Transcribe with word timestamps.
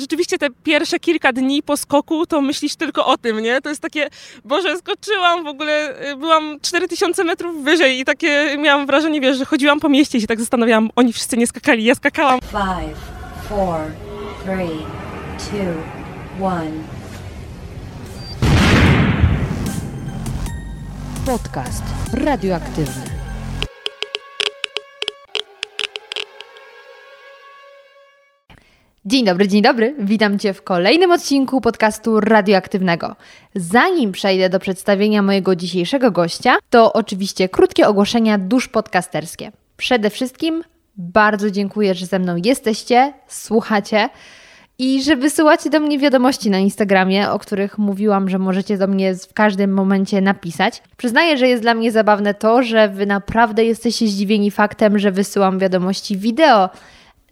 rzeczywiście 0.00 0.38
te 0.38 0.46
pierwsze 0.50 0.98
kilka 0.98 1.32
dni 1.32 1.62
po 1.62 1.76
skoku, 1.76 2.26
to 2.26 2.40
myślisz 2.40 2.76
tylko 2.76 3.06
o 3.06 3.18
tym, 3.18 3.40
nie? 3.40 3.60
To 3.60 3.68
jest 3.68 3.82
takie, 3.82 4.08
Boże, 4.44 4.78
skoczyłam 4.78 5.44
w 5.44 5.46
ogóle, 5.46 6.02
y, 6.10 6.16
byłam 6.16 6.58
4000 6.60 7.24
metrów 7.24 7.64
wyżej 7.64 8.00
i 8.00 8.04
takie 8.04 8.56
miałam 8.58 8.86
wrażenie, 8.86 9.20
wiesz, 9.20 9.36
że 9.38 9.44
chodziłam 9.44 9.80
po 9.80 9.88
mieście 9.88 10.18
i 10.18 10.20
się 10.20 10.26
tak 10.26 10.40
zastanawiałam, 10.40 10.90
oni 10.96 11.12
wszyscy 11.12 11.36
nie 11.36 11.46
skakali, 11.46 11.84
ja 11.84 11.94
skakałam. 11.94 12.40
Five, 12.40 12.98
four, 13.48 13.80
three, 14.44 14.78
two, 15.38 16.44
one. 16.46 16.70
Podcast 21.26 21.82
radioaktywny. 22.12 23.15
Dzień 29.08 29.24
dobry, 29.24 29.48
dzień 29.48 29.62
dobry. 29.62 29.94
Witam 29.98 30.38
Cię 30.38 30.54
w 30.54 30.62
kolejnym 30.62 31.10
odcinku 31.10 31.60
podcastu 31.60 32.20
radioaktywnego. 32.20 33.16
Zanim 33.54 34.12
przejdę 34.12 34.48
do 34.48 34.58
przedstawienia 34.58 35.22
mojego 35.22 35.56
dzisiejszego 35.56 36.10
gościa, 36.10 36.56
to 36.70 36.92
oczywiście 36.92 37.48
krótkie 37.48 37.88
ogłoszenia 37.88 38.38
dusz 38.38 38.68
podcasterskie. 38.68 39.52
Przede 39.76 40.10
wszystkim 40.10 40.62
bardzo 40.96 41.50
dziękuję, 41.50 41.94
że 41.94 42.06
ze 42.06 42.18
mną 42.18 42.36
jesteście, 42.44 43.12
słuchacie 43.28 44.08
i 44.78 45.02
że 45.02 45.16
wysyłacie 45.16 45.70
do 45.70 45.80
mnie 45.80 45.98
wiadomości 45.98 46.50
na 46.50 46.58
Instagramie, 46.58 47.30
o 47.30 47.38
których 47.38 47.78
mówiłam, 47.78 48.28
że 48.28 48.38
możecie 48.38 48.78
do 48.78 48.86
mnie 48.86 49.14
w 49.14 49.32
każdym 49.32 49.72
momencie 49.72 50.20
napisać. 50.20 50.82
Przyznaję, 50.96 51.36
że 51.36 51.48
jest 51.48 51.62
dla 51.62 51.74
mnie 51.74 51.92
zabawne 51.92 52.34
to, 52.34 52.62
że 52.62 52.88
Wy 52.88 53.06
naprawdę 53.06 53.64
jesteście 53.64 54.06
zdziwieni 54.06 54.50
faktem, 54.50 54.98
że 54.98 55.12
wysyłam 55.12 55.58
wiadomości 55.58 56.16
wideo 56.16 56.70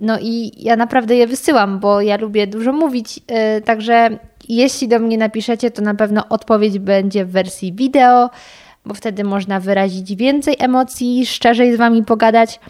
no 0.01 0.19
i 0.21 0.53
ja 0.57 0.77
naprawdę 0.77 1.17
je 1.17 1.27
wysyłam, 1.27 1.81
bo 1.81 2.01
ja 2.01 2.17
lubię 2.17 2.47
dużo 2.47 2.73
mówić, 2.73 3.17
yy, 3.17 3.61
także 3.65 4.19
jeśli 4.49 4.89
do 4.89 4.99
mnie 4.99 5.19
napiszecie, 5.19 5.71
to 5.71 5.83
na 5.83 5.95
pewno 5.95 6.29
odpowiedź 6.29 6.79
będzie 6.79 7.25
w 7.25 7.31
wersji 7.31 7.73
wideo, 7.73 8.31
bo 8.87 8.95
wtedy 8.95 9.25
można 9.25 9.61
wyrazić 9.61 10.15
więcej 10.15 10.57
emocji, 10.59 11.27
szczerzej 11.27 11.75
z 11.75 11.77
Wami 11.77 12.05
pogadać 12.05 12.61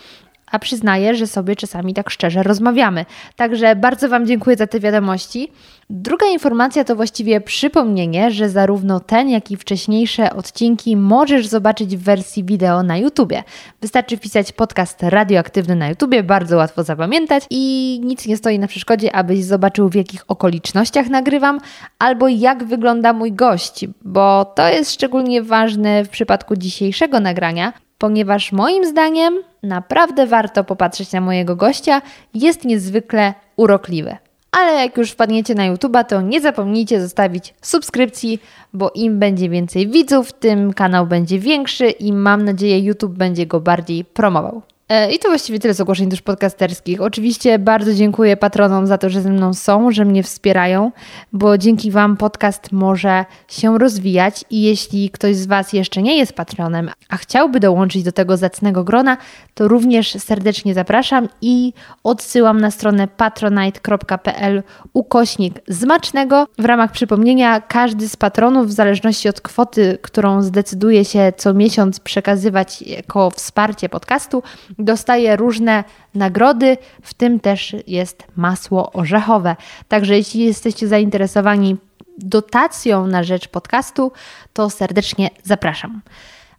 a 0.55 0.59
przyznaję, 0.59 1.15
że 1.15 1.27
sobie 1.27 1.57
czasami 1.57 1.95
tak 1.95 2.11
szczerze 2.11 2.43
rozmawiamy. 2.43 3.05
Także 3.37 3.77
bardzo 3.77 4.09
Wam 4.09 4.27
dziękuję 4.27 4.57
za 4.57 4.67
te 4.67 4.81
wiadomości. 4.81 5.53
Druga 5.91 6.27
informacja 6.27 6.85
to 6.85 6.97
właściwie 6.97 7.41
przypomnienie, 7.41 8.31
że 8.31 8.49
zarówno 8.49 9.01
ten, 9.01 9.29
jak 9.31 9.51
i 9.51 9.57
wcześniejsze 9.57 10.35
odcinki 10.35 10.97
możesz 10.97 11.47
zobaczyć 11.47 11.97
w 11.97 12.03
wersji 12.03 12.45
wideo 12.45 12.83
na 12.83 12.97
YouTubie. 12.97 13.43
Wystarczy 13.81 14.17
wpisać 14.17 14.53
podcast 14.53 15.03
radioaktywny 15.03 15.77
na 15.77 15.89
YouTubie, 15.89 16.23
bardzo 16.23 16.57
łatwo 16.57 16.83
zapamiętać 16.83 17.45
i 17.51 18.01
nic 18.05 18.27
nie 18.27 18.37
stoi 18.37 18.59
na 18.59 18.67
przeszkodzie, 18.67 19.17
abyś 19.17 19.45
zobaczył 19.45 19.89
w 19.89 19.95
jakich 19.95 20.25
okolicznościach 20.29 21.09
nagrywam 21.09 21.61
albo 21.99 22.29
jak 22.29 22.65
wygląda 22.65 23.13
mój 23.13 23.33
gość, 23.33 23.87
bo 24.05 24.45
to 24.45 24.69
jest 24.69 24.93
szczególnie 24.93 25.43
ważne 25.43 26.05
w 26.05 26.09
przypadku 26.09 26.57
dzisiejszego 26.57 27.21
nagrania, 27.21 27.73
ponieważ 27.99 28.53
moim 28.53 28.85
zdaniem 28.85 29.35
naprawdę 29.63 30.27
warto 30.27 30.65
popatrzeć 30.65 31.13
na 31.13 31.21
mojego 31.21 31.57
gościa, 31.57 32.03
jest 32.35 32.65
niezwykle 32.65 33.35
urokliwy. 33.57 34.17
Ale 34.51 34.73
jak 34.73 34.97
już 34.97 35.11
wpadniecie 35.11 35.55
na 35.55 35.73
YouTube'a, 35.73 36.05
to 36.05 36.21
nie 36.21 36.41
zapomnijcie 36.41 37.01
zostawić 37.01 37.55
subskrypcji, 37.63 38.43
bo 38.73 38.91
im 38.95 39.19
będzie 39.19 39.49
więcej 39.49 39.89
widzów, 39.89 40.33
tym 40.33 40.73
kanał 40.73 41.07
będzie 41.07 41.39
większy 41.39 41.91
i 41.91 42.13
mam 42.13 42.45
nadzieję 42.45 42.79
YouTube 42.81 43.13
będzie 43.13 43.47
go 43.47 43.61
bardziej 43.61 44.05
promował. 44.05 44.63
E, 44.89 45.13
I 45.13 45.19
to 45.19 45.29
właściwie 45.29 45.59
tyle 45.59 45.75
z 45.75 45.81
ogłoszeń 45.81 46.11
też 46.11 46.23
podcasterskich. 46.23 47.01
Oczywiście 47.01 47.59
bardzo 47.59 47.95
dziękuję 47.95 48.37
patronom 48.37 48.87
za 48.87 48.99
to, 48.99 49.11
że 49.11 49.21
ze 49.21 49.31
mną 49.31 49.55
są, 49.55 49.91
że 49.93 50.05
mnie 50.05 50.23
wspierają, 50.23 50.93
bo 51.33 51.59
dzięki 51.59 51.91
Wam 51.91 52.17
podcast 52.17 52.73
może 52.73 53.25
się 53.49 53.79
rozwijać 53.79 54.45
i 54.51 54.63
jeśli 54.63 55.11
ktoś 55.11 55.37
z 55.37 55.47
Was 55.47 55.73
jeszcze 55.73 56.03
nie 56.03 56.19
jest 56.19 56.33
patronem, 56.33 56.91
a 57.09 57.17
chciałby 57.17 57.61
dołączyć 57.61 58.03
do 58.03 58.13
tego 58.13 58.37
zacnego 58.37 58.85
grona, 58.85 59.17
to 59.55 59.69
również 59.69 60.13
serdecznie 60.13 60.75
zapraszam 60.75 61.29
i 61.41 61.73
odsyłam 62.05 62.61
na 62.61 62.71
stronę 62.71 63.09
patronite.pl 63.09 64.63
ukośnik 64.93 65.61
zmacznego. 65.69 66.47
W 66.59 66.65
ramach 66.65 66.93
przypomnienia 66.93 67.61
każdy 67.61 68.09
z 68.09 68.17
patronów, 68.17 68.67
w 68.67 68.73
zależności 68.73 69.29
od 69.29 69.41
kwoty, 69.41 69.99
którą 70.03 70.43
zdecyduje 70.43 71.05
się 71.05 71.33
co 71.37 71.55
miesiąc 71.55 72.01
przekazywać 72.01 72.83
jako 72.83 73.31
wsparcie 73.31 73.89
podcastu, 73.89 74.43
dostaje 74.79 75.37
różne 75.37 75.85
nagrody, 76.15 76.77
w 77.03 77.15
tym 77.15 77.41
też 77.41 77.77
jest 77.87 78.25
masło 78.37 78.93
orzechowe. 78.93 79.57
Także 79.89 80.17
jeśli 80.17 80.45
jesteście 80.45 80.89
zainteresowani 80.89 81.77
dotacją 82.19 83.07
na 83.07 83.23
rzecz 83.23 83.49
podcastu, 83.49 84.13
to 84.53 84.71
serdecznie 84.71 85.31
zapraszam. 85.43 86.03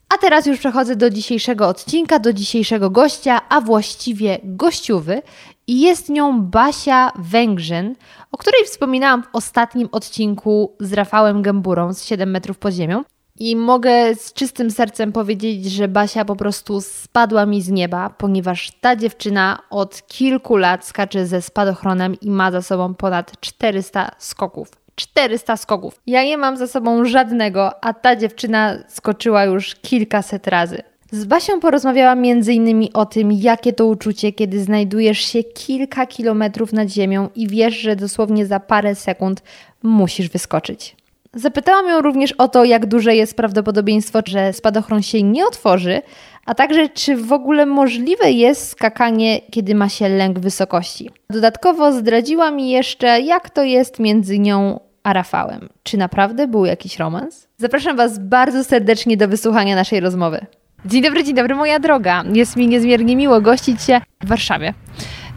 A 0.09 0.17
teraz 0.17 0.45
już 0.45 0.59
przechodzę 0.59 0.95
do 0.95 1.09
dzisiejszego 1.09 1.67
odcinka, 1.67 2.19
do 2.19 2.33
dzisiejszego 2.33 2.89
gościa, 2.89 3.41
a 3.49 3.61
właściwie 3.61 4.39
gościuwy. 4.43 5.21
I 5.67 5.81
jest 5.81 6.09
nią 6.09 6.41
Basia 6.41 7.11
Węgrzyn, 7.15 7.95
o 8.31 8.37
której 8.37 8.65
wspominałam 8.65 9.23
w 9.23 9.27
ostatnim 9.33 9.89
odcinku 9.91 10.75
z 10.79 10.93
Rafałem 10.93 11.41
Gęburą 11.41 11.93
z 11.93 12.03
7 12.03 12.31
metrów 12.31 12.57
pod 12.57 12.73
ziemią. 12.73 13.03
I 13.39 13.55
mogę 13.55 14.15
z 14.15 14.33
czystym 14.33 14.71
sercem 14.71 15.11
powiedzieć, 15.11 15.65
że 15.65 15.87
Basia 15.87 16.25
po 16.25 16.35
prostu 16.35 16.81
spadła 16.81 17.45
mi 17.45 17.61
z 17.61 17.69
nieba, 17.69 18.09
ponieważ 18.09 18.71
ta 18.81 18.95
dziewczyna 18.95 19.59
od 19.69 20.07
kilku 20.07 20.57
lat 20.57 20.85
skacze 20.85 21.25
ze 21.25 21.41
spadochronem 21.41 22.15
i 22.21 22.29
ma 22.29 22.51
za 22.51 22.61
sobą 22.61 22.93
ponad 22.93 23.39
400 23.39 24.11
skoków. 24.17 24.71
400 24.95 25.57
skoków. 25.57 26.01
Ja 26.07 26.23
nie 26.23 26.37
mam 26.37 26.57
za 26.57 26.67
sobą 26.67 27.05
żadnego, 27.05 27.83
a 27.83 27.93
ta 27.93 28.15
dziewczyna 28.15 28.77
skoczyła 28.87 29.43
już 29.43 29.75
kilkaset 29.75 30.47
razy. 30.47 30.81
Z 31.11 31.25
Basią 31.25 31.59
porozmawiałam 31.59 32.19
m.in. 32.19 32.87
o 32.93 33.05
tym, 33.05 33.31
jakie 33.31 33.73
to 33.73 33.85
uczucie, 33.85 34.31
kiedy 34.31 34.63
znajdujesz 34.63 35.19
się 35.19 35.43
kilka 35.43 36.05
kilometrów 36.05 36.73
nad 36.73 36.89
ziemią 36.89 37.29
i 37.35 37.47
wiesz, 37.47 37.75
że 37.75 37.95
dosłownie 37.95 38.45
za 38.45 38.59
parę 38.59 38.95
sekund 38.95 39.43
musisz 39.83 40.29
wyskoczyć. 40.29 40.95
Zapytałam 41.35 41.87
ją 41.87 42.01
również 42.01 42.31
o 42.31 42.47
to, 42.47 42.63
jak 42.63 42.85
duże 42.85 43.15
jest 43.15 43.37
prawdopodobieństwo, 43.37 44.19
że 44.25 44.53
spadochron 44.53 45.01
się 45.01 45.23
nie 45.23 45.45
otworzy, 45.45 46.01
a 46.45 46.55
także 46.55 46.89
czy 46.89 47.15
w 47.15 47.33
ogóle 47.33 47.65
możliwe 47.65 48.31
jest 48.31 48.69
skakanie, 48.69 49.41
kiedy 49.51 49.75
ma 49.75 49.89
się 49.89 50.09
lęk 50.09 50.39
wysokości. 50.39 51.09
Dodatkowo 51.29 51.91
zdradziła 51.91 52.51
mi 52.51 52.69
jeszcze, 52.69 53.21
jak 53.21 53.49
to 53.49 53.63
jest 53.63 53.99
między 53.99 54.39
nią 54.39 54.79
a 55.03 55.13
Rafałem. 55.13 55.69
Czy 55.83 55.97
naprawdę 55.97 56.47
był 56.47 56.65
jakiś 56.65 56.99
romans? 56.99 57.47
Zapraszam 57.57 57.97
Was 57.97 58.19
bardzo 58.19 58.63
serdecznie 58.63 59.17
do 59.17 59.27
wysłuchania 59.27 59.75
naszej 59.75 59.99
rozmowy. 59.99 60.45
Dzień 60.85 61.03
dobry, 61.03 61.23
dzień 61.23 61.35
dobry, 61.35 61.55
moja 61.55 61.79
droga. 61.79 62.23
Jest 62.33 62.55
mi 62.55 62.67
niezmiernie 62.67 63.15
miło 63.15 63.41
gościć 63.41 63.81
się 63.81 64.01
w 64.23 64.27
Warszawie, 64.27 64.73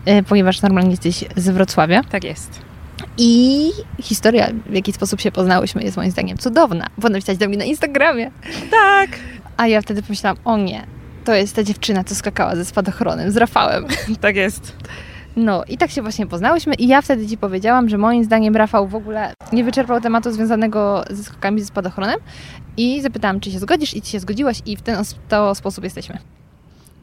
e, 0.06 0.22
ponieważ 0.22 0.62
normalnie 0.62 0.91
jesteś 0.91 1.25
z 1.37 1.48
Wrocławia. 1.48 2.03
Tak 2.10 2.25
jest. 2.25 2.68
I 3.19 3.71
historia, 4.03 4.51
w 4.67 4.75
jaki 4.75 4.93
sposób 4.93 5.21
się 5.21 5.33
poznałyśmy, 5.33 5.83
jest 5.83 5.97
moim 5.97 6.11
zdaniem 6.11 6.39
cudowna. 6.39 6.87
Bo 6.99 7.09
napisać 7.09 7.39
do 7.39 7.49
mnie 7.49 7.56
na 7.56 7.65
Instagramie. 7.65 8.31
Tak. 8.71 9.11
A 9.56 9.67
ja 9.67 9.83
wtedy 9.83 10.03
pomyślałam, 10.03 10.39
o 10.45 10.56
nie, 10.56 10.87
to 11.25 11.34
jest 11.34 11.56
ta 11.56 11.62
dziewczyna, 11.62 12.05
co 12.05 12.15
skakała 12.15 12.56
ze 12.56 12.65
spadochronem, 12.65 13.31
z 13.31 13.37
Rafałem. 13.37 13.87
tak 14.21 14.37
jest. 14.37 14.77
No 15.37 15.65
i 15.69 15.79
tak 15.79 15.91
się 15.91 16.03
właśnie 16.03 16.27
poznałyśmy 16.27 16.75
i 16.75 16.89
ja 16.89 17.03
wtedy 17.03 17.27
Ci 17.27 17.39
powiedziałam, 17.39 17.89
że 17.89 17.99
moim 17.99 18.25
zdaniem 18.25 18.56
Rafał 18.56 18.89
w 18.89 18.95
ogóle 18.95 19.35
nie 19.53 19.65
wyczerpał 19.65 20.00
tematu 20.00 20.33
związanego 20.33 21.05
ze 21.11 21.25
skokami 21.25 21.61
ze 21.61 21.67
spadochronem 21.67 22.19
i 22.77 23.03
zapytałam, 23.03 23.41
czy 23.41 23.50
się 23.50 23.59
zgodzisz 23.59 23.95
i 23.95 24.03
Ci 24.03 24.11
się 24.11 24.21
zgodziłaś 24.21 24.62
i 24.67 24.77
w 24.77 24.83
ten 24.83 25.05
to 25.29 25.55
sposób 25.55 25.85
jesteśmy. 25.85 26.19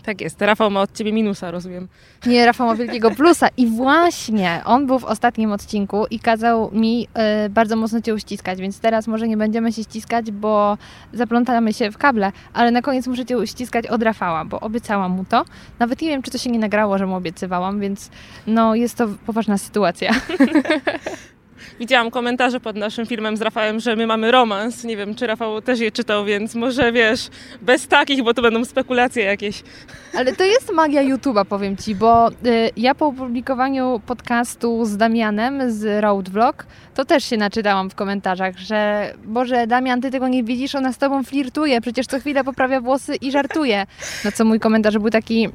Tak 0.06 0.22
jest. 0.22 0.42
Rafał 0.42 0.72
ma 0.72 0.82
od 0.82 0.94
ciebie 0.94 1.14
minusa, 1.14 1.52
rozumiem. 1.52 1.88
Nie, 2.26 2.46
Rafał 2.46 2.68
ma 2.68 2.76
wielkiego 2.76 3.12
plusa. 3.12 3.48
I 3.58 3.68
właśnie 3.68 4.62
on 4.66 4.88
był 4.88 5.00
w 5.00 5.04
ostatnim 5.04 5.52
odcinku 5.52 6.06
i 6.10 6.20
kazał 6.20 6.72
mi 6.72 7.08
y, 7.46 7.50
bardzo 7.50 7.76
mocno 7.76 8.02
cię 8.02 8.14
uściskać, 8.14 8.62
więc 8.62 8.80
teraz 8.80 9.08
może 9.08 9.28
nie 9.28 9.38
będziemy 9.38 9.72
się 9.72 9.84
ściskać, 9.84 10.32
bo 10.32 10.78
zaplątamy 11.14 11.74
się 11.74 11.92
w 11.92 11.98
kable, 11.98 12.32
ale 12.54 12.72
na 12.72 12.82
koniec 12.82 13.08
muszę 13.08 13.26
cię 13.26 13.38
uściskać 13.38 13.88
od 13.88 14.04
Rafała, 14.04 14.46
bo 14.46 14.60
obiecałam 14.60 15.12
mu 15.12 15.26
to. 15.26 15.46
Nawet 15.80 16.02
nie 16.02 16.08
wiem, 16.08 16.22
czy 16.22 16.32
to 16.32 16.38
się 16.38 16.50
nie 16.50 16.60
nagrało, 16.60 16.98
że 16.98 17.06
mu 17.06 17.16
obiecywałam, 17.16 17.80
więc 17.80 18.10
no 18.48 18.76
jest 18.76 18.98
to 18.98 19.08
poważna 19.26 19.58
sytuacja. 19.58 20.12
Widziałam 21.80 22.12
komentarze 22.12 22.60
pod 22.60 22.76
naszym 22.76 23.06
filmem 23.06 23.38
z 23.38 23.42
Rafałem, 23.42 23.80
że 23.80 23.96
my 23.96 24.08
mamy 24.08 24.32
romans. 24.32 24.84
Nie 24.84 24.98
wiem, 24.98 25.16
czy 25.16 25.28
Rafał 25.28 25.62
też 25.62 25.80
je 25.80 25.92
czytał, 25.92 26.26
więc 26.26 26.56
może 26.56 26.92
wiesz, 26.92 27.30
bez 27.62 27.88
takich, 27.88 28.24
bo 28.24 28.34
to 28.34 28.42
będą 28.42 28.66
spekulacje 28.66 29.24
jakieś. 29.24 29.64
Ale 30.18 30.36
to 30.36 30.44
jest 30.44 30.72
magia 30.72 31.04
YouTube'a, 31.04 31.46
powiem 31.46 31.78
Ci, 31.78 31.96
bo 31.96 32.30
y, 32.30 32.34
ja 32.78 32.96
po 32.96 33.08
opublikowaniu 33.08 34.02
podcastu 34.06 34.86
z 34.86 34.98
Damianem 34.98 35.72
z 35.72 36.02
Road 36.02 36.30
Vlog, 36.30 36.66
to 36.96 37.06
też 37.06 37.24
się 37.24 37.38
naczytałam 37.38 37.90
w 37.90 37.96
komentarzach, 37.96 38.58
że 38.58 39.14
Boże, 39.26 39.68
Damian, 39.68 40.02
Ty 40.02 40.12
tego 40.12 40.28
nie 40.28 40.44
widzisz, 40.44 40.76
ona 40.76 40.94
z 40.94 40.98
Tobą 40.98 41.24
flirtuje, 41.24 41.82
przecież 41.82 42.08
co 42.08 42.20
chwilę 42.20 42.44
poprawia 42.44 42.82
włosy 42.82 43.16
i 43.16 43.32
żartuje. 43.32 43.86
No 44.26 44.32
co 44.32 44.46
mój 44.46 44.60
komentarz 44.60 44.98
był 44.98 45.10
taki, 45.10 45.50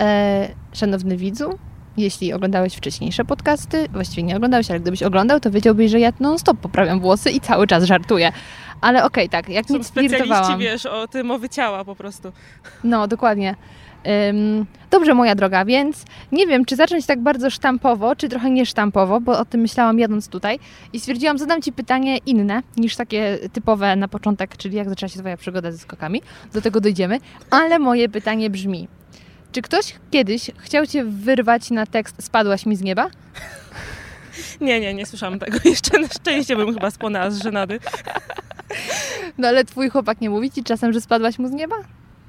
e, 0.00 0.48
szanowny 0.72 1.16
widzu, 1.16 1.58
jeśli 1.98 2.32
oglądałeś 2.32 2.74
wcześniejsze 2.74 3.24
podcasty, 3.24 3.88
właściwie 3.92 4.22
nie 4.22 4.36
oglądałeś, 4.36 4.70
ale 4.70 4.80
gdybyś 4.80 5.02
oglądał, 5.02 5.40
to 5.40 5.50
wiedziałbyś, 5.50 5.90
że 5.90 6.00
ja 6.00 6.12
non-stop 6.20 6.58
poprawiam 6.58 7.00
włosy 7.00 7.30
i 7.30 7.40
cały 7.40 7.66
czas 7.66 7.84
żartuję. 7.84 8.32
Ale 8.80 9.04
okej, 9.04 9.28
okay, 9.28 9.42
tak, 9.42 9.48
jak 9.48 9.66
Są 9.66 9.74
nic 9.74 9.86
specjaliści, 9.86 10.56
wiesz, 10.58 10.86
o 10.86 11.08
tym 11.08 11.26
mowy 11.26 11.48
ciała 11.48 11.84
po 11.84 11.94
prostu. 11.94 12.32
No, 12.84 13.08
dokładnie. 13.08 13.54
Ym, 14.30 14.66
dobrze, 14.90 15.14
moja 15.14 15.34
droga, 15.34 15.64
więc 15.64 16.04
nie 16.32 16.46
wiem, 16.46 16.64
czy 16.64 16.76
zacząć 16.76 17.06
tak 17.06 17.20
bardzo 17.20 17.50
sztampowo, 17.50 18.16
czy 18.16 18.28
trochę 18.28 18.50
niesztampowo, 18.50 19.20
bo 19.20 19.38
o 19.38 19.44
tym 19.44 19.60
myślałam 19.60 19.98
jadąc 19.98 20.28
tutaj 20.28 20.58
i 20.92 21.00
stwierdziłam, 21.00 21.38
zadam 21.38 21.62
Ci 21.62 21.72
pytanie 21.72 22.18
inne 22.26 22.62
niż 22.76 22.96
takie 22.96 23.38
typowe 23.52 23.96
na 23.96 24.08
początek, 24.08 24.56
czyli 24.56 24.76
jak 24.76 24.88
zaczęła 24.88 25.08
się 25.08 25.18
Twoja 25.18 25.36
przygoda 25.36 25.72
ze 25.72 25.78
skokami. 25.78 26.22
Do 26.52 26.60
tego 26.60 26.80
dojdziemy, 26.80 27.20
ale 27.50 27.78
moje 27.78 28.08
pytanie 28.08 28.50
brzmi, 28.50 28.88
czy 29.52 29.62
ktoś 29.62 29.94
kiedyś 30.10 30.50
chciał 30.58 30.86
Cię 30.86 31.04
wyrwać 31.04 31.70
na 31.70 31.86
tekst 31.86 32.24
Spadłaś 32.24 32.66
mi 32.66 32.76
z 32.76 32.80
nieba? 32.82 33.06
Nie, 34.60 34.80
nie, 34.80 34.94
nie 34.94 35.06
słyszałam 35.06 35.38
tego 35.38 35.58
jeszcze. 35.70 35.98
Na 35.98 36.08
szczęście 36.08 36.56
bym 36.56 36.74
chyba 36.74 36.90
spłonęła 36.90 37.30
z 37.30 37.42
żenady. 37.42 37.80
No 39.38 39.48
ale 39.48 39.64
Twój 39.64 39.90
chłopak 39.90 40.20
nie 40.20 40.30
mówi 40.30 40.50
Ci 40.50 40.64
czasem, 40.64 40.92
że 40.92 41.00
spadłaś 41.00 41.38
mu 41.38 41.48
z 41.48 41.50
nieba? 41.52 41.76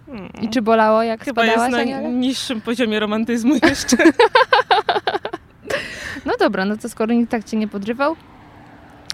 Hmm. 0.05 0.29
I 0.41 0.49
czy 0.49 0.61
bolało, 0.61 1.03
jak 1.03 1.23
Chyba 1.23 1.43
jest 1.43 1.55
spadałaś, 1.55 1.71
na 1.87 1.95
Aniele? 1.95 2.09
niższym 2.13 2.61
poziomie 2.61 2.99
romantyzmu 2.99 3.55
jeszcze. 3.69 3.97
No 6.25 6.33
dobra, 6.39 6.65
no 6.65 6.77
to 6.77 6.89
skoro 6.89 7.13
nikt 7.13 7.31
tak 7.31 7.43
Cię 7.43 7.57
nie 7.57 7.67
podrywał, 7.67 8.15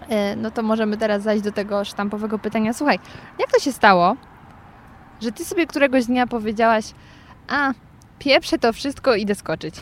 e, 0.09 0.35
no 0.35 0.51
to 0.51 0.63
możemy 0.63 0.97
teraz 0.97 1.23
zajść 1.23 1.43
do 1.43 1.51
tego 1.51 1.85
sztampowego 1.85 2.39
pytania. 2.39 2.73
Słuchaj, 2.73 2.99
jak 3.39 3.51
to 3.51 3.59
się 3.59 3.71
stało, 3.73 4.15
że 5.21 5.31
Ty 5.31 5.45
sobie 5.45 5.67
któregoś 5.67 6.05
dnia 6.05 6.27
powiedziałaś, 6.27 6.85
a 7.47 7.73
pieprzę 8.19 8.57
to 8.57 8.73
wszystko, 8.73 9.15
idę 9.15 9.35
skoczyć. 9.35 9.75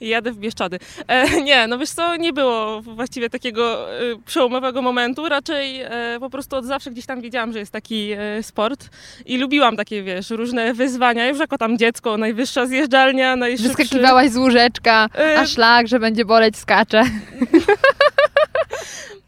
Jadę 0.00 0.32
w 0.32 0.38
Bieszczady. 0.38 0.78
E, 1.08 1.42
nie, 1.48 1.66
no 1.66 1.78
wiesz 1.78 1.90
co, 1.90 2.16
nie 2.16 2.32
było 2.32 2.82
właściwie 2.82 3.30
takiego 3.30 3.92
e, 4.00 4.02
przełomowego 4.26 4.82
momentu, 4.82 5.28
raczej 5.28 5.80
e, 5.80 5.90
po 6.20 6.30
prostu 6.30 6.56
od 6.56 6.64
zawsze 6.64 6.90
gdzieś 6.90 7.06
tam 7.06 7.20
wiedziałam, 7.20 7.52
że 7.52 7.58
jest 7.58 7.72
taki 7.72 8.12
e, 8.12 8.42
sport 8.42 8.88
i 9.26 9.38
lubiłam 9.38 9.76
takie, 9.76 10.02
wiesz, 10.02 10.30
różne 10.30 10.74
wyzwania, 10.74 11.28
już 11.28 11.38
jako 11.38 11.58
tam 11.58 11.78
dziecko, 11.78 12.16
najwyższa 12.16 12.66
zjeżdżalnia, 12.66 13.36
najszybszy... 13.36 13.76
Wyskakiwałaś 13.76 14.30
z 14.30 14.36
łóżeczka, 14.36 15.08
E, 15.18 15.38
a 15.38 15.46
szlak, 15.46 15.88
że 15.88 16.00
będzie 16.00 16.24
boleć, 16.24 16.56
skacze. 16.56 17.04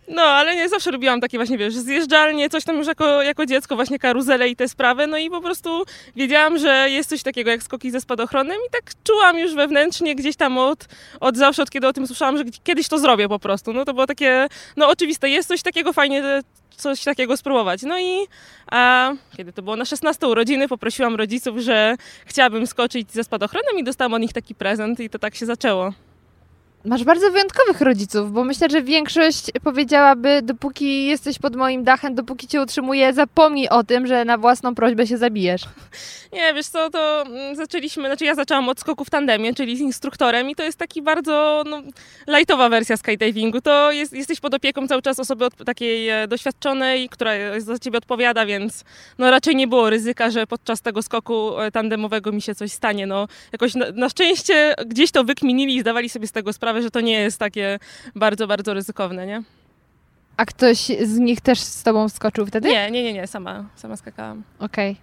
No, 0.09 0.23
ale 0.23 0.57
nie 0.57 0.69
zawsze 0.69 0.91
lubiłam 0.91 1.21
takie 1.21 1.39
właśnie, 1.39 1.59
wiesz, 1.59 1.75
zjeżdżalnie, 1.75 2.51
coś 2.51 2.65
tam 2.65 2.77
już 2.77 2.87
jako, 2.87 3.23
jako 3.23 3.47
dziecko, 3.47 3.77
właśnie 3.77 3.99
karuzele 3.99 4.49
i 4.49 4.57
te 4.57 4.69
sprawy, 4.69 5.07
no 5.07 5.19
i 5.19 5.31
po 5.31 5.41
prostu 5.41 5.85
wiedziałam, 6.17 6.59
że 6.59 6.91
jest 6.91 7.11
coś 7.11 7.23
takiego 7.23 7.51
jak 7.51 7.63
skoki 7.63 7.91
ze 7.91 8.01
spadochronem 8.01 8.57
i 8.69 8.71
tak 8.71 8.83
czułam 9.05 9.39
już 9.39 9.55
wewnętrznie 9.55 10.15
gdzieś 10.15 10.37
tam 10.37 10.59
od, 10.59 10.87
od 11.21 11.37
zawsze, 11.37 11.63
od 11.63 11.71
kiedy 11.71 11.87
o 11.87 11.93
tym 11.93 12.07
słyszałam, 12.07 12.39
że 12.39 12.45
kiedyś 12.65 12.89
to 12.89 12.99
zrobię 12.99 13.29
po 13.29 13.39
prostu, 13.39 13.73
no 13.73 13.85
to 13.85 13.95
było 13.95 14.07
takie, 14.07 14.49
no 14.77 14.89
oczywiste, 14.89 15.31
jest 15.31 15.49
coś 15.49 15.63
takiego, 15.63 15.93
fajnie 15.93 16.43
coś 16.79 17.05
takiego 17.05 17.37
spróbować. 17.37 17.83
No 17.83 18.01
i 18.01 18.27
a, 18.71 19.13
kiedy 19.37 19.53
to 19.53 19.63
było 19.63 19.77
na 19.77 19.85
16 19.85 20.27
urodziny, 20.27 20.69
poprosiłam 20.69 21.17
rodziców, 21.17 21.59
że 21.59 21.97
chciałabym 22.27 22.67
skoczyć 22.67 23.13
ze 23.13 23.25
spadochronem 23.25 23.79
i 23.79 23.85
dostałam 23.85 24.15
od 24.15 24.21
nich 24.21 24.33
taki 24.33 24.55
prezent 24.55 25.01
i 25.01 25.11
to 25.11 25.19
tak 25.19 25.35
się 25.35 25.47
zaczęło. 25.47 25.93
Masz 26.85 27.05
bardzo 27.05 27.31
wyjątkowych 27.31 27.81
rodziców, 27.81 28.33
bo 28.33 28.45
myślę, 28.45 28.71
że 28.71 28.83
większość 28.83 29.47
powiedziałaby, 29.65 30.41
dopóki 30.43 31.07
jesteś 31.07 31.39
pod 31.39 31.57
moim 31.57 31.85
dachem, 31.85 32.15
dopóki 32.15 32.47
cię 32.47 32.63
utrzymuję, 32.63 33.13
zapomnij 33.13 33.69
o 33.69 33.85
tym, 33.85 34.07
że 34.07 34.25
na 34.25 34.39
własną 34.39 34.75
prośbę 34.75 35.07
się 35.07 35.19
zabijesz. 35.19 35.63
Nie, 36.33 36.55
wiesz 36.55 36.67
co, 36.67 36.91
to 36.91 37.23
mm, 37.23 37.57
zaczęliśmy, 37.57 38.09
znaczy 38.09 38.25
ja 38.25 38.35
zaczęłam 38.35 38.69
od 38.69 38.81
skoku 38.81 39.05
w 39.05 39.11
tandemie, 39.11 39.55
czyli 39.55 39.77
z 39.77 39.81
instruktorem 39.81 40.51
i 40.51 40.55
to 40.55 40.63
jest 40.63 40.79
taki 40.79 41.03
bardzo 41.03 41.65
no, 41.67 41.83
lightowa 42.27 42.69
wersja 42.69 42.97
skydivingu. 42.97 43.61
To 43.61 43.93
jest, 43.93 44.13
jesteś 44.13 44.41
pod 44.41 44.55
opieką 44.55 44.89
cały 44.89 45.03
czas 45.03 45.21
osoby 45.21 45.45
od, 45.45 45.65
takiej 45.65 46.09
e, 46.09 46.29
doświadczonej, 46.29 47.09
która 47.09 47.31
za 47.59 47.79
ciebie 47.79 47.99
odpowiada, 47.99 48.47
więc 48.47 48.85
no 49.19 49.31
raczej 49.31 49.57
nie 49.57 49.67
było 49.67 49.91
ryzyka, 49.91 50.31
że 50.31 50.47
podczas 50.47 50.81
tego 50.81 51.03
skoku 51.03 51.61
e, 51.61 51.71
tandemowego 51.71 52.33
mi 52.33 52.43
się 52.43 52.55
coś 52.55 52.73
stanie. 52.73 53.07
No 53.07 53.29
jakoś 53.53 53.75
na, 53.75 53.91
na 53.91 54.09
szczęście 54.09 54.75
gdzieś 54.87 55.11
to 55.11 55.25
wykminili 55.25 55.77
i 55.77 55.81
zdawali 55.81 56.09
sobie 56.09 56.27
z 56.27 56.33
tego 56.33 56.53
sprawę, 56.53 56.68
że 56.83 56.91
to 56.91 57.01
nie 57.01 57.21
jest 57.21 57.39
takie 57.39 57.79
bardzo, 58.15 58.47
bardzo 58.47 58.75
ryzykowne, 58.75 59.27
nie? 59.27 59.43
A 60.37 60.45
ktoś 60.45 60.79
z 61.03 61.19
nich 61.19 61.41
też 61.41 61.61
z 61.61 61.83
tobą 61.83 62.09
wskoczył 62.09 62.47
wtedy? 62.47 62.69
Nie, 62.69 62.91
nie, 62.91 63.03
nie, 63.03 63.13
nie, 63.13 63.27
sama, 63.27 63.65
sama 63.77 63.97
skakałam. 63.97 64.43
Okej. 64.59 64.97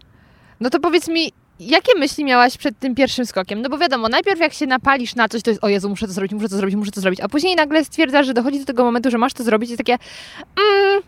No 0.60 0.70
to 0.70 0.80
powiedz 0.80 1.08
mi, 1.08 1.32
jakie 1.60 2.00
myśli 2.00 2.26
miałaś 2.26 2.58
przed 2.58 2.80
tym 2.80 2.96
pierwszym 2.96 3.26
skokiem? 3.26 3.62
No 3.62 3.70
bo 3.70 3.78
wiadomo, 3.78 4.10
najpierw 4.10 4.40
jak 4.40 4.54
się 4.54 4.66
napalisz 4.66 5.16
na 5.16 5.30
coś, 5.30 5.42
to 5.42 5.52
jest 5.52 5.64
o 5.64 5.70
Jezu, 5.70 5.90
muszę 5.90 6.08
to 6.08 6.14
zrobić, 6.14 6.34
muszę 6.34 6.50
to 6.50 6.58
zrobić, 6.58 6.76
muszę 6.76 6.92
to 6.92 7.02
zrobić, 7.02 7.20
a 7.20 7.30
później 7.30 7.56
nagle 7.56 7.86
stwierdzasz, 7.86 8.26
że 8.26 8.34
dochodzi 8.34 8.60
do 8.60 8.66
tego 8.66 8.84
momentu, 8.84 9.12
że 9.12 9.18
masz 9.18 9.34
to 9.34 9.44
zrobić 9.44 9.72
i 9.72 9.78
takie 9.78 9.94
mm, 9.94 11.02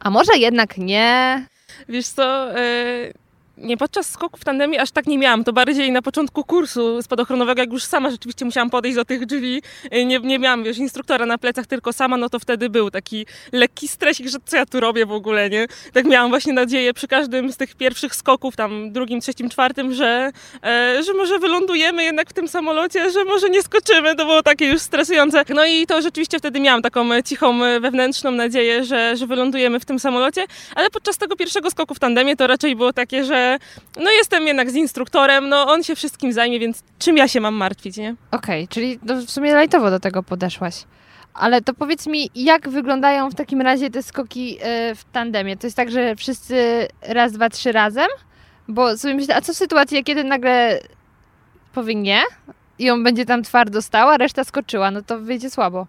a 0.00 0.10
może 0.10 0.38
jednak 0.38 0.78
nie? 0.78 1.46
Wiesz 1.88 2.06
co, 2.06 2.58
e, 2.58 3.12
nie 3.58 3.76
podczas 3.76 4.10
skoku 4.10 4.36
w 4.36 4.44
tandemie 4.44 4.80
aż 4.80 4.90
tak 4.90 5.06
nie 5.06 5.18
miałam. 5.18 5.44
To 5.44 5.52
bardziej 5.52 5.92
na 5.92 6.02
początku 6.02 6.44
kursu 6.44 7.02
spadochronowego, 7.02 7.60
jak 7.60 7.72
już 7.72 7.84
sama 7.84 8.10
rzeczywiście 8.10 8.44
musiałam 8.44 8.70
podejść 8.70 8.96
do 8.96 9.04
tych 9.04 9.26
drzwi. 9.26 9.62
e, 9.90 10.04
Nie, 10.04 10.18
nie 10.18 10.38
miałam, 10.38 10.64
wiesz, 10.64 10.78
instruktora 10.78 11.26
na 11.26 11.38
plecach, 11.38 11.66
tylko 11.66 11.92
sama, 11.92 12.16
no 12.16 12.28
to 12.28 12.38
wtedy 12.38 12.70
był 12.70 12.90
taki 12.90 13.26
lekki 13.52 13.88
stresik, 13.88 14.28
że 14.28 14.38
co 14.44 14.56
ja 14.56 14.66
tu 14.66 14.80
robię 14.80 15.06
w 15.06 15.12
ogóle, 15.12 15.50
nie? 15.50 15.66
Tak 15.92 16.04
miałam 16.04 16.30
właśnie 16.30 16.52
nadzieję 16.52 16.94
przy 16.94 17.08
każdym 17.08 17.52
z 17.52 17.56
tych 17.56 17.74
pierwszych 17.74 18.14
skoków, 18.14 18.56
tam 18.56 18.92
drugim, 18.92 19.20
trzecim, 19.20 19.50
czwartym, 19.50 19.94
że, 19.94 20.30
e, 20.64 21.02
że 21.02 21.14
może 21.14 21.38
wylądujemy 21.38 22.04
jednak 22.04 22.30
w 22.30 22.32
tym 22.32 22.48
samolocie, 22.48 23.10
że 23.10 23.24
może 23.24 23.50
nie 23.50 23.62
skoczymy. 23.62 24.16
To 24.16 24.24
było 24.24 24.42
takie 24.42 24.66
już 24.66 24.80
stresujące. 24.80 25.44
No 25.48 25.64
i 25.64 25.86
to 25.86 26.02
rzeczywiście 26.02 26.38
wtedy 26.38 26.60
miałam 26.60 26.82
taką 26.82 27.12
e, 27.12 27.22
cichą, 27.22 27.64
e, 27.64 27.80
wewnętrzną 27.80 28.30
nadzieję, 28.30 28.84
że, 28.84 29.16
że 29.16 29.26
wylądujemy 29.26 29.80
w 29.80 29.84
tym 29.84 29.98
samolocie, 29.98 30.44
ale 30.74 30.90
podczas 30.90 31.18
tego 31.18 31.36
pierwszego 31.36 31.70
skoku 31.70 31.94
w 31.94 31.98
tandemie 31.98 32.36
to 32.36 32.46
raczej 32.46 32.76
było 32.76 32.92
takie, 32.92 33.24
że 33.24 33.43
no 33.96 34.10
jestem 34.10 34.46
jednak 34.46 34.70
z 34.70 34.74
instruktorem, 34.74 35.48
no 35.48 35.66
on 35.66 35.82
się 35.82 35.94
wszystkim 35.96 36.32
zajmie, 36.32 36.60
więc 36.60 36.82
czym 36.98 37.16
ja 37.16 37.28
się 37.28 37.40
mam 37.40 37.54
martwić, 37.54 37.96
nie? 37.96 38.14
Okej, 38.30 38.68
czyli 38.68 38.98
no 39.02 39.16
w 39.16 39.30
sumie 39.30 39.54
lajtowo 39.54 39.90
do 39.90 40.00
tego 40.00 40.22
podeszłaś. 40.22 40.84
Ale 41.34 41.62
to 41.62 41.74
powiedz 41.74 42.06
mi, 42.06 42.30
jak 42.34 42.68
wyglądają 42.68 43.30
w 43.30 43.34
takim 43.34 43.60
razie 43.60 43.90
te 43.90 44.02
skoki 44.02 44.58
e, 44.60 44.94
w 44.94 45.04
tandemie? 45.04 45.56
To 45.56 45.66
jest 45.66 45.76
tak, 45.76 45.90
że 45.90 46.16
wszyscy 46.16 46.88
raz, 47.02 47.32
dwa, 47.32 47.50
trzy 47.50 47.72
razem? 47.72 48.08
Bo 48.68 48.96
sobie 48.96 49.14
myślę, 49.14 49.36
a 49.36 49.40
co 49.40 49.52
w 49.52 49.56
sytuacji, 49.56 50.04
kiedy 50.04 50.24
nagle 50.24 50.80
powie 51.72 51.94
nie 51.94 52.22
i 52.78 52.90
on 52.90 53.04
będzie 53.04 53.24
tam 53.24 53.42
twardo 53.42 53.82
stał, 53.82 54.08
a 54.08 54.16
reszta 54.16 54.44
skoczyła, 54.44 54.90
no 54.90 55.02
to 55.02 55.18
wyjdzie 55.18 55.50
słabo. 55.50 55.86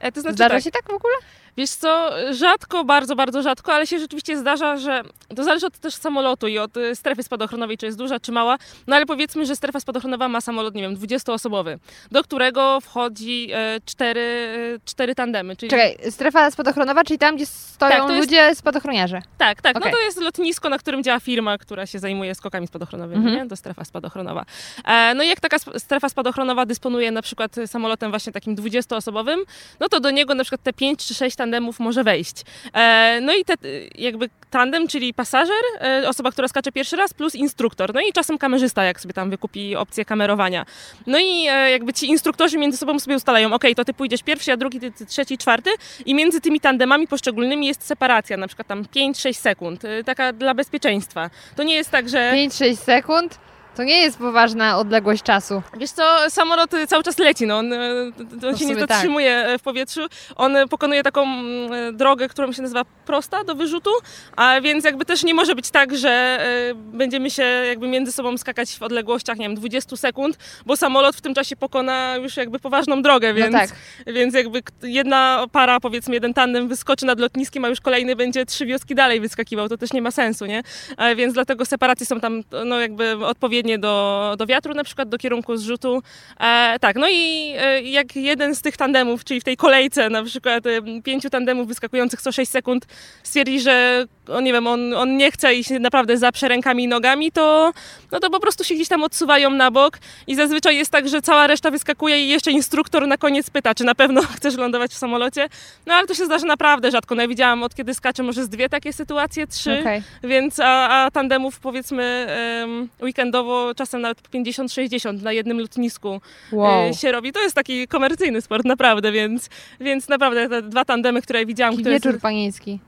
E, 0.00 0.12
to 0.12 0.20
znaczy 0.20 0.36
Zdarza 0.36 0.54
tak, 0.54 0.64
się 0.64 0.70
tak 0.70 0.82
w 0.82 0.94
ogóle? 0.94 1.14
Wiesz 1.58 1.70
co, 1.70 2.10
rzadko, 2.30 2.84
bardzo, 2.84 3.16
bardzo 3.16 3.42
rzadko, 3.42 3.72
ale 3.72 3.86
się 3.86 3.98
rzeczywiście 3.98 4.38
zdarza, 4.38 4.76
że 4.76 5.02
to 5.36 5.44
zależy 5.44 5.66
od 5.66 5.78
też 5.78 5.94
samolotu 5.94 6.48
i 6.48 6.58
od 6.58 6.76
y, 6.76 6.96
strefy 6.96 7.22
spadochronowej, 7.22 7.78
czy 7.78 7.86
jest 7.86 7.98
duża, 7.98 8.20
czy 8.20 8.32
mała. 8.32 8.58
No 8.86 8.96
ale 8.96 9.06
powiedzmy, 9.06 9.46
że 9.46 9.56
strefa 9.56 9.80
spadochronowa 9.80 10.28
ma 10.28 10.40
samolot, 10.40 10.74
nie 10.74 10.82
wiem, 10.82 10.96
20-osobowy, 10.96 11.78
do 12.10 12.22
którego 12.22 12.80
wchodzi 12.80 13.48
e, 13.52 13.80
cztery, 13.84 14.20
e, 14.20 14.78
cztery 14.84 15.14
tandemy. 15.14 15.56
Czyli... 15.56 15.70
Czekaj, 15.70 15.96
strefa 16.10 16.50
spadochronowa, 16.50 17.04
czyli 17.04 17.18
tam, 17.18 17.36
gdzie 17.36 17.46
stoją 17.46 17.92
Tak, 17.92 18.08
jest- 18.10 18.20
ludzie 18.20 18.54
spadochroniarze. 18.54 19.22
Tak, 19.38 19.62
tak. 19.62 19.76
Okej. 19.76 19.92
No 19.92 19.98
to 19.98 20.04
jest 20.04 20.20
lotnisko, 20.20 20.68
na 20.68 20.78
którym 20.78 21.02
działa 21.02 21.20
firma, 21.20 21.58
która 21.58 21.86
się 21.86 21.98
zajmuje 21.98 22.34
skokami 22.34 22.66
spadochronowymi, 22.66 23.18
Mhm. 23.26 23.36
nie? 23.44 23.48
To 23.48 23.56
strefa 23.56 23.84
spadochronowa. 23.84 24.44
E, 24.84 25.14
no 25.14 25.22
i 25.22 25.28
jak 25.28 25.40
taka 25.40 25.56
strefa 25.78 26.08
spadochronowa 26.08 26.66
dysponuje 26.66 27.10
na 27.10 27.22
przykład 27.22 27.56
samolotem 27.66 28.10
właśnie 28.10 28.32
takim 28.32 28.56
20-osobowym, 28.56 29.36
no 29.80 29.88
to 29.88 30.00
do 30.00 30.10
niego 30.10 30.34
na 30.34 30.44
przykład 30.44 30.62
te 30.62 30.72
5 30.72 31.06
czy 31.06 31.14
6 31.14 31.36
tandemów 31.36 31.47
może 31.78 32.04
wejść. 32.04 32.42
E, 32.74 33.18
no 33.22 33.34
i 33.34 33.44
te, 33.44 33.54
jakby 33.94 34.28
tandem, 34.50 34.88
czyli 34.88 35.14
pasażer, 35.14 35.62
e, 35.80 36.08
osoba, 36.08 36.30
która 36.30 36.48
skacze 36.48 36.72
pierwszy 36.72 36.96
raz, 36.96 37.14
plus 37.14 37.34
instruktor. 37.34 37.94
No 37.94 38.00
i 38.00 38.12
czasem 38.12 38.38
kamerzysta, 38.38 38.84
jak 38.84 39.00
sobie 39.00 39.14
tam 39.14 39.30
wykupi 39.30 39.76
opcję 39.76 40.04
kamerowania. 40.04 40.66
No 41.06 41.18
i 41.18 41.46
e, 41.50 41.70
jakby 41.70 41.92
ci 41.92 42.06
instruktorzy 42.06 42.58
między 42.58 42.78
sobą 42.78 42.98
sobie 42.98 43.16
ustalają, 43.16 43.52
ok, 43.52 43.64
to 43.76 43.84
ty 43.84 43.94
pójdziesz 43.94 44.22
pierwszy, 44.22 44.52
a 44.52 44.56
drugi, 44.56 44.80
ty, 44.80 44.92
ty 44.92 45.06
trzeci, 45.06 45.38
czwarty 45.38 45.70
i 46.06 46.14
między 46.14 46.40
tymi 46.40 46.60
tandemami 46.60 47.08
poszczególnymi 47.08 47.66
jest 47.66 47.86
separacja, 47.86 48.36
na 48.36 48.46
przykład 48.46 48.68
tam 48.68 48.84
5-6 48.84 49.34
sekund, 49.34 49.82
taka 50.06 50.32
dla 50.32 50.54
bezpieczeństwa. 50.54 51.30
To 51.56 51.62
nie 51.62 51.74
jest 51.74 51.90
tak, 51.90 52.08
że 52.08 52.32
5-6 52.32 52.76
sekund 52.76 53.38
to 53.78 53.84
nie 53.84 54.02
jest 54.02 54.18
poważna 54.18 54.78
odległość 54.78 55.22
czasu. 55.22 55.62
wiesz 55.76 55.90
co, 55.90 56.02
samolot 56.28 56.74
y, 56.74 56.86
cały 56.86 57.02
czas 57.02 57.18
leci, 57.18 57.46
no, 57.46 57.58
on, 57.58 57.72
y, 57.72 58.12
on 58.48 58.54
w 58.54 58.58
się 58.58 58.66
nie 58.66 58.76
tak. 58.76 58.88
zatrzymuje 58.88 59.48
y, 59.54 59.58
w 59.58 59.62
powietrzu, 59.62 60.00
on 60.36 60.56
pokonuje 60.70 61.02
taką 61.02 61.22
mm, 61.22 61.96
drogę, 61.96 62.28
którą 62.28 62.52
się 62.52 62.62
nazywa 62.62 62.82
prosta 63.06 63.44
do 63.44 63.54
wyrzutu, 63.54 63.90
a 64.36 64.60
więc 64.60 64.84
jakby 64.84 65.04
też 65.04 65.24
nie 65.24 65.34
może 65.34 65.54
być 65.54 65.70
tak, 65.70 65.96
że 65.96 66.38
będziemy 66.76 67.30
się 67.30 67.42
jakby 67.42 67.88
między 67.88 68.12
sobą 68.12 68.38
skakać 68.38 68.78
w 68.78 68.82
odległościach, 68.82 69.38
nie 69.38 69.48
wiem, 69.48 69.56
20 69.56 69.96
sekund, 69.96 70.38
bo 70.66 70.76
samolot 70.76 71.16
w 71.16 71.20
tym 71.20 71.34
czasie 71.34 71.56
pokona 71.56 72.16
już 72.16 72.36
jakby 72.36 72.58
poważną 72.58 73.02
drogę, 73.02 73.34
więc 73.34 73.52
no 73.52 73.58
tak. 73.58 73.70
Więc 74.06 74.34
jakby 74.34 74.62
jedna 74.82 75.46
para, 75.52 75.80
powiedzmy 75.80 76.14
jeden 76.14 76.34
tandem 76.34 76.68
wyskoczy 76.68 77.06
nad 77.06 77.20
lotniskiem, 77.20 77.64
a 77.64 77.68
już 77.68 77.80
kolejny 77.80 78.16
będzie 78.16 78.46
trzy 78.46 78.66
wioski 78.66 78.94
dalej 78.94 79.20
wyskakiwał, 79.20 79.68
to 79.68 79.76
też 79.76 79.92
nie 79.92 80.02
ma 80.02 80.10
sensu, 80.10 80.46
nie? 80.46 80.62
E, 80.96 81.16
Więc 81.16 81.34
dlatego 81.34 81.64
separacje 81.64 82.06
są 82.06 82.20
tam 82.20 82.42
no 82.64 82.80
jakby 82.80 83.26
odpowiednie 83.26 83.67
do, 83.76 84.34
do 84.38 84.46
wiatru, 84.46 84.74
na 84.74 84.84
przykład 84.84 85.08
do 85.08 85.18
kierunku 85.18 85.56
zrzutu. 85.56 86.02
E, 86.40 86.78
tak, 86.80 86.96
no 86.96 87.08
i 87.08 87.54
e, 87.58 87.82
jak 87.82 88.16
jeden 88.16 88.54
z 88.54 88.62
tych 88.62 88.76
tandemów, 88.76 89.24
czyli 89.24 89.40
w 89.40 89.44
tej 89.44 89.56
kolejce 89.56 90.10
na 90.10 90.22
przykład 90.22 90.66
e, 90.66 91.02
pięciu 91.02 91.30
tandemów 91.30 91.68
wyskakujących 91.68 92.22
co 92.22 92.32
6 92.32 92.50
sekund 92.50 92.86
stwierdzi, 93.22 93.60
że 93.60 94.06
on, 94.28 94.44
nie 94.44 94.52
wiem, 94.52 94.66
on, 94.66 94.94
on 94.94 95.16
nie 95.16 95.30
chce 95.30 95.54
i 95.54 95.64
się 95.64 95.78
naprawdę 95.78 96.16
zaprze 96.16 96.48
rękami 96.48 96.84
i 96.84 96.88
nogami, 96.88 97.32
to, 97.32 97.72
no 98.12 98.20
to 98.20 98.30
po 98.30 98.40
prostu 98.40 98.64
się 98.64 98.74
gdzieś 98.74 98.88
tam 98.88 99.02
odsuwają 99.02 99.50
na 99.50 99.70
bok 99.70 99.98
i 100.26 100.34
zazwyczaj 100.34 100.76
jest 100.76 100.90
tak, 100.90 101.08
że 101.08 101.22
cała 101.22 101.46
reszta 101.46 101.70
wyskakuje 101.70 102.24
i 102.24 102.28
jeszcze 102.28 102.50
instruktor 102.50 103.06
na 103.06 103.16
koniec 103.16 103.50
pyta, 103.50 103.74
czy 103.74 103.84
na 103.84 103.94
pewno 103.94 104.22
chcesz 104.36 104.56
lądować 104.56 104.90
w 104.90 104.98
samolocie. 104.98 105.48
No 105.86 105.94
ale 105.94 106.06
to 106.06 106.14
się 106.14 106.24
zdarza 106.24 106.46
naprawdę 106.46 106.90
rzadko. 106.90 107.14
No 107.14 107.22
ja 107.22 107.28
widziałam 107.28 107.62
od 107.62 107.74
kiedy 107.74 107.94
skaczę 107.94 108.22
może 108.22 108.44
z 108.44 108.48
dwie 108.48 108.68
takie 108.68 108.92
sytuacje, 108.92 109.46
trzy, 109.46 109.78
Okej. 109.80 110.02
więc 110.24 110.60
a, 110.60 110.88
a 110.88 111.10
tandemów 111.10 111.60
powiedzmy 111.60 112.26
em, 112.28 112.88
weekendowo 113.02 113.57
czasem 113.76 114.00
nawet 114.00 114.22
50-60 114.30 115.22
na 115.22 115.32
jednym 115.32 115.60
lotnisku 115.60 116.20
Wow. 116.52 116.88
e, 116.88 116.94
się 116.94 117.12
robi. 117.12 117.32
To 117.32 117.40
jest 117.42 117.54
taki 117.54 117.88
komercyjny 117.88 118.40
sport 118.42 118.64
naprawdę, 118.64 119.12
więc, 119.12 119.48
więc 119.80 120.08
naprawdę 120.08 120.48
te 120.48 120.62
dwa 120.62 120.84
tandemy, 120.84 121.22
które 121.22 121.46
widziałam, 121.46 121.74
Taki 121.74 121.82
które 121.82 121.94
wieczór 121.94 122.20
panieński. 122.20 122.80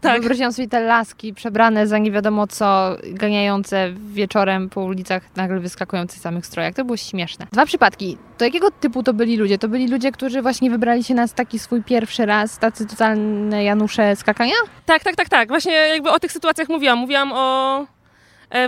Tak. 0.00 0.20
Wyobraziłam 0.20 0.52
sobie 0.52 0.68
te 0.68 0.80
laski 0.80 1.34
przebrane 1.34 1.86
za 1.86 1.98
nie 1.98 2.10
wiadomo 2.10 2.46
co, 2.46 2.96
ganiające 3.04 3.92
wieczorem 3.92 4.68
po 4.70 4.80
ulicach, 4.80 5.22
nagle 5.36 5.60
wyskakujące 5.60 6.16
w 6.16 6.20
samych 6.20 6.46
strojach. 6.46 6.74
To 6.74 6.84
było 6.84 6.96
śmieszne. 6.96 7.46
Dwa 7.52 7.66
przypadki. 7.66 8.18
To 8.38 8.44
jakiego 8.44 8.70
typu 8.70 9.02
to 9.02 9.14
byli 9.14 9.36
ludzie? 9.36 9.58
To 9.58 9.68
byli 9.68 9.88
ludzie, 9.88 10.12
którzy 10.12 10.42
właśnie 10.42 10.70
wybrali 10.70 11.04
się 11.04 11.14
na 11.14 11.28
taki 11.28 11.58
swój 11.58 11.82
pierwszy 11.82 12.26
raz, 12.26 12.58
tacy 12.58 12.86
totalne 12.86 13.64
Janusze 13.64 14.16
skakania? 14.16 14.54
Tak, 14.86 15.04
tak, 15.04 15.16
tak, 15.16 15.28
tak. 15.28 15.48
Właśnie 15.48 15.72
jakby 15.72 16.10
o 16.10 16.18
tych 16.20 16.32
sytuacjach 16.32 16.68
mówiłam. 16.68 16.98
Mówiłam 16.98 17.32
o 17.34 17.86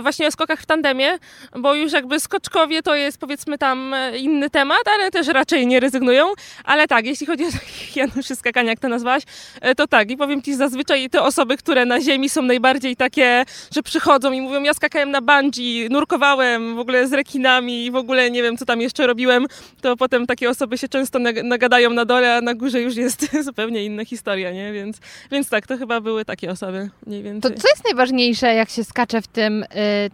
właśnie 0.01 0.27
o 0.27 0.31
skokach 0.31 0.61
w 0.61 0.65
tandemie, 0.65 1.17
bo 1.59 1.73
już 1.73 1.91
jakby 1.91 2.19
skoczkowie 2.19 2.81
to 2.83 2.95
jest 2.95 3.17
powiedzmy 3.17 3.57
tam 3.57 3.93
e, 3.93 4.17
inny 4.17 4.49
temat, 4.49 4.77
ale 4.95 5.11
też 5.11 5.27
raczej 5.27 5.67
nie 5.67 5.79
rezygnują. 5.79 6.25
Ale 6.63 6.87
tak, 6.87 7.05
jeśli 7.05 7.27
chodzi 7.27 7.45
o 7.45 7.51
takich 7.51 7.95
Januszy 8.01 8.35
skakania, 8.35 8.69
jak 8.69 8.79
to 8.79 8.89
nazwałaś, 8.89 9.23
e, 9.61 9.75
to 9.75 9.87
tak. 9.87 10.11
I 10.11 10.17
powiem 10.17 10.41
Ci, 10.41 10.55
zazwyczaj 10.55 11.09
te 11.09 11.21
osoby, 11.21 11.57
które 11.57 11.85
na 11.85 12.01
ziemi 12.01 12.29
są 12.29 12.41
najbardziej 12.41 12.95
takie, 12.95 13.45
że 13.75 13.83
przychodzą 13.83 14.31
i 14.31 14.41
mówią, 14.41 14.63
ja 14.63 14.73
skakałem 14.73 15.11
na 15.11 15.21
bungee, 15.21 15.87
nurkowałem 15.91 16.75
w 16.75 16.79
ogóle 16.79 17.07
z 17.07 17.13
rekinami 17.13 17.85
i 17.85 17.91
w 17.91 17.95
ogóle 17.95 18.31
nie 18.31 18.43
wiem, 18.43 18.57
co 18.57 18.65
tam 18.65 18.81
jeszcze 18.81 19.07
robiłem, 19.07 19.45
to 19.81 19.97
potem 19.97 20.27
takie 20.27 20.49
osoby 20.49 20.77
się 20.77 20.87
często 20.89 21.19
nag- 21.19 21.43
nagadają 21.43 21.89
na 21.89 22.05
dole, 22.05 22.35
a 22.35 22.41
na 22.41 22.53
górze 22.53 22.81
już 22.81 22.95
jest 22.95 23.27
zupełnie 23.45 23.85
inna 23.85 24.05
historia, 24.05 24.51
nie? 24.51 24.73
Więc, 24.73 24.97
więc 25.31 25.49
tak, 25.49 25.67
to 25.67 25.77
chyba 25.77 26.01
były 26.01 26.25
takie 26.25 26.51
osoby 26.51 26.89
mniej 27.07 27.21
To 27.21 27.25
więcej. 27.25 27.55
co 27.55 27.67
jest 27.67 27.83
najważniejsze, 27.85 28.53
jak 28.53 28.69
się 28.69 28.83
skacze 28.83 29.21
w 29.21 29.27
tym 29.27 29.65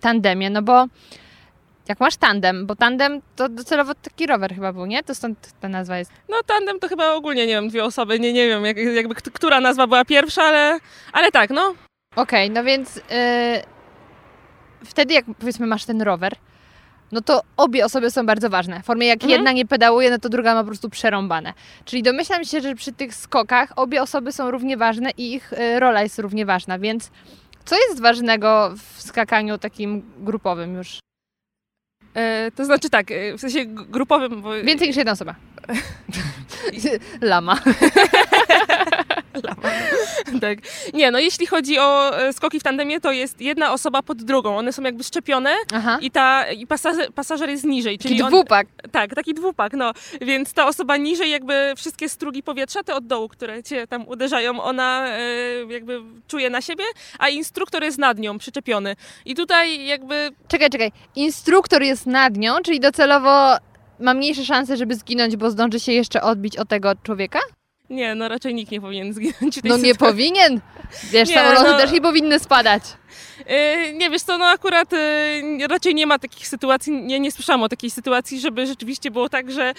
tandemie? 0.02 0.50
No 0.50 0.62
bo 0.62 0.86
jak 1.90 2.00
masz 2.00 2.16
tandem, 2.18 2.66
bo 2.66 2.76
tandem 2.76 3.22
to 3.36 3.50
docelowo 3.50 3.94
taki 3.96 4.28
rower 4.28 4.56
chyba 4.56 4.74
był, 4.74 4.86
nie? 4.86 5.04
To 5.04 5.16
stąd 5.16 5.52
ta 5.60 5.70
nazwa 5.70 5.98
jest. 5.98 6.12
No 6.30 6.38
tandem 6.46 6.80
to 6.80 6.88
chyba 6.88 7.14
ogólnie, 7.14 7.48
nie 7.48 7.54
wiem, 7.54 7.70
dwie 7.70 7.84
osoby, 7.84 8.20
nie, 8.20 8.34
nie 8.34 8.48
wiem 8.48 8.66
jak, 8.66 8.78
jakby 8.78 9.16
kt- 9.16 9.32
która 9.34 9.62
nazwa 9.62 9.88
była 9.88 10.06
pierwsza, 10.06 10.44
ale, 10.44 10.80
ale 11.14 11.32
tak, 11.32 11.50
no. 11.50 11.74
Okej, 12.16 12.50
no 12.52 12.64
więc 12.64 12.98
y, 12.98 13.02
wtedy 14.86 15.14
jak 15.14 15.26
powiedzmy 15.40 15.68
masz 15.68 15.86
ten 15.86 16.02
rower, 16.02 16.34
no 17.12 17.22
to 17.22 17.42
obie 17.58 17.86
osoby 17.86 18.12
są 18.12 18.26
bardzo 18.26 18.50
ważne. 18.50 18.82
W 18.82 18.86
formie 18.86 19.08
jak 19.08 19.16
Mhm. 19.24 19.32
jedna 19.32 19.52
nie 19.52 19.66
pedałuje, 19.66 20.10
no 20.12 20.18
to 20.20 20.30
druga 20.30 20.54
ma 20.54 20.62
po 20.62 20.68
prostu 20.68 20.90
przerąbane. 20.90 21.54
Czyli 21.86 22.04
domyślam 22.04 22.44
się, 22.46 22.62
że 22.62 22.76
przy 22.76 22.92
tych 22.94 23.16
skokach 23.16 23.74
obie 23.76 24.02
osoby 24.02 24.32
są 24.32 24.52
równie 24.52 24.78
ważne 24.78 25.10
i 25.18 25.34
ich 25.34 25.54
y, 25.54 25.80
rola 25.80 26.04
jest 26.04 26.20
równie 26.20 26.46
ważna, 26.46 26.80
więc 26.80 27.12
co 27.68 27.76
jest 27.76 28.02
ważnego 28.02 28.74
w 28.78 29.02
skakaniu 29.02 29.58
takim 29.58 30.04
grupowym 30.18 30.76
już? 30.76 31.00
E, 32.14 32.52
to 32.52 32.66
znaczy 32.66 32.90
tak, 32.90 33.12
e, 33.12 33.38
w 33.38 33.42
sensie 33.42 33.66
grupowym, 33.66 34.42
bo... 34.42 34.54
Więcej 34.64 34.88
niż 34.88 34.98
jedna 34.98 35.12
osoba. 35.12 35.36
Lama. 37.22 37.60
tak. 40.42 40.60
Nie, 40.94 41.12
no 41.12 41.20
jeśli 41.20 41.48
chodzi 41.48 41.80
o 41.80 42.20
e, 42.20 42.34
skoki 42.34 42.60
w 42.60 42.64
tandemie, 42.64 43.02
to 43.02 43.12
jest 43.12 43.42
jedna 43.42 43.74
osoba 43.74 44.02
pod 44.02 44.24
drugą, 44.24 44.58
one 44.58 44.74
są 44.74 44.82
jakby 44.82 45.04
szczepione 45.04 45.56
Aha. 45.74 45.98
i, 46.02 46.12
ta, 46.12 46.52
i 46.52 46.68
pasażer, 46.68 47.14
pasażer 47.14 47.50
jest 47.50 47.64
niżej, 47.64 47.98
czyli 47.98 48.10
Czyli 48.10 48.22
on, 48.22 48.30
dwupak. 48.30 48.68
Tak, 48.92 49.16
taki 49.16 49.34
dwupak, 49.34 49.74
no. 49.74 49.92
Więc 50.22 50.54
ta 50.54 50.68
osoba 50.68 50.98
niżej 50.98 51.32
jakby 51.32 51.74
wszystkie 51.78 52.10
strugi 52.10 52.44
powietrza, 52.44 52.84
te 52.84 52.96
od 52.96 53.08
dołu, 53.08 53.30
które 53.30 53.64
cię 53.64 53.88
tam 53.88 54.08
uderzają, 54.08 54.62
ona 54.64 55.08
e, 55.08 55.20
jakby 55.70 56.02
czuje 56.28 56.50
na 56.50 56.62
siebie, 56.62 56.84
a 57.20 57.30
instruktor 57.30 57.84
jest 57.84 57.98
nad 57.98 58.20
nią 58.20 58.38
przyczepiony. 58.38 58.96
I 59.26 59.36
tutaj 59.36 59.86
jakby 59.86 60.32
Czekaj, 60.48 60.70
czekaj. 60.70 60.92
Instruktor 61.16 61.82
jest 61.84 62.06
nad 62.06 62.38
nią, 62.38 62.56
czyli 62.64 62.80
docelowo 62.80 63.58
ma 64.00 64.14
mniejsze 64.14 64.46
szanse, 64.46 64.78
żeby 64.78 64.96
zginąć, 64.96 65.36
bo 65.36 65.52
zdąży 65.52 65.80
się 65.80 65.92
jeszcze 65.92 66.22
odbić 66.22 66.58
od 66.58 66.70
tego 66.70 66.94
człowieka? 67.04 67.40
Nie, 67.90 68.16
no 68.16 68.28
raczej 68.28 68.54
nikt 68.56 68.72
nie 68.72 68.82
powinien 68.82 69.14
zginąć 69.14 69.58
w 69.60 69.62
tej 69.62 69.72
No 69.72 69.78
nie 69.78 69.94
sytuacji. 69.94 69.98
powinien. 70.14 70.62
Wiesz, 71.12 71.30
Nie, 71.30 71.36
samoloty 71.36 71.72
no- 71.72 71.78
też 71.78 71.92
nie 71.92 72.02
powinny 72.02 72.40
spadać. 72.40 72.84
E, 73.46 73.94
Nie 73.94 74.10
wiesz 74.10 74.22
co, 74.22 74.38
no 74.38 74.46
akurat 74.46 74.94
e, 74.94 74.98
raczej 75.68 75.96
nie 75.96 76.08
ma 76.08 76.20
takich 76.20 76.48
sytuacji, 76.48 76.94
nie, 76.94 77.20
nie 77.20 77.32
słyszałam 77.32 77.64
o 77.64 77.70
takiej 77.70 77.90
sytuacji, 77.92 78.40
żeby 78.40 78.68
rzeczywiście 78.68 79.12
było 79.12 79.30
tak, 79.30 79.52
że 79.52 79.74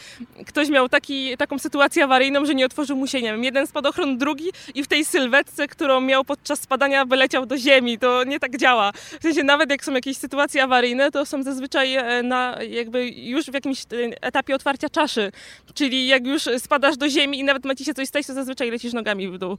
ktoś 0.47 0.69
miał 0.69 0.89
taki, 0.89 1.37
taką 1.37 1.59
sytuację 1.59 2.05
awaryjną, 2.05 2.45
że 2.47 2.55
nie 2.55 2.67
otworzył 2.67 2.97
mu 2.97 3.07
się, 3.07 3.23
nie 3.23 3.33
wiem, 3.33 3.45
jeden 3.45 3.67
spadochron, 3.67 4.19
drugi 4.19 4.51
i 4.75 4.83
w 4.83 4.89
tej 4.89 5.05
sylwetce, 5.05 5.69
którą 5.69 6.01
miał 6.01 6.25
podczas 6.25 6.61
spadania, 6.61 7.05
wyleciał 7.05 7.47
do 7.47 7.59
ziemi. 7.59 7.99
To 7.99 8.25
nie 8.25 8.41
tak 8.41 8.57
działa. 8.57 8.93
W 8.93 9.23
sensie 9.23 9.43
nawet 9.45 9.71
jak 9.71 9.85
są 9.85 9.93
jakieś 9.93 10.17
sytuacje 10.17 10.63
awaryjne, 10.63 11.11
to 11.11 11.27
są 11.27 11.43
zazwyczaj 11.43 11.95
e, 11.95 12.23
na 12.23 12.59
jakby 12.69 13.09
już 13.09 13.47
w 13.47 13.55
jakimś 13.55 13.83
e, 13.83 13.87
etapie 14.23 14.55
otwarcia 14.55 14.89
czaszy. 14.89 15.33
Czyli 15.75 16.07
jak 16.07 16.27
już 16.27 16.43
spadasz 16.59 16.97
do 16.97 17.09
ziemi 17.09 17.39
i 17.39 17.45
nawet 17.45 17.65
ma 17.65 17.75
ci 17.75 17.85
się 17.85 17.95
coś 17.95 18.09
stać, 18.09 18.27
to 18.27 18.35
zazwyczaj 18.35 18.71
lecisz 18.71 18.93
nogami 18.93 19.29
w 19.29 19.39
dół. 19.39 19.59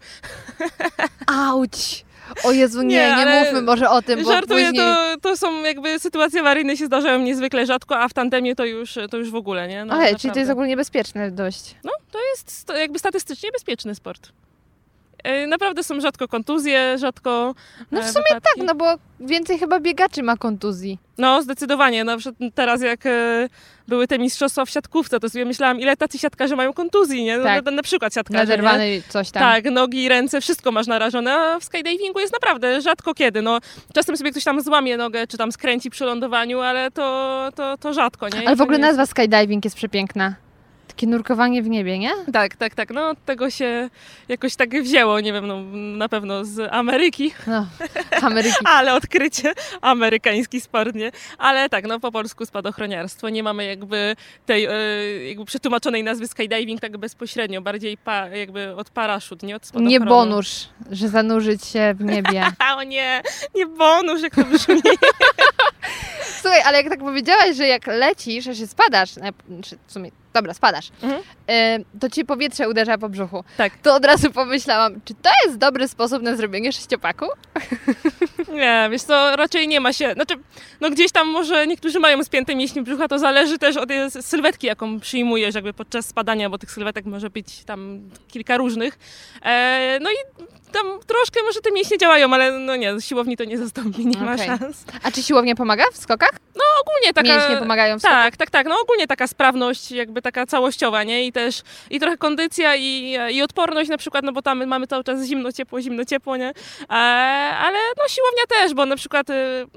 Auć! 1.28 2.06
O 2.44 2.52
Jezu, 2.52 2.82
nie, 2.82 3.16
Nie, 3.18 3.26
nie, 3.26 3.44
mówmy 3.44 3.62
może 3.62 3.90
o 3.90 4.02
tym, 4.02 4.24
bo 4.24 4.32
Żartuję, 4.32 4.66
później... 4.66 4.86
to, 4.86 5.16
to 5.22 5.38
są 5.38 5.64
jakby 5.64 6.00
sytuacje 6.00 6.42
awaryjne 6.42 6.78
się 6.78 6.86
zdarzają 6.86 7.20
niezwykle 7.20 7.66
rzadko, 7.66 8.00
a 8.00 8.08
w 8.08 8.14
tandemie 8.14 8.56
to 8.56 8.66
już, 8.66 8.98
to 9.12 9.18
już 9.18 9.32
w 9.32 9.36
ogóle, 9.36 9.68
nie? 9.68 9.86
No, 9.86 9.94
Ale, 9.94 10.16
czyli 10.16 10.34
to 10.34 10.40
jest 10.40 10.52
ogólnie 10.52 10.78
bezpieczne 10.78 11.32
dość. 11.32 11.76
No, 11.84 11.92
to 12.12 12.20
jest 12.32 12.72
jakby 12.80 13.00
statystycznie 13.00 13.52
bezpieczny 13.52 13.96
sport. 13.96 14.30
E, 15.24 15.48
Naprawdę 15.48 15.84
są 15.84 16.00
rzadko 16.02 16.28
kontuzje, 16.28 16.98
rzadko 16.98 17.56
No 17.92 18.02
w 18.02 18.04
e, 18.06 18.12
sumie 18.12 18.24
wypadki. 18.30 18.60
tak, 18.60 18.68
no 18.68 18.76
bo 18.76 18.86
więcej 19.20 19.60
chyba 19.60 19.80
biegaczy 19.80 20.24
ma 20.24 20.38
kontuzji. 20.38 21.00
No, 21.18 21.42
zdecydowanie. 21.42 22.04
Na 22.04 22.18
przykład 22.18 22.52
teraz 22.56 22.82
jak 22.82 23.06
e, 23.06 23.50
były 23.88 24.08
te 24.08 24.20
mistrzostwa 24.20 24.66
w 24.66 24.70
siatkówce, 24.70 25.20
to 25.20 25.30
sobie 25.30 25.46
myślałam, 25.46 25.80
ile 25.80 25.98
tacy 25.98 26.18
siatkarze 26.20 26.56
mają 26.56 26.74
kontuzji, 26.74 27.24
nie? 27.24 27.38
No, 27.38 27.44
Tak. 27.44 27.66
na, 27.66 27.72
na 27.72 27.84
przykład 27.84 28.14
siatkarze, 28.14 28.44
nie? 28.44 28.50
Naderwany 28.50 29.02
coś 29.10 29.32
tam. 29.32 29.44
Tak, 29.44 29.66
nogi, 29.72 30.10
ręce, 30.10 30.42
wszystko 30.42 30.72
masz 30.72 30.88
narażone, 30.88 31.34
a 31.34 31.60
w 31.60 31.64
skydivingu 31.64 32.20
jest 32.20 32.34
naprawdę 32.34 32.82
rzadko 32.82 33.14
kiedy. 33.14 33.42
No, 33.42 33.60
czasem 33.94 34.18
sobie 34.18 34.32
ktoś 34.32 34.44
tam 34.44 34.62
złamie 34.62 34.98
nogę, 34.98 35.28
czy 35.28 35.38
tam 35.38 35.52
skręci 35.52 35.90
przy 35.90 36.06
lądowaniu, 36.06 36.60
ale 36.60 36.92
to, 36.92 37.50
to, 37.56 37.78
to 37.78 37.94
rzadko, 37.94 38.30
nie? 38.30 38.48
Ale 38.48 38.56
w 38.56 38.62
ogóle 38.62 38.78
nazwa 38.78 39.06
skydiving 39.06 39.66
jest 39.66 39.76
przepiękna. 39.78 40.36
Takie 41.00 41.08
nurkowanie 41.08 41.64
w 41.64 41.70
niebie, 41.70 42.00
nie? 42.00 42.12
Tak, 42.34 42.56
tak, 42.56 42.76
tak. 42.76 42.90
No 42.90 43.10
od 43.10 43.26
tego 43.26 43.50
się 43.50 43.90
jakoś 44.28 44.56
tak 44.56 44.82
wzięło, 44.82 45.20
nie 45.20 45.34
wiem, 45.34 45.48
no 45.48 45.62
na 45.98 46.10
pewno 46.10 46.46
z 46.46 46.74
Ameryki, 46.74 47.34
No, 47.48 47.68
Ameryki. 48.22 48.56
ale 48.78 48.94
odkrycie 48.94 49.54
amerykański 49.82 50.62
sport, 50.62 50.96
nie? 50.96 51.12
Ale 51.38 51.70
tak, 51.70 51.88
no 51.88 52.00
po 52.00 52.12
polsku 52.12 52.46
spadochroniarstwo. 52.46 53.30
Nie 53.30 53.44
mamy 53.44 53.66
jakby 53.66 54.16
tej 54.46 54.66
e, 54.66 54.72
jakby 55.28 55.46
przetłumaczonej 55.46 56.04
nazwy 56.04 56.28
skydiving 56.28 56.82
tak 56.82 56.98
bezpośrednio, 56.98 57.62
bardziej 57.62 57.98
pa, 57.98 58.28
jakby 58.28 58.76
od 58.76 58.90
paraszut, 58.90 59.44
nie 59.44 59.56
od 59.56 59.66
spadochronu. 59.66 59.90
Nie 59.90 60.00
bonus, 60.00 60.70
że 60.92 61.10
zanurzyć 61.10 61.66
się 61.66 61.94
w 61.98 62.04
niebie. 62.04 62.46
O 62.78 62.84
nie, 62.84 63.22
nie 63.56 63.66
bonus, 63.66 64.22
jak 64.22 64.36
to 64.36 64.44
brzmi. 64.44 64.82
Słuchaj, 66.42 66.62
ale 66.66 66.78
jak 66.78 66.90
tak 66.90 67.00
powiedziałaś, 67.00 67.56
że 67.56 67.68
jak 67.68 67.88
lecisz, 67.88 68.46
że 68.46 68.56
się 68.56 68.68
spadasz, 68.68 69.10
czy 69.64 69.78
w 69.88 69.92
sumie, 69.92 70.12
dobra, 70.34 70.54
spadasz, 70.54 70.90
Mhm. 71.04 71.22
e, 71.50 71.80
to 72.00 72.10
ci 72.10 72.26
powietrze 72.26 72.70
uderza 72.70 72.98
po 72.98 73.10
brzuchu. 73.10 73.44
Tak. 73.58 73.74
To 73.84 73.96
od 73.96 74.06
razu 74.06 74.32
pomyślałam, 74.32 75.02
czy 75.06 75.14
to 75.14 75.30
jest 75.46 75.58
dobry 75.58 75.88
sposób 75.88 76.22
na 76.24 76.36
zrobienie 76.36 76.72
sześciopaku? 76.74 77.26
Nie, 78.54 78.88
wiesz 78.92 79.02
co, 79.02 79.36
raczej 79.36 79.68
nie 79.68 79.80
ma 79.80 79.94
się, 79.94 80.14
znaczy, 80.14 80.34
no 80.82 80.90
gdzieś 80.90 81.12
tam 81.12 81.28
może 81.28 81.68
niektórzy 81.68 82.00
mają 82.00 82.24
spięte 82.24 82.56
mięśnie 82.56 82.82
brzucha, 82.82 83.08
to 83.08 83.20
zależy 83.20 83.58
też 83.58 83.78
od 83.78 83.90
tej 83.90 84.12
sylwetki, 84.12 84.68
jaką 84.68 85.00
przyjmujesz 85.00 85.56
jakby 85.56 85.74
podczas 85.74 86.06
spadania, 86.06 86.50
bo 86.50 86.58
tych 86.58 86.72
sylwetek 86.72 87.06
może 87.06 87.30
być 87.30 87.64
tam 87.64 88.02
kilka 88.28 88.58
różnych. 88.58 89.00
E, 89.46 89.98
no 90.02 90.12
i 90.12 90.16
tam 90.72 90.86
troszkę 91.08 91.44
może 91.44 91.62
te 91.62 91.72
mięśnie 91.72 91.98
działają, 91.98 92.34
ale 92.34 92.52
no 92.60 92.76
nie, 92.76 93.02
siłowni 93.02 93.38
to 93.38 93.44
nie 93.44 93.58
zastąpi, 93.58 94.06
nie 94.06 94.18
ma 94.22 94.34
Okej. 94.34 94.46
szans. 94.48 94.84
A 95.04 95.12
czy 95.12 95.24
siłownia 95.24 95.56
pomaga 95.56 95.84
w 95.94 95.98
skokach? 95.98 96.32
No 96.56 96.64
ogólnie 96.82 97.14
taka... 97.14 97.38
Mięśnie 97.38 97.58
pomagają 97.58 98.00
skokach? 98.00 98.24
Tak, 98.24 98.38
tak, 98.38 98.50
tak. 98.50 98.68
No 98.68 98.76
ogólnie 98.84 99.08
taka 99.08 99.28
sprawność, 99.28 99.92
jakby 99.92 100.22
taka 100.22 100.46
całościowa, 100.46 101.04
nie? 101.04 101.26
I 101.26 101.32
też 101.32 101.62
i 101.90 102.00
trochę 102.00 102.18
kondycja 102.18 102.76
i, 102.76 103.18
i 103.32 103.42
odporność 103.42 103.90
na 103.90 103.98
przykład, 103.98 104.26
no 104.26 104.32
bo 104.32 104.42
tam 104.42 104.66
mamy 104.66 104.88
cały 104.88 105.04
czas 105.04 105.26
zimno, 105.26 105.52
ciepło, 105.52 105.82
zimno, 105.82 106.06
ciepło, 106.06 106.38
nie? 106.38 106.50
E, 106.90 106.94
ale 107.58 107.78
no 107.98 108.08
siłownia 108.08 108.44
też, 108.50 108.74
bo 108.74 108.86
na 108.86 108.96
przykład, 108.96 109.30
y, 109.30 109.34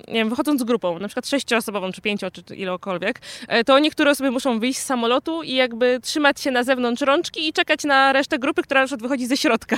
nie 0.08 0.14
wiem, 0.14 0.30
wychodząc 0.30 0.60
z 0.60 0.64
grupą, 0.64 0.98
na 0.98 1.08
przykład 1.08 1.28
sześcioosobową, 1.28 1.92
czy 1.92 2.00
pięcio, 2.00 2.30
czy 2.30 2.54
ilokolwiek, 2.54 3.20
e, 3.48 3.64
to 3.64 3.78
niektóre 3.78 4.10
osoby 4.10 4.30
muszą 4.30 4.60
wyjść 4.60 4.78
z 4.78 4.84
samolotu 4.84 5.42
i 5.42 5.54
jakby 5.54 6.00
trzymać 6.02 6.40
się 6.40 6.50
na 6.50 6.64
zewnątrz 6.64 7.02
rączki 7.02 7.48
i 7.48 7.52
czekać 7.52 7.84
na 7.84 8.12
resztę 8.12 8.38
grupy, 8.38 8.62
która 8.62 8.80
na 8.80 8.86
przykład 8.86 9.02
wychodzi 9.02 9.26
ze 9.26 9.36
środka. 9.36 9.76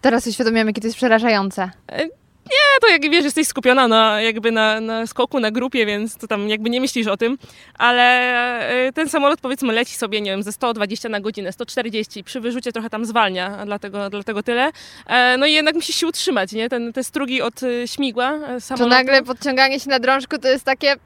Teraz 0.00 0.26
uświadomiłam, 0.26 0.66
jakie 0.66 0.80
to 0.80 0.86
jest 0.86 0.96
przerażające. 0.96 1.70
Nie, 2.46 2.80
to 2.80 2.88
jak 2.88 3.02
wiesz, 3.10 3.24
jesteś 3.24 3.48
skupiona 3.48 3.88
na, 3.88 4.20
jakby 4.20 4.52
na, 4.52 4.80
na 4.80 5.06
skoku, 5.06 5.40
na 5.40 5.50
grupie, 5.50 5.86
więc 5.86 6.16
to 6.16 6.26
tam 6.26 6.48
jakby 6.48 6.70
nie 6.70 6.80
myślisz 6.80 7.06
o 7.06 7.16
tym, 7.16 7.38
ale 7.78 8.86
y, 8.88 8.92
ten 8.92 9.08
samolot 9.08 9.40
powiedzmy 9.40 9.72
leci 9.72 9.94
sobie, 9.94 10.20
nie 10.20 10.30
wiem, 10.30 10.42
ze 10.42 10.52
120 10.52 11.08
na 11.08 11.20
godzinę, 11.20 11.52
140, 11.52 12.24
przy 12.24 12.40
wyrzucie 12.40 12.72
trochę 12.72 12.90
tam 12.90 13.04
zwalnia, 13.04 13.64
dlatego, 13.66 14.10
dlatego 14.10 14.42
tyle. 14.42 14.70
E, 15.06 15.36
No 15.36 15.46
i 15.46 15.52
jednak 15.52 15.74
musisz 15.74 15.96
się 15.96 16.06
utrzymać, 16.06 16.52
nie? 16.52 16.68
Ten, 16.68 16.92
te 16.92 17.04
strugi 17.04 17.42
od 17.42 17.62
y, 17.62 17.88
śmigła 17.88 18.32
e, 18.34 18.54
To 18.54 18.60
samolotu. 18.60 18.90
nagle 18.96 19.22
podciąganie 19.22 19.80
się 19.80 19.90
na 19.90 19.98
drążku 19.98 20.38
to 20.38 20.48
jest 20.48 20.64
takie... 20.64 20.96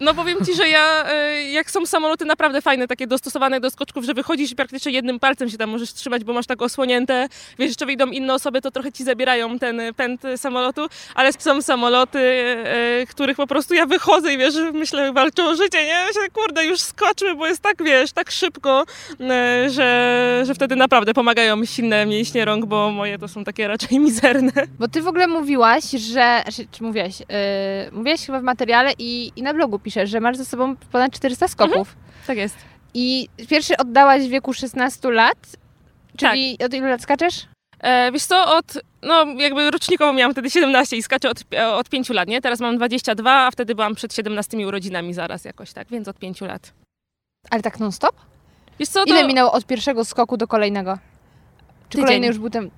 No 0.00 0.14
powiem 0.14 0.44
Ci, 0.44 0.54
że 0.54 0.68
ja, 0.68 1.04
y, 1.12 1.42
jak 1.42 1.70
są 1.70 1.86
samoloty 1.86 2.24
naprawdę 2.24 2.62
fajne, 2.62 2.88
takie 2.88 3.06
dostosowane 3.06 3.60
do 3.60 3.70
skoczków, 3.70 4.04
że 4.04 4.14
wychodzisz 4.14 4.52
i 4.52 4.56
praktycznie 4.56 4.92
jednym 4.92 5.20
palcem 5.20 5.50
się 5.50 5.58
tam 5.58 5.70
możesz 5.70 5.92
trzymać, 5.92 6.24
bo 6.24 6.32
masz 6.32 6.46
tak 6.46 6.62
osłonięte, 6.62 7.28
wiesz, 7.58 7.68
jeszcze 7.68 7.86
wyjdą 7.86 8.06
inne 8.06 8.34
osoby, 8.34 8.60
to 8.60 8.70
trochę 8.70 8.92
Ci 8.92 9.04
zabierają 9.04 9.58
ten 9.58 9.80
pęd 9.96 10.22
samolotu, 10.36 10.86
ale 11.14 11.32
są 11.38 11.62
samoloty, 11.62 12.18
y, 12.18 13.06
których 13.06 13.36
po 13.36 13.46
prostu 13.46 13.74
ja 13.74 13.86
wychodzę 13.86 14.34
i 14.34 14.38
wiesz, 14.38 14.54
myślę, 14.72 15.12
walczą 15.12 15.48
o 15.48 15.54
życie, 15.54 15.84
nie? 15.84 16.12
Się, 16.14 16.30
kurde, 16.32 16.64
już 16.64 16.80
skoczmy, 16.80 17.34
bo 17.34 17.46
jest 17.46 17.62
tak, 17.62 17.82
wiesz, 17.82 18.12
tak 18.12 18.30
szybko, 18.30 18.84
że, 19.68 20.42
że 20.46 20.54
wtedy 20.54 20.76
naprawdę 20.76 21.14
pomagają 21.14 21.56
mi 21.56 21.66
silne 21.66 22.06
mięśnie 22.06 22.44
rąk, 22.44 22.66
bo 22.66 22.90
moje 22.90 23.18
to 23.18 23.28
są 23.28 23.44
takie 23.44 23.68
raczej 23.68 24.00
mizerne. 24.08 24.52
Bo 24.78 24.88
ty 24.88 25.02
w 25.02 25.06
ogóle 25.06 25.26
mówiłaś, 25.26 25.84
że... 25.90 26.44
Czy 26.72 26.82
mówiłaś? 26.82 27.20
Yy, 27.20 27.26
mówiłaś 27.92 28.26
chyba 28.26 28.40
w 28.40 28.42
materiale 28.42 28.92
i, 28.98 29.32
i 29.36 29.42
na 29.42 29.54
blogu 29.54 29.78
piszesz, 29.88 30.10
że 30.10 30.20
masz 30.20 30.36
ze 30.36 30.44
sobą 30.44 30.76
ponad 30.76 31.12
400 31.12 31.48
skoków. 31.48 31.96
Tak 32.26 32.38
jest. 32.38 32.56
I 32.94 33.28
pierwszy 33.50 33.76
oddałaś 33.76 34.22
w 34.22 34.30
wieku 34.30 34.52
16 34.52 35.10
lat. 35.10 35.38
Czyli 36.16 36.58
od 36.64 36.74
ilu 36.74 36.86
lat 36.86 37.02
skaczesz? 37.02 37.46
E, 37.80 38.12
wiesz 38.12 38.22
co, 38.24 38.56
od, 38.56 38.78
no 39.02 39.24
jakby 39.24 39.70
rocznikowo 39.70 40.12
miałam 40.12 40.32
wtedy 40.32 40.50
17 40.50 40.96
i 40.96 41.02
skaczę 41.02 41.30
od, 41.30 41.38
od 41.74 41.88
5 41.88 42.10
lat, 42.10 42.28
nie? 42.28 42.40
Teraz 42.40 42.60
mam 42.60 42.76
22, 42.76 43.46
a 43.46 43.50
wtedy 43.50 43.74
byłam 43.74 43.94
przed 43.94 44.14
17 44.14 44.66
urodzinami 44.66 45.14
zaraz 45.14 45.44
jakoś, 45.44 45.72
tak? 45.72 45.88
Więc 45.88 46.08
od 46.08 46.18
5 46.18 46.40
lat. 46.40 46.72
Ale 47.50 47.62
tak 47.62 47.80
non-stop? 47.80 48.16
Wiesz 48.78 48.88
co, 48.88 49.04
to... 49.04 49.10
Ile 49.12 49.26
minęło 49.26 49.52
od 49.52 49.66
pierwszego 49.66 50.04
skoku 50.04 50.36
do 50.36 50.46
kolejnego? 50.46 50.98
Czy 51.88 51.88
Tydzień. 51.88 52.04
kolejny 52.04 52.26
już 52.26 52.38
był 52.38 52.50
ten... 52.50 52.70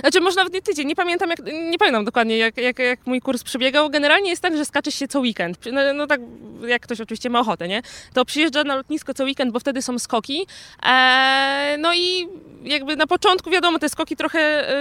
Znaczy 0.00 0.20
może 0.20 0.36
nawet 0.36 0.52
nie 0.52 0.62
tydzień, 0.62 0.86
nie 0.86 0.96
pamiętam, 0.96 1.30
jak, 1.30 1.38
nie 1.70 1.78
pamiętam 1.78 2.04
dokładnie 2.04 2.38
jak, 2.38 2.56
jak, 2.56 2.78
jak 2.78 3.06
mój 3.06 3.20
kurs 3.20 3.44
przebiegał. 3.44 3.90
Generalnie 3.90 4.30
jest 4.30 4.42
tak, 4.42 4.56
że 4.56 4.64
skaczesz 4.64 4.94
się 4.94 5.08
co 5.08 5.20
weekend. 5.20 5.58
No, 5.72 5.80
no 5.94 6.06
tak, 6.06 6.20
jak 6.66 6.82
ktoś 6.82 7.00
oczywiście 7.00 7.30
ma 7.30 7.40
ochotę, 7.40 7.68
nie? 7.68 7.82
To 8.14 8.24
przyjeżdża 8.24 8.64
na 8.64 8.76
lotnisko 8.76 9.14
co 9.14 9.24
weekend, 9.24 9.52
bo 9.52 9.60
wtedy 9.60 9.82
są 9.82 9.98
skoki. 9.98 10.46
Eee, 10.82 11.78
no 11.78 11.94
i 11.94 12.28
jakby 12.62 12.96
na 12.96 13.06
początku, 13.06 13.50
wiadomo, 13.50 13.78
te 13.78 13.88
skoki 13.88 14.16
trochę 14.16 14.72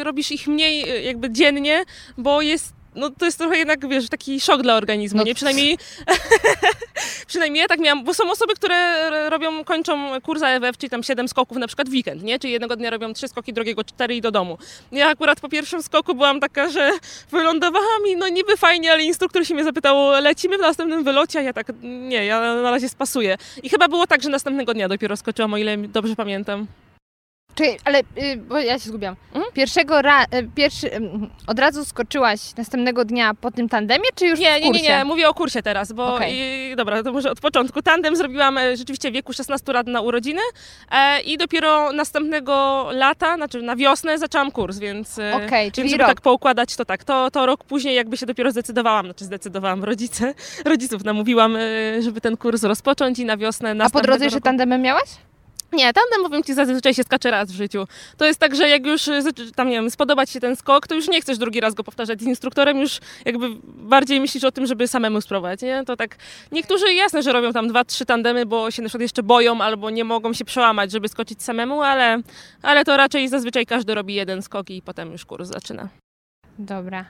y, 0.00 0.04
robisz 0.04 0.32
ich 0.32 0.48
mniej 0.48 0.90
y, 0.90 1.02
jakby 1.02 1.30
dziennie, 1.30 1.84
bo 2.18 2.42
jest 2.42 2.72
no 2.94 3.10
to 3.10 3.24
jest 3.24 3.38
trochę 3.38 3.56
jednak, 3.56 3.88
wiesz, 3.88 4.08
taki 4.08 4.40
szok 4.40 4.62
dla 4.62 4.76
organizmu, 4.76 5.18
No 5.18 5.24
nie? 5.24 5.34
Przynajmniej, 5.34 5.78
przynajmniej 7.26 7.62
ja 7.62 7.68
tak 7.68 7.80
miałam, 7.80 8.04
bo 8.04 8.14
są 8.14 8.30
osoby, 8.30 8.54
które 8.54 9.10
robią, 9.30 9.64
kończą 9.64 10.20
kurs 10.20 10.42
AFF, 10.42 10.78
czyli 10.78 10.90
tam 10.90 11.02
7 11.02 11.28
skoków 11.28 11.58
na 11.58 11.66
przykład 11.66 11.88
w 11.88 11.92
weekend, 11.92 12.22
nie? 12.22 12.38
Czyli 12.38 12.52
jednego 12.52 12.76
dnia 12.76 12.90
robią 12.90 13.12
3 13.12 13.28
skoki, 13.28 13.52
drugiego 13.52 13.84
4 13.84 14.16
i 14.16 14.20
do 14.20 14.30
domu. 14.30 14.58
Ja 14.92 15.08
akurat 15.08 15.40
po 15.40 15.48
pierwszym 15.48 15.82
skoku 15.82 16.14
byłam 16.14 16.40
taka, 16.40 16.70
że 16.70 16.90
wylądowałam 17.30 18.06
i 18.08 18.16
no 18.16 18.28
niby 18.28 18.56
fajnie, 18.56 18.92
ale 18.92 19.02
instruktor 19.02 19.46
się 19.46 19.54
mnie 19.54 19.64
zapytał, 19.64 20.10
lecimy 20.22 20.58
w 20.58 20.60
następnym 20.60 21.04
wylocie, 21.04 21.38
a 21.38 21.42
ja 21.42 21.52
tak, 21.52 21.66
nie, 21.82 22.24
ja 22.26 22.54
na 22.54 22.70
razie 22.70 22.88
spasuję. 22.88 23.36
I 23.62 23.68
chyba 23.68 23.88
było 23.88 24.06
tak, 24.06 24.22
że 24.22 24.28
następnego 24.28 24.74
dnia 24.74 24.88
dopiero 24.88 25.16
skoczyłam, 25.16 25.54
o 25.54 25.56
ile 25.56 25.76
dobrze 25.76 26.16
pamiętam. 26.16 26.66
Czyli, 27.54 27.68
ale, 27.84 28.00
y, 28.00 28.36
bo 28.36 28.58
ja 28.58 28.78
się 28.78 28.88
zgubiłam. 28.88 29.16
Mhm. 29.34 29.52
Pierwszego 29.54 30.02
ra, 30.02 30.24
y, 30.24 30.26
pierwszy, 30.54 30.86
y, 30.86 31.00
od 31.46 31.58
razu 31.58 31.84
skoczyłaś 31.84 32.40
następnego 32.56 33.04
dnia 33.04 33.34
po 33.34 33.50
tym 33.50 33.68
tandemie, 33.68 34.04
czy 34.14 34.26
już 34.26 34.40
Nie, 34.40 34.50
w 34.50 34.54
nie, 34.54 34.60
nie, 34.60 34.66
kursie? 34.66 34.88
nie, 34.98 35.04
mówię 35.04 35.28
o 35.28 35.34
kursie 35.34 35.62
teraz, 35.62 35.92
bo 35.92 36.14
Okej. 36.14 36.34
i, 36.36 36.76
dobra, 36.76 37.02
to 37.02 37.12
może 37.12 37.30
od 37.30 37.40
początku. 37.40 37.82
Tandem 37.82 38.16
zrobiłam 38.16 38.58
e, 38.58 38.76
rzeczywiście 38.76 39.10
w 39.10 39.14
wieku 39.14 39.32
16 39.32 39.72
lat 39.72 39.86
na 39.86 40.00
urodziny 40.00 40.40
e, 40.90 41.20
i 41.20 41.36
dopiero 41.38 41.92
następnego 41.92 42.86
lata, 42.92 43.36
znaczy 43.36 43.62
na 43.62 43.76
wiosnę 43.76 44.18
zaczęłam 44.18 44.50
kurs, 44.50 44.78
więc, 44.78 45.18
e, 45.18 45.48
więc 45.50 45.74
czyli 45.74 45.90
żeby 45.90 46.02
rok. 46.02 46.08
tak 46.08 46.20
poukładać, 46.20 46.76
to 46.76 46.84
tak, 46.84 47.04
to, 47.04 47.30
to 47.30 47.46
rok 47.46 47.64
później 47.64 47.94
jakby 47.94 48.16
się 48.16 48.26
dopiero 48.26 48.50
zdecydowałam, 48.50 49.06
znaczy 49.06 49.24
zdecydowałam, 49.24 49.84
rodzice, 49.84 50.34
rodziców 50.64 51.04
namówiłam, 51.04 51.56
e, 51.56 51.60
żeby 52.02 52.20
ten 52.20 52.36
kurs 52.36 52.62
rozpocząć 52.62 53.18
i 53.18 53.24
na 53.24 53.36
wiosnę 53.36 53.70
A 53.70 53.72
po 53.72 53.78
następnego 53.78 54.06
drodze 54.06 54.24
jeszcze 54.24 54.36
roku... 54.36 54.44
tandemem 54.44 54.82
miałaś? 54.82 55.08
Nie, 55.74 55.92
tandem 55.92 56.22
powiem 56.22 56.42
Ci 56.42 56.54
zazwyczaj 56.54 56.94
się 56.94 57.02
skacze 57.02 57.30
raz 57.30 57.52
w 57.52 57.54
życiu. 57.54 57.86
To 58.16 58.24
jest 58.24 58.40
tak, 58.40 58.54
że 58.56 58.68
jak 58.68 58.86
już 58.86 59.02
zac- 59.02 59.54
tam, 59.54 59.68
nie 59.68 59.74
wiem, 59.74 59.90
spodobać 59.90 60.30
się 60.30 60.40
ten 60.40 60.56
skok, 60.56 60.86
to 60.86 60.94
już 60.94 61.08
nie 61.08 61.20
chcesz 61.20 61.38
drugi 61.38 61.60
raz 61.60 61.74
go 61.74 61.84
powtarzać 61.84 62.20
z 62.20 62.22
instruktorem, 62.22 62.80
już 62.80 63.00
jakby 63.24 63.46
bardziej 63.64 64.20
myślisz 64.20 64.44
o 64.44 64.52
tym, 64.52 64.66
żeby 64.66 64.88
samemu 64.88 65.20
spróbować, 65.20 65.62
nie? 65.62 65.84
To 65.86 65.96
tak, 65.96 66.16
niektórzy 66.52 66.92
jasne, 66.94 67.22
że 67.22 67.32
robią 67.32 67.52
tam 67.52 67.68
dwa, 67.68 67.84
trzy 67.84 68.06
tandemy, 68.06 68.46
bo 68.46 68.70
się 68.70 68.82
na 68.82 68.88
przykład 68.88 69.02
jeszcze 69.02 69.22
boją 69.22 69.60
albo 69.60 69.90
nie 69.90 70.04
mogą 70.04 70.32
się 70.32 70.44
przełamać, 70.44 70.92
żeby 70.92 71.08
skoczyć 71.08 71.42
samemu, 71.42 71.82
ale, 71.82 72.18
ale 72.62 72.84
to 72.84 72.96
raczej 72.96 73.28
zazwyczaj 73.28 73.66
każdy 73.66 73.94
robi 73.94 74.14
jeden 74.14 74.42
skok 74.42 74.70
i 74.70 74.82
potem 74.82 75.12
już 75.12 75.24
kurs 75.24 75.48
zaczyna. 75.48 75.88
Dobra. 76.58 77.04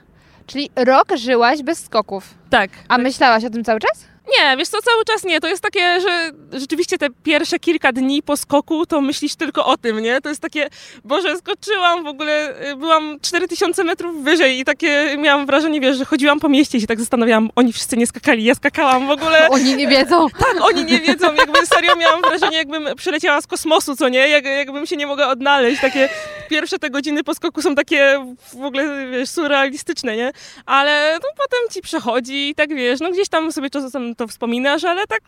Czyli 0.47 0.69
rok 0.75 1.07
żyłaś 1.17 1.63
bez 1.63 1.85
skoków. 1.85 2.33
Tak. 2.49 2.69
A 2.87 2.97
myślałaś 2.97 3.45
o 3.45 3.49
tym 3.49 3.63
cały 3.63 3.79
czas? 3.79 4.14
Nie, 4.27 4.57
wiesz 4.57 4.67
co, 4.67 4.81
cały 4.81 5.05
czas 5.05 5.23
nie. 5.23 5.39
To 5.39 5.47
jest 5.47 5.63
takie, 5.63 6.01
że 6.01 6.31
rzeczywiście 6.53 6.97
te 6.97 7.07
pierwsze 7.23 7.59
kilka 7.59 7.91
dni 7.91 8.23
po 8.23 8.37
skoku, 8.37 8.85
to 8.85 9.01
myślisz 9.01 9.35
tylko 9.35 9.65
o 9.65 9.77
tym, 9.77 9.99
nie? 9.99 10.21
To 10.21 10.29
jest 10.29 10.41
takie, 10.41 10.67
Boże, 11.03 11.37
skoczyłam 11.37 12.03
w 12.03 12.07
ogóle, 12.07 12.61
y, 12.71 12.75
byłam 12.75 13.19
4000 13.21 13.83
metrów 13.83 14.23
wyżej 14.23 14.59
i 14.59 14.65
takie 14.65 15.17
miałam 15.17 15.45
wrażenie, 15.45 15.81
wiesz, 15.81 15.97
że 15.97 16.05
chodziłam 16.05 16.39
po 16.39 16.49
mieście 16.49 16.77
i 16.77 16.81
się 16.81 16.87
tak 16.87 16.99
zastanawiałam, 16.99 17.49
oni 17.55 17.73
wszyscy 17.73 17.97
nie 17.97 18.07
skakali, 18.07 18.43
ja 18.43 18.55
skakałam 18.55 19.07
w 19.07 19.11
ogóle. 19.11 19.47
Oni 19.55 19.75
nie 19.75 19.87
wiedzą. 19.87 20.27
Tak, 20.45 20.61
oni 20.61 20.85
nie 20.85 20.99
wiedzą, 20.99 21.33
jakby 21.33 21.65
serio 21.65 21.95
miałam 21.95 22.21
wrażenie, 22.21 22.57
jakbym 22.57 22.95
przyleciała 22.95 23.41
z 23.41 23.47
kosmosu, 23.47 23.95
co 23.95 24.09
nie? 24.09 24.29
Jak, 24.29 24.45
jakbym 24.45 24.85
się 24.85 24.97
nie 24.97 25.07
mogła 25.07 25.27
odnaleźć. 25.27 25.81
Takie 25.81 26.09
pierwsze 26.49 26.79
te 26.79 26.89
godziny 26.89 27.23
po 27.23 27.35
skoku 27.35 27.61
są 27.61 27.75
takie 27.75 28.25
w 28.53 28.63
ogóle, 28.63 29.07
wiesz, 29.11 29.29
surrealistyczne, 29.29 30.15
nie? 30.15 30.31
Ale 30.65 31.19
no, 31.23 31.29
potem 31.37 31.59
ci 31.71 31.81
przechodzi 31.81 32.49
i 32.49 32.55
tak, 32.55 32.75
wiesz, 32.75 32.99
no 32.99 33.11
gdzieś 33.11 33.29
tam 33.29 33.51
sobie 33.51 33.69
czasem 33.69 34.14
to 34.15 34.27
wspominasz, 34.27 34.83
ale 34.83 35.07
tak... 35.07 35.21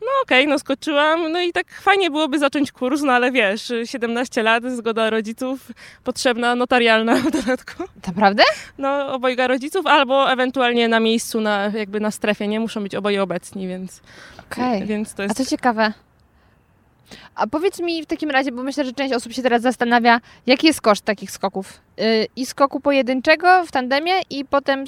No 0.00 0.10
okej, 0.22 0.46
no 0.46 0.58
skoczyłam, 0.58 1.32
no 1.32 1.40
i 1.40 1.52
tak 1.52 1.72
fajnie 1.80 2.10
byłoby 2.10 2.38
zacząć 2.38 2.72
kurs, 2.72 3.02
no 3.02 3.12
ale 3.12 3.32
wiesz, 3.32 3.72
17 3.84 4.42
lat, 4.42 4.64
zgoda 4.76 5.10
rodziców, 5.10 5.72
potrzebna 6.04 6.54
notarialna 6.54 7.14
w 7.14 7.30
dodatku. 7.30 7.84
Naprawdę? 8.06 8.42
No 8.78 9.12
obojga 9.12 9.46
rodziców, 9.46 9.86
albo 9.86 10.32
ewentualnie 10.32 10.88
na 10.88 11.00
miejscu, 11.00 11.40
na, 11.40 11.64
jakby 11.74 12.00
na 12.00 12.10
strefie, 12.10 12.48
nie? 12.48 12.60
Muszą 12.60 12.82
być 12.82 12.94
oboje 12.94 13.22
obecni, 13.22 13.68
więc... 13.68 14.00
Okej. 14.50 14.86
Więc 14.86 15.14
to 15.14 15.22
A 15.22 15.26
jest. 15.26 15.36
to 15.36 15.44
ciekawe. 15.44 15.92
A 17.34 17.46
powiedz 17.46 17.80
mi 17.80 18.02
w 18.02 18.06
takim 18.06 18.30
razie, 18.30 18.52
bo 18.52 18.62
myślę, 18.62 18.84
że 18.84 18.92
część 18.92 19.14
osób 19.14 19.32
się 19.32 19.42
teraz 19.42 19.62
zastanawia, 19.62 20.20
jaki 20.46 20.66
jest 20.66 20.80
koszt 20.80 21.04
takich 21.04 21.30
skoków? 21.30 21.80
Yy, 21.96 22.26
I 22.36 22.46
skoku 22.46 22.80
pojedynczego 22.80 23.64
w 23.66 23.72
tandemie 23.72 24.12
i 24.30 24.44
potem... 24.44 24.84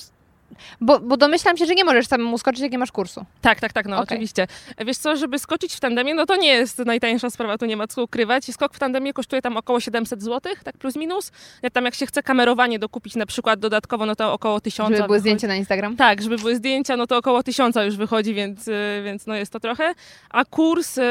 Bo, 0.81 1.01
bo 1.01 1.17
domyślam 1.17 1.57
się, 1.57 1.67
że 1.67 1.75
nie 1.75 1.85
możesz 1.85 2.07
samemu 2.07 2.39
skoczyć, 2.39 2.61
jak 2.61 2.73
nie 2.73 2.79
masz 2.79 2.93
kursu. 2.93 3.25
Tak, 3.43 3.61
tak, 3.61 3.73
tak, 3.73 3.87
no 3.87 3.97
Okej. 3.97 4.05
oczywiście. 4.05 4.47
Wiesz 4.87 4.99
co, 4.99 5.17
żeby 5.17 5.39
skoczyć 5.39 5.75
w 5.75 5.81
tandemie, 5.81 6.15
no 6.15 6.27
to 6.27 6.37
nie 6.37 6.49
jest 6.49 6.79
najtańsza 6.79 7.31
sprawa, 7.31 7.59
tu 7.59 7.67
nie 7.67 7.77
ma 7.77 7.87
co 7.87 8.03
ukrywać. 8.03 8.45
Skok 8.45 8.75
w 8.75 8.79
tandemie 8.79 9.13
kosztuje 9.13 9.43
tam 9.43 9.57
około 9.57 9.81
700 9.81 10.23
zł, 10.23 10.53
tak 10.65 10.77
plus 10.77 10.97
minus. 10.97 11.33
Jak 11.63 11.73
Tam 11.73 11.85
jak 11.85 11.95
się 11.95 12.07
chce 12.07 12.23
kamerowanie 12.23 12.79
dokupić 12.79 13.15
na 13.17 13.27
przykład 13.27 13.61
dodatkowo, 13.61 14.07
no 14.07 14.17
to 14.17 14.33
około 14.33 14.61
1000. 14.61 14.89
Żeby 14.89 14.97
były 14.97 15.09
wychodzi. 15.09 15.21
zdjęcia 15.21 15.49
na 15.49 15.57
Instagram. 15.57 15.97
Tak, 15.97 16.23
żeby 16.23 16.39
były 16.39 16.57
zdjęcia, 16.57 16.97
no 16.97 17.07
to 17.07 17.17
około 17.17 17.43
1000 17.43 17.77
już 17.77 17.97
wychodzi, 17.97 18.35
więc, 18.35 18.69
y, 18.69 19.03
więc 19.05 19.27
no 19.27 19.35
jest 19.35 19.53
to 19.53 19.61
trochę. 19.61 19.95
A 20.31 20.45
kurs 20.45 20.99
y, 20.99 21.03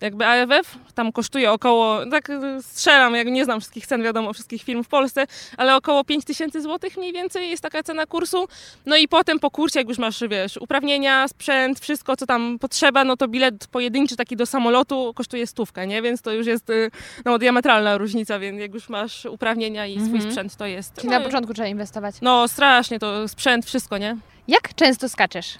jakby 0.00 0.26
AFF 0.26 0.78
tam 0.94 1.12
kosztuje 1.12 1.52
około, 1.52 2.06
tak 2.10 2.30
y, 2.30 2.62
strzelam, 2.62 3.14
jak 3.14 3.26
nie 3.28 3.44
znam 3.44 3.60
wszystkich 3.60 3.86
cen, 3.86 4.02
wiadomo, 4.02 4.32
wszystkich 4.32 4.62
firm 4.62 4.84
w 4.84 4.88
Polsce, 4.88 5.26
ale 5.56 5.76
około 5.76 6.04
5000 6.04 6.60
zł 6.62 6.90
mniej 6.96 7.12
więcej 7.12 7.50
jest 7.50 7.62
taka 7.62 7.82
cena 7.82 8.06
kursu. 8.06 8.48
No 8.86 8.96
i 8.96 9.08
potem 9.08 9.38
po 9.40 9.50
kursie, 9.50 9.78
jak 9.80 9.88
już 9.88 9.98
masz, 9.98 10.20
wiesz, 10.30 10.56
uprawnienia, 10.56 11.28
sprzęt, 11.28 11.80
wszystko, 11.80 12.16
co 12.16 12.26
tam 12.26 12.58
potrzeba, 12.58 13.04
no 13.04 13.16
to 13.16 13.28
bilet 13.28 13.66
pojedynczy 13.66 14.16
taki 14.16 14.36
do 14.36 14.46
samolotu 14.46 15.12
kosztuje 15.14 15.46
stówkę, 15.46 15.86
nie? 15.86 16.02
Więc 16.02 16.22
to 16.22 16.32
już 16.32 16.46
jest 16.46 16.70
y, 16.70 16.90
no, 17.24 17.38
diametralna 17.38 17.98
różnica, 17.98 18.38
więc 18.38 18.60
jak 18.60 18.74
już 18.74 18.88
masz 18.88 19.24
uprawnienia 19.24 19.86
i 19.86 19.94
swój 19.94 20.04
Mhm. 20.14 20.30
sprzęt, 20.30 20.56
to 20.56 20.66
jest... 20.66 20.94
Czyli 20.94 21.08
no, 21.08 21.18
na 21.18 21.24
początku 21.24 21.54
trzeba 21.54 21.68
inwestować. 21.68 22.14
No 22.22 22.48
strasznie, 22.48 22.98
to 22.98 23.28
sprzęt, 23.28 23.66
wszystko, 23.66 23.98
nie? 23.98 24.16
Jak 24.48 24.74
często 24.74 25.08
skaczesz? 25.08 25.54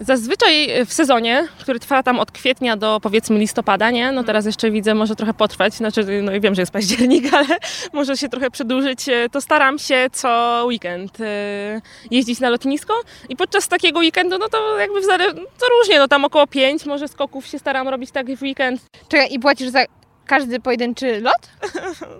Zazwyczaj 0.00 0.68
w 0.86 0.92
sezonie, 0.92 1.48
który 1.60 1.80
trwa 1.80 2.02
tam 2.02 2.18
od 2.20 2.30
kwietnia 2.30 2.76
do 2.76 3.00
powiedzmy 3.02 3.38
listopada, 3.38 3.90
nie? 3.90 4.12
No 4.12 4.24
teraz 4.24 4.46
jeszcze 4.46 4.70
widzę, 4.70 4.94
może 4.94 5.16
trochę 5.16 5.34
potrwać, 5.34 5.74
znaczy 5.74 6.22
no 6.22 6.34
i 6.34 6.40
wiem, 6.40 6.54
że 6.54 6.62
jest 6.62 6.72
październik, 6.72 7.24
ale 7.34 7.56
może 7.92 8.16
się 8.16 8.28
trochę 8.28 8.50
przedłużyć, 8.50 9.08
e, 9.08 9.28
to 9.28 9.40
staram 9.40 9.78
się 9.78 10.06
co 10.12 10.62
weekend 10.66 11.20
e, 11.20 11.80
jeździć 12.10 12.40
na 12.40 12.48
lotnisko 12.48 12.94
i 13.28 13.36
podczas 13.36 13.68
takiego 13.68 14.00
weekendu, 14.00 14.38
no 14.38 14.48
to 14.48 14.78
jakby 14.78 15.00
w 15.00 15.04
zale- 15.04 15.34
to 15.34 15.66
różnie, 15.78 15.98
no 15.98 16.08
tam 16.08 16.24
około 16.24 16.46
pięć 16.46 16.86
może 16.86 17.08
skoków 17.08 17.46
się 17.46 17.58
staram 17.58 17.88
robić 17.88 18.10
tak 18.10 18.36
w 18.36 18.42
weekend. 18.42 18.80
Czekaj, 19.08 19.28
i 19.32 19.38
płacisz 19.40 19.68
za 19.68 19.84
każdy 20.26 20.60
pojedynczy 20.60 21.20
lot? 21.20 21.48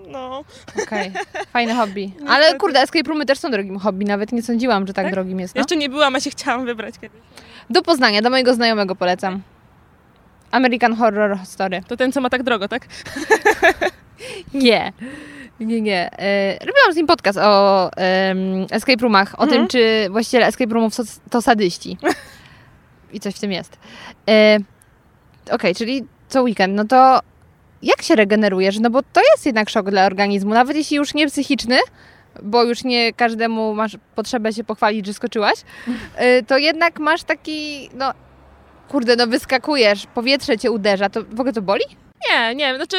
No, 0.09 0.45
Okej, 0.83 1.13
fajne 1.53 1.75
hobby. 1.75 2.11
Ale 2.29 2.55
kurde, 2.55 2.81
escape 2.81 3.09
roomy 3.09 3.27
też 3.27 3.39
są 3.39 3.51
drogim 3.51 3.79
hobby, 3.79 4.05
nawet 4.05 4.33
nie 4.33 4.43
sądziłam, 4.43 4.87
że 4.87 4.93
tak, 4.93 5.05
Tak? 5.05 5.15
drogim 5.15 5.41
jest. 5.41 5.55
No. 5.55 5.61
jeszcze 5.61 5.77
nie 5.77 5.89
byłam, 5.89 6.17
a 6.17 6.21
się 6.21 6.31
chciałam 6.31 6.65
wybrać 6.65 6.95
kiedyś. 7.01 7.21
Do 7.71 7.83
Poznania, 7.83 8.23
do 8.23 8.31
mojego 8.31 8.55
znajomego 8.55 8.97
polecam. 8.97 9.43
American 10.51 10.95
Horror 10.97 11.39
Story. 11.45 11.81
To 11.89 11.97
ten, 11.97 12.13
co 12.13 12.21
ma 12.21 12.31
tak 12.31 12.43
drogo, 12.43 12.69
tak? 12.69 12.87
Nie. 14.55 14.93
Nie, 15.61 15.81
nie. 15.81 16.11
E, 16.19 16.53
robiłam 16.53 16.93
z 16.93 16.97
nim 16.97 17.07
podcast 17.07 17.39
o 17.39 17.91
em, 17.97 18.67
escape 18.71 19.03
roomach, 19.03 19.35
o 19.41 19.43
Mhm. 19.43 19.51
tym, 19.61 19.69
czy 19.69 20.07
właściciele 20.11 20.47
escape 20.47 20.75
roomów 20.75 20.95
to 21.31 21.43
sadyści. 21.43 21.99
I 23.13 23.21
coś 23.21 23.35
w 23.35 23.41
tym 23.41 23.53
jest. 23.53 23.79
E, 24.29 24.59
Okej, 25.51 25.75
czyli 25.75 26.05
co 26.29 26.43
weekend, 26.43 26.75
no 26.75 26.85
to 26.85 27.21
jak 27.83 28.03
się 28.03 28.17
regenerujesz? 28.17 28.79
No 28.79 28.91
bo 28.91 29.03
to 29.03 29.21
jest 29.35 29.47
jednak 29.47 29.71
szok 29.71 29.91
dla 29.91 30.07
organizmu, 30.07 30.55
nawet 30.55 30.77
jeśli 30.77 30.97
już 30.97 31.15
nie 31.15 31.27
psychiczny, 31.29 31.77
bo 32.43 32.65
już 32.65 32.85
nie 32.85 33.13
każdemu 33.13 33.75
masz 33.75 33.97
potrzebę 34.15 34.53
się 34.53 34.65
pochwalić, 34.65 35.07
że 35.07 35.15
skoczyłaś, 35.15 35.55
e, 36.17 36.43
to 36.43 36.59
jednak 36.59 37.01
masz 37.01 37.23
taki, 37.23 37.91
no 37.95 38.13
kurde, 38.89 39.17
no 39.17 39.27
wyskakujesz, 39.27 40.07
powietrze 40.07 40.59
cię 40.59 40.71
uderza, 40.71 41.09
to 41.09 41.23
w 41.23 41.41
ogóle 41.41 41.53
to 41.53 41.63
boli? 41.63 41.85
Nie, 42.31 42.55
nie, 42.55 42.77
znaczy, 42.77 42.97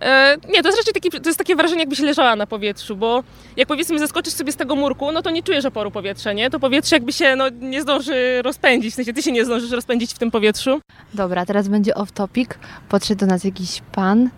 e, 0.00 0.36
nie, 0.48 0.62
to 0.62 0.68
jest 0.68 0.78
raczej 0.78 0.94
taki, 0.94 1.10
to 1.10 1.28
jest 1.28 1.38
takie 1.38 1.56
wrażenie, 1.56 1.80
jakbyś 1.80 1.98
leżała 1.98 2.36
na 2.36 2.46
powietrzu, 2.46 2.96
bo 2.96 3.22
jak 3.56 3.68
powiedzmy 3.68 3.98
zeskoczysz 3.98 4.34
sobie 4.34 4.52
z 4.52 4.56
tego 4.56 4.76
murku, 4.76 5.12
no 5.12 5.22
to 5.22 5.30
nie 5.30 5.42
czujesz 5.42 5.64
oporu 5.64 5.90
powietrza, 5.90 6.32
nie? 6.32 6.50
To 6.50 6.60
powietrze 6.60 6.96
jakby 6.96 7.12
się, 7.12 7.36
no, 7.36 7.48
nie 7.48 7.82
zdąży 7.82 8.42
rozpędzić, 8.42 8.92
w 8.92 8.96
sensie 8.96 9.12
ty 9.12 9.22
się 9.22 9.32
nie 9.32 9.44
zdążysz 9.44 9.70
rozpędzić 9.70 10.14
w 10.14 10.18
tym 10.18 10.30
powietrzu. 10.30 10.80
Dobra, 11.14 11.46
teraz 11.46 11.68
będzie 11.68 11.94
off 11.94 12.12
topic. 12.12 12.50
Podszedł 12.88 13.20
do 13.20 13.26
nas 13.26 13.44
jakiś 13.44 13.82
pan, 13.92 14.30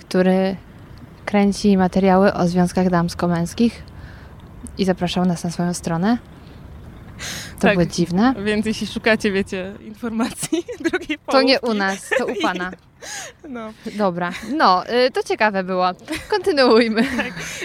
który 0.00 0.56
kręci 1.24 1.76
materiały 1.76 2.34
o 2.34 2.48
związkach 2.48 2.90
damsko-męskich 2.90 3.91
i 4.78 4.84
zapraszał 4.84 5.24
nas 5.24 5.44
na 5.44 5.50
swoją 5.50 5.74
stronę. 5.74 6.18
To 7.62 7.68
Tak. 7.68 7.76
było 7.76 7.86
dziwne. 7.86 8.34
Więc 8.44 8.66
jeśli 8.66 8.86
szukacie, 8.86 9.32
wiecie, 9.32 9.72
informacji 9.80 10.64
drugiej 10.90 11.18
To 11.18 11.24
połówki, 11.32 11.46
nie 11.46 11.60
u 11.60 11.74
nas, 11.74 12.10
to 12.18 12.26
u 12.26 12.34
pana. 12.42 12.70
No, 13.48 13.72
Dobra, 13.94 14.32
no, 14.56 14.84
y, 15.06 15.10
to 15.10 15.22
ciekawe 15.22 15.64
było. 15.64 15.90
Kontynuujmy. 16.30 17.02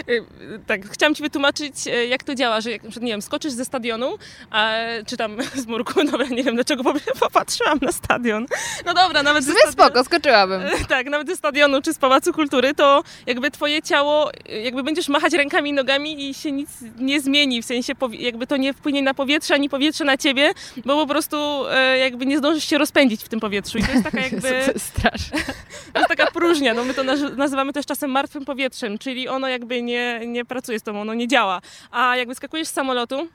Y, 0.08 0.24
tak, 0.66 0.88
chciałam 0.90 1.14
Ci 1.14 1.22
wytłumaczyć, 1.22 1.74
e, 1.86 2.06
jak 2.06 2.22
to 2.24 2.34
działa, 2.34 2.60
że 2.60 2.70
jak, 2.70 2.82
nie 2.84 3.12
wiem, 3.12 3.22
skoczysz 3.22 3.52
ze 3.52 3.64
stadionu, 3.64 4.18
a, 4.50 4.72
czy 5.06 5.16
tam 5.16 5.36
z 5.54 5.66
murku, 5.66 6.04
dobra, 6.04 6.26
nie 6.26 6.44
wiem 6.44 6.54
dlaczego 6.54 6.84
po- 6.84 6.94
popatrzyłam 7.20 7.78
na 7.82 7.92
stadion. 7.92 8.46
No 8.86 8.94
dobra, 8.94 9.22
nawet 9.22 9.44
ze 9.44 9.52
stadionu. 9.52 9.72
spoko, 9.72 10.04
skoczyłabym. 10.04 10.62
Tak, 10.88 11.06
nawet 11.06 11.28
ze 11.28 11.36
stadionu 11.36 11.82
czy 11.82 11.94
z 11.94 11.98
Pałacu 11.98 12.32
Kultury, 12.32 12.74
to 12.74 13.02
jakby 13.26 13.50
twoje 13.50 13.82
ciało, 13.82 14.30
jakby 14.64 14.82
będziesz 14.82 15.08
machać 15.08 15.32
rękami 15.32 15.70
i 15.70 15.72
nogami 15.72 16.28
i 16.30 16.34
się 16.34 16.52
nic 16.52 16.70
nie 16.98 17.20
zmieni, 17.20 17.62
w 17.62 17.66
sensie 17.66 17.92
jakby 18.12 18.46
to 18.46 18.56
nie 18.56 18.72
wpłynie 18.72 19.02
na 19.02 19.14
powietrze, 19.14 19.54
ani 19.54 19.68
powietrze 19.68 19.87
na 20.04 20.16
ciebie, 20.16 20.52
bo 20.84 20.96
po 20.96 21.06
prostu 21.06 21.36
e, 21.70 21.98
jakby 21.98 22.26
nie 22.26 22.38
zdążysz 22.38 22.64
się 22.64 22.78
rozpędzić 22.78 23.24
w 23.24 23.28
tym 23.28 23.40
powietrzu. 23.40 23.78
I 23.78 23.82
to 23.84 23.92
jest 23.92 24.04
taka 24.04 24.20
jakby, 24.30 24.48
Jezu, 24.48 24.70
to 25.92 25.98
jest 25.98 26.08
taka 26.08 26.30
próżnia, 26.30 26.74
no 26.74 26.84
my 26.84 26.94
to 26.94 27.02
naz- 27.04 27.36
nazywamy 27.36 27.72
też 27.72 27.86
czasem 27.86 28.10
martwym 28.10 28.44
powietrzem, 28.44 28.98
czyli 28.98 29.28
ono 29.28 29.48
jakby 29.48 29.82
nie, 29.82 30.20
nie 30.26 30.44
pracuje 30.44 30.78
z 30.78 30.82
tobą, 30.82 31.00
ono 31.00 31.14
nie 31.14 31.28
działa, 31.28 31.60
a 31.90 32.16
jakby 32.16 32.34
skakujesz 32.34 32.68
z 32.68 32.72
samolotu, 32.72 33.28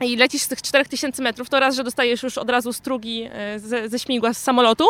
i 0.00 0.16
lecisz 0.16 0.42
z 0.42 0.48
tych 0.48 0.62
4000 0.62 1.22
metrów, 1.22 1.48
to 1.48 1.60
raz, 1.60 1.76
że 1.76 1.84
dostajesz 1.84 2.22
już 2.22 2.38
od 2.38 2.50
razu 2.50 2.72
strugi 2.72 3.28
e, 3.32 3.58
ze, 3.58 3.88
ze 3.88 3.98
śmigła 3.98 4.34
z 4.34 4.38
samolotu, 4.42 4.84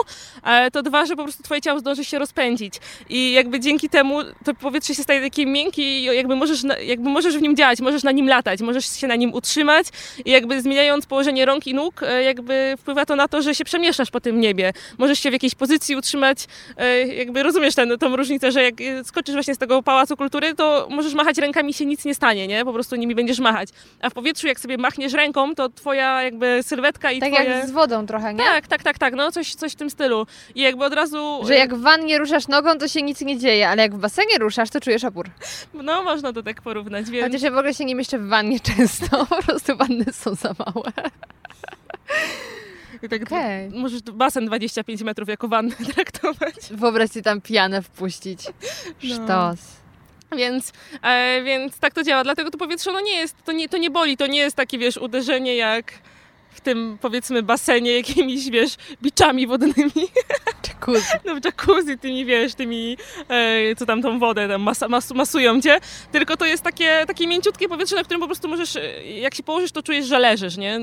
e, 0.45 0.71
to 0.71 0.83
dwa, 0.83 1.07
że 1.07 1.17
po 1.17 1.23
prostu 1.23 1.43
twoje 1.43 1.61
ciało 1.61 1.81
zdąży 1.81 2.05
się 2.05 2.19
rozpędzić. 2.19 2.75
I 3.09 3.33
jakby 3.33 3.61
dzięki 3.61 3.89
temu 3.89 4.19
to 4.45 4.55
powietrze 4.55 4.95
się 4.95 5.03
staje 5.03 5.21
takie 5.21 5.47
miękkie 5.47 5.83
i 5.83 6.03
jakby 6.03 6.37
możesz, 6.37 6.61
jakby 6.83 7.09
możesz 7.09 7.37
w 7.37 7.43
nim 7.43 7.57
działać, 7.57 7.81
możesz 7.81 8.03
na 8.03 8.13
nim 8.13 8.29
latać, 8.29 8.61
możesz 8.61 9.01
się 9.01 9.07
na 9.07 9.17
nim 9.17 9.35
utrzymać 9.35 9.87
i 10.25 10.31
jakby 10.31 10.63
zmieniając 10.63 11.07
położenie 11.07 11.47
rąk 11.47 11.67
i 11.67 11.75
nóg, 11.75 12.03
e, 12.03 12.23
jakby 12.23 12.75
wpływa 12.79 13.07
to 13.07 13.17
na 13.17 13.29
to, 13.29 13.43
że 13.43 13.55
się 13.55 13.65
przemieszczasz 13.65 14.11
po 14.11 14.21
tym 14.21 14.41
niebie. 14.41 14.73
Możesz 14.99 15.19
się 15.19 15.31
w 15.31 15.33
jakiejś 15.33 15.55
pozycji 15.55 15.97
utrzymać, 15.97 16.39
jakby 17.17 17.43
rozumiesz 17.43 17.75
ten, 17.75 17.99
tą 17.99 18.17
różnicę, 18.17 18.53
że 18.53 18.63
jak 18.63 18.75
skoczysz 19.05 19.35
właśnie 19.35 19.55
z 19.55 19.59
tego 19.59 19.83
Pałacu 19.83 20.17
Kultury, 20.17 20.55
to 20.55 20.87
możesz 20.91 21.15
machać 21.15 21.39
rękami 21.39 21.75
się 21.75 21.87
nic 21.87 22.05
nie 22.05 22.15
stanie, 22.15 22.47
nie? 22.47 22.65
Po 22.65 22.73
prostu 22.73 22.97
nimi 22.97 23.15
będziesz 23.15 23.39
machać. 23.39 23.69
A 24.01 24.11
w 24.11 24.15
powietrzu 24.15 24.47
jak 24.47 24.61
sobie 24.61 24.79
machniesz 24.95 25.13
ręką, 25.13 25.55
to 25.55 25.69
twoja 25.69 26.23
jakby 26.23 26.63
sylwetka 26.63 27.11
i 27.11 27.21
Tak 27.21 27.33
twoje... 27.33 27.49
jak 27.51 27.69
z 27.69 27.71
wodą 27.71 28.07
trochę, 28.07 28.35
nie? 28.35 28.45
Tak, 28.45 28.67
tak, 28.67 28.83
tak, 28.83 28.99
tak, 28.99 29.15
no 29.15 29.33
coś, 29.33 29.55
coś 29.55 29.73
w 29.73 29.77
tym 29.77 29.91
stylu. 29.91 30.27
I 30.55 30.61
jakby 30.61 30.85
od 30.85 30.93
razu... 30.93 31.41
Że 31.47 31.55
jak 31.55 31.75
w 31.75 31.81
wannie 31.81 32.19
ruszasz 32.19 32.49
nogą, 32.49 32.79
to 32.79 32.89
się 32.89 33.03
nic 33.03 33.21
nie 33.21 33.39
dzieje, 33.39 33.69
ale 33.69 33.83
jak 33.83 33.95
w 33.95 33.99
basenie 33.99 34.39
ruszasz, 34.39 34.71
to 34.71 34.81
czujesz 34.81 35.05
opór. 35.05 35.31
No 35.75 36.03
można 36.03 36.33
to 36.33 36.43
tak 36.43 36.63
porównać, 36.63 37.11
więc... 37.11 37.27
Chociaż 37.27 37.43
ja 37.43 37.51
w 37.51 37.59
ogóle 37.59 37.75
się 37.75 37.85
nie 37.85 37.95
mieszczę 37.95 38.19
w 38.19 38.29
wannie 38.29 38.61
często, 38.61 39.27
po 39.37 39.43
prostu 39.43 39.77
wanny 39.77 40.05
są 40.13 40.35
za 40.35 40.55
małe. 40.59 40.93
Tak 43.11 43.23
Okej. 43.23 43.71
Możesz 43.71 44.03
basen 44.03 44.47
25 44.47 45.03
metrów 45.03 45.29
jako 45.29 45.49
wannę 45.49 45.77
traktować. 45.95 46.55
Wyobraź 46.71 47.11
sobie 47.11 47.23
tam 47.23 47.41
pianę 47.41 47.83
wpuścić. 47.83 48.47
No. 49.03 49.15
Sztos. 49.15 49.84
Więc, 50.37 50.73
e, 51.03 51.43
więc 51.45 51.79
tak 51.79 51.95
to 51.95 52.03
działa. 52.03 52.25
Dlatego 52.25 52.51
to 52.51 52.59
powietrze 52.59 52.93
no 52.93 53.01
nie 53.01 53.17
jest, 53.17 53.37
to 53.45 53.53
nie, 53.53 53.69
to 53.69 53.79
nie 53.79 53.91
boli, 53.91 54.17
to 54.17 54.27
nie 54.27 54.39
jest 54.39 54.57
takie, 54.57 54.79
wiesz, 54.79 54.97
uderzenie 54.97 55.57
jak 55.57 55.93
w 56.55 56.61
tym, 56.61 56.99
powiedzmy, 57.01 57.43
basenie 57.43 57.97
jakimiś, 57.97 58.51
wiesz, 58.51 58.77
biczami 59.03 59.47
wodnymi, 59.47 59.93
Jacuzzi. 60.67 61.07
no 61.25 61.35
w 61.41 61.45
jacuzzi, 61.45 61.99
tymi, 61.99 62.25
wiesz, 62.25 62.55
tymi, 62.55 62.97
e, 63.29 63.77
co 63.77 63.87
tam 63.87 64.03
tą 64.03 64.19
wodę 64.19 64.49
tam 64.49 64.63
masa, 64.63 64.89
mas, 64.89 65.11
masują 65.11 65.61
cię, 65.61 65.79
tylko 66.13 66.37
to 66.37 66.45
jest 66.45 66.63
takie, 66.63 67.05
takie 67.07 67.27
mięciutkie 67.27 67.69
powietrze, 67.69 67.97
na 67.97 68.05
którym 68.05 68.21
po 68.21 68.27
prostu 68.27 68.49
możesz, 68.49 68.77
e, 68.77 69.03
jak 69.03 69.35
się 69.35 69.43
położysz, 69.43 69.73
to 69.73 69.83
czujesz, 69.83 70.07
że 70.07 70.19
leżysz, 70.19 70.57
nie? 70.57 70.81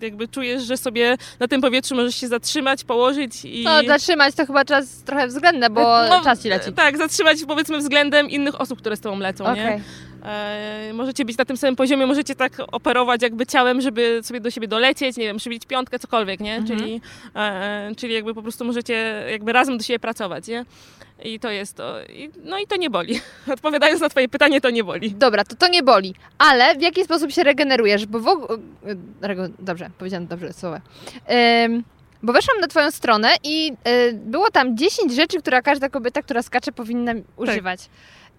Jakby 0.00 0.28
czujesz, 0.28 0.62
że 0.62 0.76
sobie 0.76 1.16
na 1.40 1.48
tym 1.48 1.60
powietrzu 1.60 1.94
możesz 1.94 2.16
się 2.16 2.28
zatrzymać, 2.28 2.84
położyć 2.84 3.44
i... 3.44 3.64
No, 3.64 3.82
zatrzymać 3.86 4.34
to 4.34 4.46
chyba 4.46 4.64
czas 4.64 5.02
trochę 5.02 5.26
względne, 5.28 5.70
bo 5.70 5.80
No, 6.08 6.24
czas 6.24 6.42
ci 6.42 6.48
leci. 6.48 6.72
Tak, 6.72 6.98
zatrzymać 6.98 7.38
powiedzmy 7.48 7.78
względem 7.78 8.30
innych 8.30 8.60
osób, 8.60 8.78
które 8.78 8.96
z 8.96 9.00
tobą 9.00 9.18
lecą, 9.18 9.44
Okej. 9.44 9.64
nie? 9.64 9.80
E, 10.24 10.92
możecie 10.94 11.24
być 11.24 11.38
na 11.38 11.44
tym 11.44 11.56
samym 11.56 11.76
poziomie, 11.76 12.06
możecie 12.06 12.34
tak 12.34 12.52
operować 12.72 13.22
jakby 13.22 13.46
ciałem, 13.46 13.80
żeby 13.80 14.20
sobie 14.22 14.40
do 14.40 14.50
siebie 14.50 14.68
dolecieć, 14.68 15.16
nie 15.16 15.24
wiem, 15.24 15.36
przybić 15.36 15.66
piątkę, 15.66 15.98
cokolwiek, 15.98 16.40
nie? 16.40 16.56
Mhm. 16.56 16.78
Czyli, 16.78 17.00
e, 17.34 17.90
czyli 17.96 18.14
jakby 18.14 18.34
po 18.34 18.42
prostu 18.42 18.64
możecie 18.64 19.24
jakby 19.30 19.52
razem 19.52 19.78
do 19.78 19.84
siebie 19.84 19.98
pracować, 19.98 20.46
nie? 20.46 20.64
I 21.24 21.40
to 21.40 21.50
jest 21.50 21.76
to. 21.76 22.02
I, 22.02 22.30
no 22.44 22.58
i 22.58 22.66
to 22.66 22.76
nie 22.76 22.90
boli. 22.90 23.20
Odpowiadając 23.54 24.00
na 24.00 24.08
twoje 24.08 24.28
pytanie, 24.28 24.60
to 24.60 24.70
nie 24.70 24.84
boli. 24.84 25.10
Dobra, 25.10 25.44
to 25.44 25.56
to 25.56 25.68
nie 25.68 25.82
boli. 25.82 26.14
Ale 26.38 26.76
w 26.76 26.82
jaki 26.82 27.04
sposób 27.04 27.32
się 27.32 27.42
regenerujesz? 27.42 28.06
Bo 28.06 28.20
w 28.20 28.28
ogóle... 28.28 28.58
Dobrze, 29.58 29.90
powiedziałam 29.98 30.26
dobrze 30.26 30.52
słowo. 30.52 30.76
Ym, 31.64 31.84
bo 32.22 32.32
weszłam 32.32 32.60
na 32.60 32.66
twoją 32.66 32.90
stronę 32.90 33.28
i 33.44 33.72
y, 33.88 34.12
było 34.12 34.50
tam 34.50 34.76
10 34.76 35.12
rzeczy, 35.12 35.38
które 35.38 35.62
każda 35.62 35.88
kobieta, 35.88 36.22
która 36.22 36.42
skacze, 36.42 36.72
powinna 36.72 37.12
używać. 37.36 37.88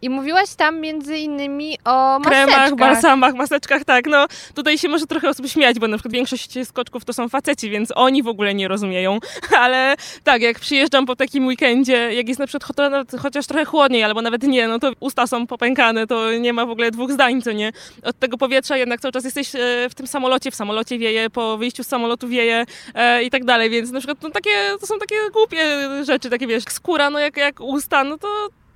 I 0.02 0.10
mówiłaś 0.10 0.56
tam 0.56 0.80
między 0.80 1.18
innymi 1.18 1.78
o 1.86 2.20
maseczkach. 2.20 2.46
Kremach, 2.46 2.76
balsamach, 2.76 3.34
maseczkach, 3.34 3.84
tak. 3.86 4.08
No 4.08 4.28
tutaj 4.56 4.78
się 4.78 4.90
może 4.90 5.08
trochę 5.08 5.30
osób 5.30 5.48
śmiać, 5.48 5.80
bo 5.80 5.88
na 5.88 5.98
przykład 5.98 6.14
większość 6.14 6.68
skoczków 6.68 7.06
to 7.06 7.14
są 7.14 7.30
faceci, 7.30 7.70
więc 7.70 7.92
oni 7.96 8.24
w 8.24 8.28
ogóle 8.28 8.54
nie 8.54 8.68
rozumieją. 8.68 9.20
Ale 9.60 9.96
tak, 10.24 10.42
jak 10.42 10.60
przyjeżdżam 10.60 11.06
po 11.06 11.16
takim 11.16 11.48
weekendzie, 11.48 12.14
jak 12.14 12.28
jest 12.28 12.40
na 12.40 12.48
przykład 12.48 12.80
chociaż 13.22 13.48
trochę 13.48 13.66
chłodniej, 13.66 14.04
albo 14.04 14.22
nawet 14.22 14.44
nie, 14.44 14.68
no 14.68 14.80
to 14.80 14.92
usta 15.00 15.28
są 15.28 15.48
popękane, 15.48 16.08
to 16.08 16.34
nie 16.34 16.54
ma 16.54 16.66
w 16.66 16.70
ogóle 16.70 16.92
dwóch 16.92 17.12
zdań, 17.12 17.42
co 17.42 17.52
nie? 17.52 17.72
Od 18.04 18.20
tego 18.20 18.38
powietrza 18.38 18.78
jednak 18.78 19.02
cały 19.02 19.12
czas 19.12 19.24
jesteś 19.24 19.56
e, 19.56 19.60
w 19.90 19.96
tym 19.96 20.08
samolocie, 20.08 20.52
w 20.52 20.56
samolocie 20.56 20.98
wieje, 21.00 21.30
po 21.30 21.58
wyjściu 21.58 21.84
z 21.84 21.88
samolotu 21.88 22.28
wieje 22.28 22.66
e, 22.94 23.24
i 23.24 23.30
tak 23.30 23.46
dalej, 23.46 23.70
więc 23.70 23.92
na 23.92 24.00
przykład 24.00 24.18
no, 24.22 24.30
takie, 24.30 24.52
to 24.80 24.88
są 24.88 25.00
takie 25.00 25.16
głupie 25.34 25.66
rzeczy, 26.04 26.30
takie 26.30 26.48
wiesz, 26.48 26.64
skóra, 26.70 27.10
no 27.10 27.20
jak, 27.20 27.38
jak 27.38 27.62
usta, 27.62 28.04
no 28.04 28.18
to 28.18 28.28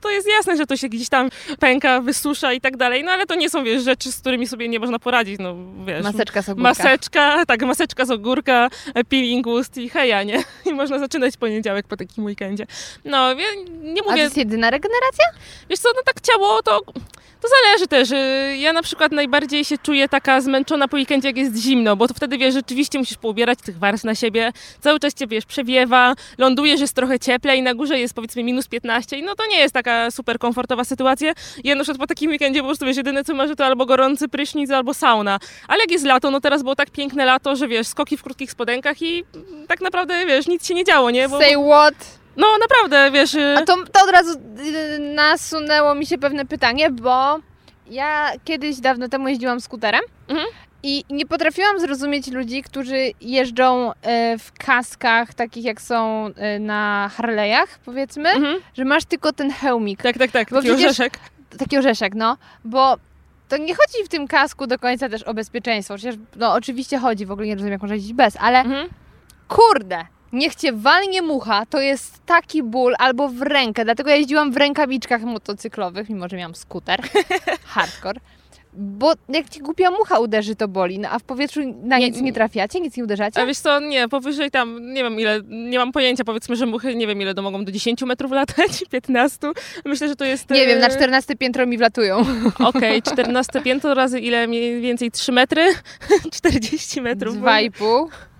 to 0.03 0.09
jest 0.11 0.27
jasne, 0.27 0.57
że 0.57 0.65
to 0.65 0.77
się 0.77 0.89
gdzieś 0.89 1.09
tam 1.09 1.29
pęka, 1.59 2.01
wysusza 2.01 2.53
i 2.53 2.61
tak 2.61 2.77
dalej, 2.77 3.03
no 3.03 3.11
ale 3.11 3.25
to 3.25 3.35
nie 3.35 3.49
są, 3.49 3.63
wiesz, 3.63 3.83
rzeczy, 3.83 4.11
z 4.11 4.19
którymi 4.19 4.47
sobie 4.47 4.69
nie 4.69 4.79
można 4.79 4.99
poradzić, 4.99 5.39
no 5.39 5.55
wiesz. 5.85 6.03
Maseczka 6.03 6.41
z 6.41 6.49
ogórka. 6.49 6.69
Maseczka, 6.69 7.45
tak, 7.45 7.61
maseczka 7.61 8.05
z 8.05 8.11
ogórka, 8.11 8.69
peeling 9.09 9.47
ust 9.47 9.77
i 9.77 9.89
heja, 9.89 10.23
nie? 10.23 10.43
I 10.69 10.73
można 10.73 10.99
zaczynać 10.99 11.37
poniedziałek 11.37 11.87
po 11.87 11.97
takim 11.97 12.25
weekendzie. 12.25 12.67
No, 13.05 13.33
nie 13.33 14.01
A 14.01 14.03
to 14.03 14.09
mówię, 14.09 14.21
jest 14.21 14.37
jedyna 14.37 14.69
regeneracja? 14.69 15.25
wiesz 15.69 15.79
co, 15.79 15.89
no 15.95 16.01
tak 16.05 16.21
ciało 16.21 16.61
to... 16.63 16.81
To 17.43 17.47
zależy 17.49 17.87
też. 17.87 18.11
y, 18.11 18.57
Ja 18.57 18.73
na 18.73 18.81
przykład 18.81 19.11
najbardziej 19.11 19.65
się 19.65 19.77
czuję 19.77 20.09
taka 20.09 20.41
zmęczona 20.41 20.87
po 20.87 20.97
weekendzie, 20.97 21.27
jak 21.27 21.37
jest 21.37 21.55
zimno, 21.57 21.95
bo 21.95 22.07
to 22.07 22.13
wtedy 22.13 22.37
wiesz, 22.37 22.53
rzeczywiście 22.53 22.99
musisz 22.99 23.17
poubierać 23.17 23.59
tych 23.65 23.77
warstw 23.79 24.05
na 24.05 24.15
siebie, 24.15 24.51
cały 24.81 24.99
czas 24.99 25.13
cię 25.13 25.27
wiesz, 25.27 25.45
przewiewa, 25.45 26.13
lądujesz, 26.37 26.81
jest 26.81 26.93
trochę 26.95 27.19
cieplej, 27.19 27.61
na 27.61 27.73
górze 27.73 27.99
jest 27.99 28.13
powiedzmy 28.13 28.43
minus 28.43 28.67
15 28.67 29.17
i 29.17 29.23
no 29.23 29.35
to 29.35 29.45
nie 29.47 29.57
jest 29.57 29.73
taka 29.73 30.11
super 30.11 30.39
komfortowa 30.39 30.83
sytuacja. 30.83 31.33
Ja 31.63 31.75
na 31.75 31.83
przykład 31.83 31.99
po 31.99 32.07
takim 32.07 32.31
weekendzie 32.31 32.59
po 32.59 32.65
prostu 32.65 32.85
wiesz, 32.85 32.97
jedyne 32.97 33.23
co 33.23 33.33
marzę 33.33 33.55
to 33.55 33.65
albo 33.65 33.85
gorący 33.85 34.27
prysznic, 34.29 34.71
albo 34.71 34.93
sauna. 34.93 35.39
Ale 35.67 35.81
jak 35.83 35.91
jest 35.91 36.05
lato, 36.05 36.31
no 36.31 36.41
teraz 36.41 36.63
było 36.63 36.75
tak 36.75 36.89
piękne 36.89 37.25
lato, 37.25 37.55
że 37.55 37.67
wiesz, 37.67 37.87
skoki 37.87 38.17
w 38.17 38.23
krótkich 38.23 38.51
spodenkach 38.51 39.01
i 39.01 39.23
tak 39.67 39.81
naprawdę 39.81 40.25
wiesz, 40.25 40.47
nic 40.47 40.67
się 40.67 40.73
nie 40.73 40.83
działo, 40.83 41.11
nie? 41.11 41.29
Bo, 41.29 41.39
Say 41.39 41.55
what? 41.69 42.22
No 42.37 42.47
naprawdę, 42.61 43.11
wiesz... 43.11 43.33
y, 43.33 43.55
A 43.57 43.61
to, 43.65 43.75
to 43.91 44.03
od 44.03 44.09
razu 44.11 44.39
y, 44.39 44.99
nasunęło 44.99 45.95
mi 45.95 46.05
się 46.05 46.17
pewne 46.17 46.45
pytanie, 46.45 46.89
bo 46.91 47.39
ja 47.89 48.31
kiedyś 48.45 48.79
dawno 48.79 49.09
temu 49.09 49.27
jeździłam 49.27 49.61
skuterem 49.61 50.01
Mhm. 50.29 50.47
i 50.83 51.03
nie 51.09 51.25
potrafiłam 51.25 51.79
zrozumieć 51.79 52.31
ludzi, 52.31 52.63
którzy 52.63 52.97
jeżdżą 53.21 53.91
e, 54.01 54.37
w 54.37 54.51
kaskach 54.51 55.33
takich 55.33 55.63
jak 55.65 55.81
są 55.81 56.29
na 56.59 57.09
Harley'ach, 57.17 57.67
powiedzmy, 57.85 58.29
Mhm. 58.29 58.59
że 58.77 58.85
masz 58.85 59.05
tylko 59.05 59.33
ten 59.33 59.51
hełmik, 59.51 60.03
Tak, 60.03 60.17
tak, 60.17 60.31
tak, 60.31 60.49
Bo 60.49 60.55
taki 60.55 60.67
przecież- 60.67 60.85
orzeszek. 60.85 61.19
taki 61.59 61.77
orzeszek, 61.77 62.15
no, 62.15 62.37
bo 62.65 62.95
to 63.49 63.57
nie 63.57 63.75
chodzi 63.75 64.03
w 64.05 64.09
tym 64.09 64.27
kasku 64.27 64.67
do 64.67 64.79
końca 64.79 65.09
też 65.09 65.23
o 65.23 65.33
bezpieczeństwo, 65.33 65.93
chociaż 65.93 66.15
no 66.35 66.53
oczywiście 66.53 66.97
chodzi, 66.97 67.25
w 67.25 67.31
ogóle 67.31 67.47
nie 67.47 67.53
rozumiem 67.53 67.71
jak 67.71 67.81
można 67.81 67.95
jeździć 67.95 68.13
bez, 68.13 68.37
ale 68.39 68.59
Mhm. 68.59 68.89
kurde, 69.47 70.05
niech 70.33 70.55
cię 70.55 70.73
walnie 70.73 71.21
mucha, 71.21 71.65
to 71.65 71.81
jest 71.81 72.25
taki 72.25 72.63
ból 72.63 72.95
albo 72.99 73.29
w 73.29 73.41
rękę. 73.41 73.85
Dlatego 73.85 74.09
ja 74.09 74.15
jeździłam 74.15 74.51
w 74.51 74.57
rękawiczkach 74.57 75.21
motocyklowych, 75.21 76.09
mimo 76.09 76.29
że 76.29 76.37
miałam 76.37 76.55
skuter. 76.55 77.01
Hardcore. 77.65 78.19
Bo 78.75 79.13
jak 79.29 79.49
ci 79.49 79.59
głupia 79.59 79.91
mucha 79.91 80.19
uderzy, 80.19 80.55
to 80.55 80.67
boli. 80.67 80.99
No, 80.99 81.09
a 81.09 81.19
w 81.19 81.23
powietrzu 81.23 81.61
na 81.83 81.97
Nie- 81.97 82.09
nic 82.09 82.21
nie 82.21 82.33
trafiacie, 82.33 82.79
nic 82.79 82.97
nie 82.97 83.03
uderzacie? 83.03 83.41
A 83.41 83.45
wiesz 83.45 83.57
co, 83.57 83.79
nie, 83.79 84.09
powyżej 84.09 84.51
tam, 84.51 84.93
nie 84.93 85.03
wiem 85.03 85.19
ile, 85.19 85.41
nie 85.49 85.77
mam 85.77 85.91
pojęcia, 85.91 86.23
powiedzmy, 86.23 86.55
że 86.55 86.65
muchy, 86.65 86.95
nie 86.95 87.07
wiem 87.07 87.21
ile 87.21 87.33
to 87.33 87.41
mogą 87.41 87.65
do 87.65 87.71
10 87.71 88.01
metrów 88.01 88.31
latać, 88.41 88.83
15. 88.91 89.47
Myślę, 89.85 90.07
że 90.07 90.15
to 90.15 90.25
jest... 90.25 90.49
Nie 90.49 90.67
wiem, 90.67 90.79
na 90.79 90.87
e, 90.87 90.95
14 90.95 91.35
piętro 91.35 91.65
mi 91.65 91.77
wlatują. 91.77 92.25
Okej, 92.59 93.01
14 93.01 93.61
piętro 93.61 93.93
razy 93.93 94.19
ile 94.19 94.47
mniej 94.47 94.81
więcej 94.81 95.11
3 95.11 95.31
metry? 95.31 95.73
40 96.31 97.01
metrów. 97.01 97.35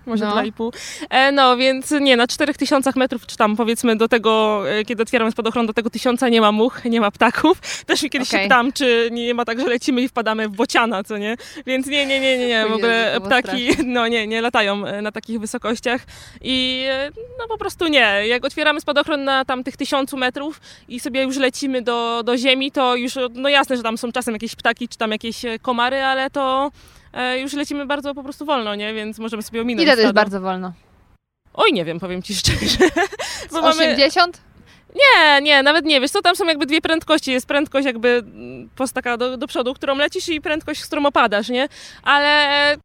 Dwa 0.06 0.44
i 0.44 0.52
pół. 0.52 0.66
Może 0.66 0.70
no. 0.70 0.70
2,5. 0.70 0.70
E, 1.10 1.32
no, 1.32 1.56
więc 1.56 1.90
nie, 1.90 2.16
na 2.16 2.26
4000 2.26 2.90
metrów, 2.96 3.26
czy 3.26 3.36
tam 3.36 3.56
powiedzmy 3.56 3.96
do 3.96 4.08
tego, 4.08 4.62
e, 4.70 4.84
kiedy 4.84 5.02
otwieram 5.02 5.32
spadochron, 5.32 5.66
do 5.66 5.72
tego 5.72 5.90
tysiąca 5.90 6.28
nie 6.28 6.40
ma 6.40 6.52
much, 6.52 6.84
nie 6.84 7.00
ma 7.00 7.10
ptaków. 7.10 7.60
Też 7.86 8.02
mi 8.02 8.10
kiedyś 8.10 8.28
Okej. 8.28 8.40
się 8.40 8.44
pytałam, 8.44 8.72
czy 8.72 9.08
nie 9.12 9.34
ma 9.34 9.44
tak, 9.44 9.60
że 9.60 9.66
lecimy 9.66 10.02
i 10.02 10.08
wpadamy 10.08 10.48
w 10.48 10.52
bociana, 10.52 11.04
co 11.04 11.18
nie? 11.18 11.36
Więc 11.66 11.86
nie, 11.86 12.06
nie, 12.06 12.20
nie, 12.20 12.38
nie, 12.38 12.46
nie. 12.46 12.66
w 12.66 12.72
ogóle 12.72 13.20
ptaki, 13.24 13.68
no 13.86 14.08
nie, 14.08 14.26
nie 14.26 14.40
latają 14.40 14.86
e, 14.86 15.02
na 15.02 15.12
takich 15.12 15.40
wysokościach 15.40 16.02
i 16.40 16.84
e, 16.88 17.10
no 17.38 17.48
po 17.48 17.58
prostu 17.58 17.88
nie. 17.88 18.26
Jak 18.26 18.44
otwieramy 18.44 18.80
spadochron 18.80 19.24
na 19.24 19.44
tam 19.44 19.64
tych 19.64 19.76
tysiącu 19.76 20.16
metrów 20.16 20.60
i 20.88 21.00
sobie 21.00 21.22
już 21.22 21.36
lecimy 21.36 21.82
do, 21.82 22.22
do 22.24 22.36
ziemi, 22.36 22.72
to 22.72 22.96
już, 22.96 23.14
no 23.34 23.48
jasne, 23.48 23.76
że 23.76 23.82
tam 23.82 23.98
są 23.98 24.12
czasem 24.12 24.34
jakieś 24.34 24.56
ptaki, 24.56 24.88
czy 24.88 24.98
tam 24.98 25.10
jakieś 25.10 25.42
komary, 25.62 26.02
ale 26.02 26.30
to 26.30 26.70
już 27.40 27.52
lecimy 27.52 27.86
bardzo 27.86 28.14
po 28.14 28.22
prostu 28.22 28.44
wolno, 28.44 28.74
nie? 28.74 28.94
Więc 28.94 29.18
możemy 29.18 29.42
sobie 29.42 29.60
ominąć 29.60 29.86
Ile 29.86 29.96
to 29.96 30.02
jest 30.02 30.14
bardzo 30.14 30.40
wolno? 30.40 30.72
Oj, 31.54 31.72
nie 31.72 31.84
wiem, 31.84 32.00
powiem 32.00 32.22
ci 32.22 32.34
szczerze. 32.40 32.78
Bo 33.52 33.58
Z 33.58 33.62
mamy... 33.62 33.68
80? 33.68 34.40
Nie, 34.94 35.42
nie, 35.42 35.62
nawet 35.62 35.84
nie, 35.84 36.00
wiesz 36.00 36.10
co, 36.10 36.22
tam 36.22 36.36
są 36.36 36.46
jakby 36.46 36.66
dwie 36.66 36.80
prędkości. 36.80 37.32
Jest 37.32 37.46
prędkość 37.46 37.86
jakby 37.86 38.08
mm, 38.08 38.68
prosto 38.76 38.94
taka 38.94 39.16
do, 39.16 39.36
do 39.36 39.46
przodu, 39.46 39.74
którą 39.74 39.96
lecisz 39.96 40.28
i 40.28 40.40
prędkość, 40.40 40.80
z 40.80 40.86
którą 40.86 41.06
opadasz, 41.06 41.48
nie? 41.48 41.68
Ale... 42.02 42.76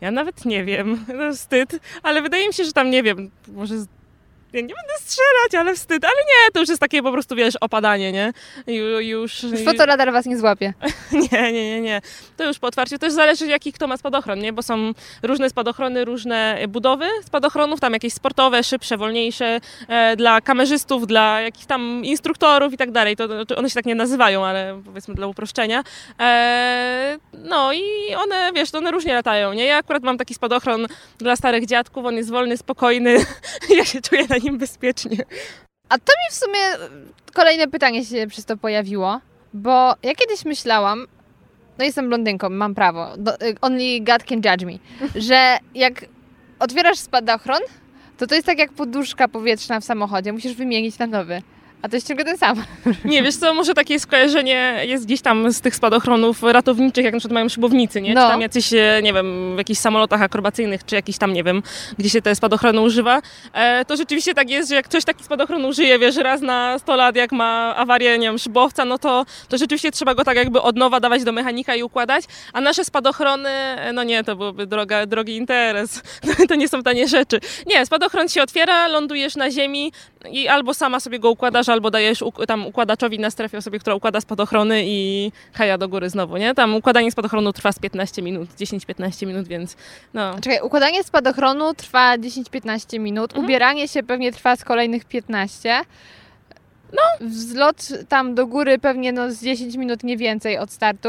Ja 0.00 0.10
nawet 0.10 0.44
nie 0.44 0.64
wiem, 0.64 1.04
no 1.18 1.32
wstyd, 1.32 1.80
ale 2.02 2.22
wydaje 2.22 2.48
mi 2.48 2.54
się, 2.54 2.64
że 2.64 2.72
tam, 2.72 2.90
nie 2.90 3.02
wiem, 3.02 3.30
może... 3.48 3.74
nie 4.52 4.60
będę 4.60 4.94
strzelać, 5.00 5.54
ale 5.54 5.74
wstyd, 5.74 6.04
ale 6.04 6.14
nie, 6.14 6.52
to 6.52 6.60
już 6.60 6.68
jest 6.68 6.80
takie 6.80 7.02
po 7.02 7.12
prostu, 7.12 7.36
wiesz, 7.36 7.56
opadanie, 7.60 8.12
nie? 8.12 8.32
Ju, 8.66 9.00
już... 9.00 9.46
Fotoradar 9.64 10.12
was 10.12 10.26
nie 10.26 10.38
złapie. 10.38 10.72
Nie, 11.32 11.52
nie, 11.52 11.70
nie, 11.70 11.80
nie. 11.80 12.00
To 12.36 12.44
już 12.44 12.58
po 12.58 12.66
otwarciu. 12.66 12.98
Też 12.98 13.12
zależy, 13.12 13.46
jaki 13.46 13.72
kto 13.72 13.86
ma 13.86 13.96
spadochron, 13.96 14.38
nie? 14.38 14.52
Bo 14.52 14.62
są 14.62 14.92
różne 15.22 15.50
spadochrony, 15.50 16.04
różne 16.04 16.58
budowy 16.68 17.06
spadochronów, 17.24 17.80
tam 17.80 17.92
jakieś 17.92 18.12
sportowe, 18.12 18.64
szybsze, 18.64 18.96
wolniejsze, 18.96 19.60
e, 19.88 20.16
dla 20.16 20.40
kamerzystów, 20.40 21.06
dla 21.06 21.40
jakichś 21.40 21.66
tam 21.66 22.04
instruktorów 22.04 22.72
i 22.72 22.76
tak 22.76 22.90
dalej. 22.90 23.16
To, 23.16 23.28
one 23.56 23.68
się 23.68 23.74
tak 23.74 23.86
nie 23.86 23.94
nazywają, 23.94 24.44
ale 24.44 24.82
powiedzmy 24.84 25.14
dla 25.14 25.26
uproszczenia. 25.26 25.84
E, 26.20 27.18
no 27.32 27.72
i 27.72 28.14
one, 28.14 28.50
wiesz, 28.54 28.74
one 28.74 28.90
różnie 28.90 29.14
latają, 29.14 29.52
nie? 29.52 29.64
Ja 29.64 29.76
akurat 29.76 30.02
mam 30.02 30.18
taki 30.18 30.34
spadochron 30.34 30.86
dla 31.18 31.36
starych 31.36 31.66
dziadków, 31.66 32.06
on 32.06 32.16
jest 32.16 32.30
wolny, 32.30 32.56
spokojny. 32.56 33.16
ja 33.78 33.84
się 33.84 34.00
czuję 34.00 34.26
na 34.28 34.39
nim 34.44 34.58
bezpiecznie. 34.58 35.16
A 35.88 35.98
to 35.98 36.12
mi 36.12 36.30
w 36.30 36.34
sumie 36.34 36.88
kolejne 37.32 37.68
pytanie 37.68 38.04
się 38.04 38.26
przez 38.26 38.44
to 38.44 38.56
pojawiło, 38.56 39.20
bo 39.54 39.94
ja 40.02 40.14
kiedyś 40.14 40.44
myślałam, 40.44 41.06
no 41.78 41.84
jestem 41.84 42.08
blondynką, 42.08 42.48
mam 42.48 42.74
prawo, 42.74 43.16
do, 43.18 43.34
y, 43.34 43.54
only 43.60 44.00
God 44.00 44.22
can 44.22 44.38
judge 44.38 44.64
me, 44.64 44.78
że 45.28 45.58
jak 45.74 46.04
otwierasz 46.58 46.98
spadochron, 46.98 47.60
to 48.18 48.26
to 48.26 48.34
jest 48.34 48.46
tak 48.46 48.58
jak 48.58 48.72
poduszka 48.72 49.28
powietrzna 49.28 49.80
w 49.80 49.84
samochodzie, 49.84 50.32
musisz 50.32 50.54
wymienić 50.54 50.98
na 50.98 51.06
nowy. 51.06 51.42
A 51.82 51.88
to 51.88 51.96
jest 51.96 52.08
ciągle 52.08 52.24
ten 52.24 52.38
sam. 52.38 52.64
Nie, 53.04 53.22
wiesz 53.22 53.36
co, 53.36 53.54
może 53.54 53.74
takie 53.74 54.00
skojarzenie 54.00 54.82
jest 54.82 55.06
gdzieś 55.06 55.20
tam 55.20 55.52
z 55.52 55.60
tych 55.60 55.76
spadochronów 55.76 56.42
ratowniczych, 56.42 57.04
jak 57.04 57.14
na 57.14 57.20
przykład 57.20 57.34
mają 57.34 57.48
szybownicy, 57.48 58.00
nie? 58.00 58.14
No. 58.14 58.22
Czy 58.22 58.28
tam 58.28 58.40
jacyś, 58.40 58.72
e, 58.72 59.00
nie 59.02 59.12
wiem, 59.12 59.54
w 59.54 59.58
jakichś 59.58 59.80
samolotach 59.80 60.22
akrobacyjnych, 60.22 60.84
czy 60.84 60.94
jakiś 60.94 61.18
tam, 61.18 61.32
nie 61.32 61.44
wiem, 61.44 61.62
gdzie 61.98 62.10
się 62.10 62.22
te 62.22 62.34
spadochrony 62.34 62.80
używa. 62.80 63.22
E, 63.52 63.84
to 63.84 63.96
rzeczywiście 63.96 64.34
tak 64.34 64.50
jest, 64.50 64.68
że 64.68 64.74
jak 64.74 64.84
ktoś 64.84 65.04
taki 65.04 65.24
spadochron 65.24 65.64
użyje, 65.64 65.98
wiesz, 65.98 66.16
raz 66.16 66.40
na 66.40 66.78
100 66.78 66.96
lat, 66.96 67.16
jak 67.16 67.32
ma 67.32 67.76
awarię, 67.76 68.18
nie 68.18 68.26
wiem, 68.26 68.38
szybowca, 68.38 68.84
no 68.84 68.98
to, 68.98 69.26
to 69.48 69.58
rzeczywiście 69.58 69.90
trzeba 69.90 70.14
go 70.14 70.24
tak 70.24 70.36
jakby 70.36 70.62
od 70.62 70.76
nowa 70.76 71.00
dawać 71.00 71.24
do 71.24 71.32
mechanika 71.32 71.74
i 71.74 71.82
układać. 71.82 72.24
A 72.52 72.60
nasze 72.60 72.84
spadochrony, 72.84 73.48
e, 73.48 73.92
no 73.92 74.02
nie, 74.02 74.24
to 74.24 74.36
byłoby 74.36 74.66
droga, 74.66 75.06
drogi 75.06 75.36
interes. 75.36 76.02
to 76.48 76.54
nie 76.54 76.68
są 76.68 76.82
tanie 76.82 77.08
rzeczy. 77.08 77.40
Nie, 77.66 77.86
spadochron 77.86 78.28
się 78.28 78.42
otwiera, 78.42 78.88
lądujesz 78.88 79.36
na 79.36 79.50
ziemi 79.50 79.92
i 80.30 80.48
albo 80.48 80.74
sama 80.74 81.00
sobie 81.00 81.18
go 81.18 81.30
układasz, 81.30 81.68
albo 81.68 81.90
dajesz 81.90 82.20
uk- 82.22 82.46
tam 82.46 82.66
układaczowi 82.66 83.18
na 83.18 83.30
strefie 83.30 83.58
osobie, 83.58 83.78
która 83.78 83.96
układa 83.96 84.20
spadochrony 84.20 84.82
i 84.86 85.32
haja 85.52 85.78
do 85.78 85.88
góry 85.88 86.10
znowu, 86.10 86.36
nie? 86.36 86.54
Tam 86.54 86.74
układanie 86.74 87.12
spadochronu 87.12 87.52
trwa 87.52 87.72
z 87.72 87.78
15 87.78 88.22
minut, 88.22 88.48
10-15 88.50 89.26
minut, 89.26 89.48
więc 89.48 89.76
no. 90.14 90.34
Czekaj, 90.42 90.60
układanie 90.62 91.04
spadochronu 91.04 91.74
trwa 91.74 92.18
10-15 92.18 92.98
minut, 92.98 93.30
Mhm. 93.30 93.44
ubieranie 93.44 93.88
się 93.88 94.02
pewnie 94.02 94.32
trwa 94.32 94.56
z 94.56 94.64
kolejnych 94.64 95.04
15. 95.04 95.80
No. 96.92 97.26
Wzlot 97.28 97.88
tam 98.08 98.34
do 98.34 98.46
góry 98.46 98.78
pewnie 98.78 99.12
no 99.12 99.30
z 99.32 99.42
10 99.42 99.76
minut, 99.76 100.04
nie 100.04 100.16
więcej 100.16 100.58
od 100.58 100.72
startu. 100.72 101.08